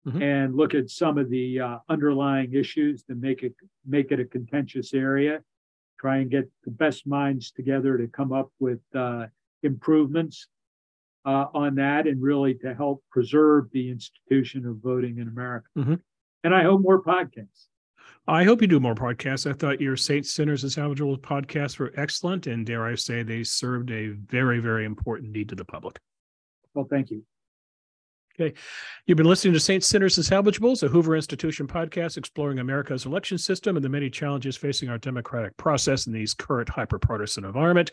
mm-hmm. 0.06 0.22
and 0.22 0.56
look 0.56 0.74
at 0.74 0.90
some 0.90 1.18
of 1.18 1.30
the 1.30 1.60
uh, 1.60 1.78
underlying 1.88 2.54
issues 2.54 3.06
that 3.08 3.18
make 3.18 3.44
it 3.44 3.54
make 3.88 4.12
it 4.12 4.20
a 4.20 4.26
contentious 4.26 4.94
area. 4.94 5.42
try 6.00 6.18
and 6.18 6.30
get 6.30 6.50
the 6.66 6.72
best 6.72 7.08
minds 7.08 7.52
together 7.52 7.98
to 7.98 8.08
come 8.08 8.34
up 8.34 8.50
with 8.60 8.82
uh, 8.94 9.26
improvements 9.62 10.48
uh, 11.26 11.46
on 11.54 11.76
that 11.76 12.08
and 12.08 12.22
really 12.22 12.54
to 12.56 12.74
help 12.74 13.04
preserve 13.10 13.70
the 13.72 13.90
institution 13.90 14.66
of 14.66 14.78
voting 14.78 15.20
in 15.20 15.28
America. 15.28 15.68
Mhm. 15.78 16.02
And 16.44 16.54
I 16.54 16.64
hope 16.64 16.82
more 16.82 17.02
podcasts. 17.02 17.68
I 18.28 18.44
hope 18.44 18.62
you 18.62 18.68
do 18.68 18.80
more 18.80 18.96
podcasts. 18.96 19.50
I 19.50 19.54
thought 19.54 19.82
your 19.82 19.98
Saints, 19.98 20.32
Sinners, 20.34 20.64
and 20.64 20.72
Salvageable 20.72 21.20
podcasts 21.20 21.78
were 21.78 21.94
excellent. 21.96 22.48
And 22.48 22.66
dare 22.66 22.86
I 22.86 22.96
say, 22.96 23.24
they 23.24 23.44
served 23.44 23.92
a 23.92 24.10
very, 24.10 24.60
very 24.60 24.86
important 24.86 25.32
need 25.32 25.50
to 25.50 25.56
the 25.56 25.66
public. 25.66 26.00
Well, 26.74 26.88
thank 26.90 27.12
you. 27.12 27.24
You've 28.40 29.18
been 29.18 29.28
listening 29.28 29.54
to 29.54 29.60
Saints, 29.60 29.88
Sinners, 29.88 30.18
and 30.18 30.26
Salvageables, 30.26 30.82
a 30.82 30.88
Hoover 30.88 31.16
Institution 31.16 31.68
podcast 31.68 32.18
exploring 32.18 32.60
America's 32.60 33.06
election 33.06 33.38
system 33.38 33.76
and 33.76 33.86
the 33.86 33.90
many 33.90 34.10
challenges 34.10 34.58
facing 34.58 34.90
our 34.90 34.98
democratic 34.98 35.56
process 35.58 36.08
in 36.08 36.14
these 36.14 36.34
current 36.34 36.68
hyperpartisan 36.68 37.46
environment. 37.46 37.92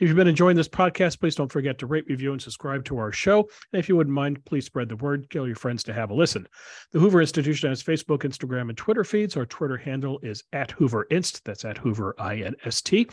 If 0.00 0.08
you've 0.08 0.16
been 0.16 0.28
enjoying 0.28 0.56
this 0.56 0.68
podcast, 0.68 1.20
please 1.20 1.34
don't 1.34 1.52
forget 1.52 1.78
to 1.78 1.86
rate, 1.86 2.06
review, 2.08 2.32
and 2.32 2.40
subscribe 2.40 2.84
to 2.86 2.96
our 2.96 3.12
show. 3.12 3.40
And 3.72 3.80
if 3.80 3.88
you 3.88 3.96
wouldn't 3.96 4.14
mind, 4.14 4.44
please 4.46 4.64
spread 4.64 4.88
the 4.88 4.96
word, 4.96 5.28
tell 5.30 5.46
your 5.46 5.56
friends 5.56 5.84
to 5.84 5.92
have 5.92 6.10
a 6.10 6.14
listen. 6.14 6.46
The 6.92 6.98
Hoover 6.98 7.20
Institution 7.20 7.68
has 7.68 7.82
Facebook, 7.82 8.20
Instagram, 8.20 8.70
and 8.70 8.78
Twitter 8.78 9.04
feeds. 9.04 9.36
Our 9.36 9.46
Twitter 9.46 9.76
handle 9.76 10.20
is 10.22 10.42
at 10.52 10.70
Hoover 10.70 11.06
Inst. 11.10 11.44
That's 11.44 11.64
at 11.64 11.76
Hoover 11.76 12.14
I 12.18 12.36
N 12.36 12.54
S 12.64 12.80
T. 12.80 13.08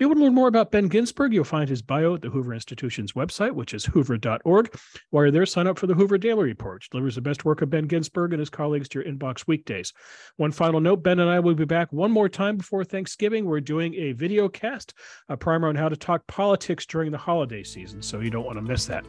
If 0.00 0.04
you 0.04 0.08
want 0.08 0.20
to 0.20 0.24
learn 0.24 0.34
more 0.34 0.48
about 0.48 0.70
Ben 0.70 0.88
Ginsberg, 0.88 1.34
you'll 1.34 1.44
find 1.44 1.68
his 1.68 1.82
bio 1.82 2.14
at 2.14 2.22
the 2.22 2.30
Hoover 2.30 2.54
Institution's 2.54 3.12
website, 3.12 3.52
which 3.52 3.74
is 3.74 3.84
hoover.org. 3.84 4.74
While 5.10 5.24
you're 5.24 5.30
there, 5.30 5.44
sign 5.44 5.66
up 5.66 5.78
for 5.78 5.86
the 5.86 5.92
Hoover 5.92 6.16
Daily 6.16 6.44
Report, 6.44 6.76
which 6.76 6.88
delivers 6.88 7.16
the 7.16 7.20
best 7.20 7.44
work 7.44 7.60
of 7.60 7.68
Ben 7.68 7.84
Ginsberg 7.84 8.32
and 8.32 8.40
his 8.40 8.48
colleagues 8.48 8.88
to 8.88 8.98
your 8.98 9.12
inbox 9.12 9.46
weekdays. 9.46 9.92
One 10.38 10.52
final 10.52 10.80
note 10.80 11.02
Ben 11.02 11.18
and 11.18 11.28
I 11.28 11.38
will 11.38 11.54
be 11.54 11.66
back 11.66 11.92
one 11.92 12.10
more 12.10 12.30
time 12.30 12.56
before 12.56 12.82
Thanksgiving. 12.82 13.44
We're 13.44 13.60
doing 13.60 13.92
a 13.92 14.12
video 14.12 14.48
cast, 14.48 14.94
a 15.28 15.36
primer 15.36 15.68
on 15.68 15.76
how 15.76 15.90
to 15.90 15.96
talk 15.96 16.26
politics 16.28 16.86
during 16.86 17.10
the 17.10 17.18
holiday 17.18 17.62
season, 17.62 18.00
so 18.00 18.20
you 18.20 18.30
don't 18.30 18.46
want 18.46 18.56
to 18.56 18.62
miss 18.62 18.86
that. 18.86 19.04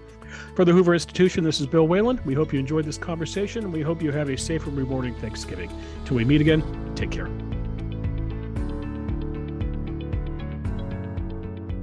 For 0.58 0.66
the 0.66 0.74
Hoover 0.74 0.94
Institution, 0.94 1.46
this 1.46 1.62
is 1.62 1.68
Bill 1.68 1.88
Whalen. 1.88 2.20
We 2.26 2.34
hope 2.34 2.52
you 2.52 2.60
enjoyed 2.60 2.84
this 2.84 2.98
conversation, 2.98 3.64
and 3.64 3.72
we 3.72 3.82
hope 3.82 4.02
you 4.02 4.12
have 4.12 4.28
a 4.28 4.38
safe 4.38 4.68
and 4.68 4.76
rewarding 4.76 5.16
Thanksgiving. 5.16 5.72
Till 6.04 6.18
we 6.18 6.26
meet 6.26 6.42
again, 6.42 6.94
take 6.96 7.12
care. 7.12 7.30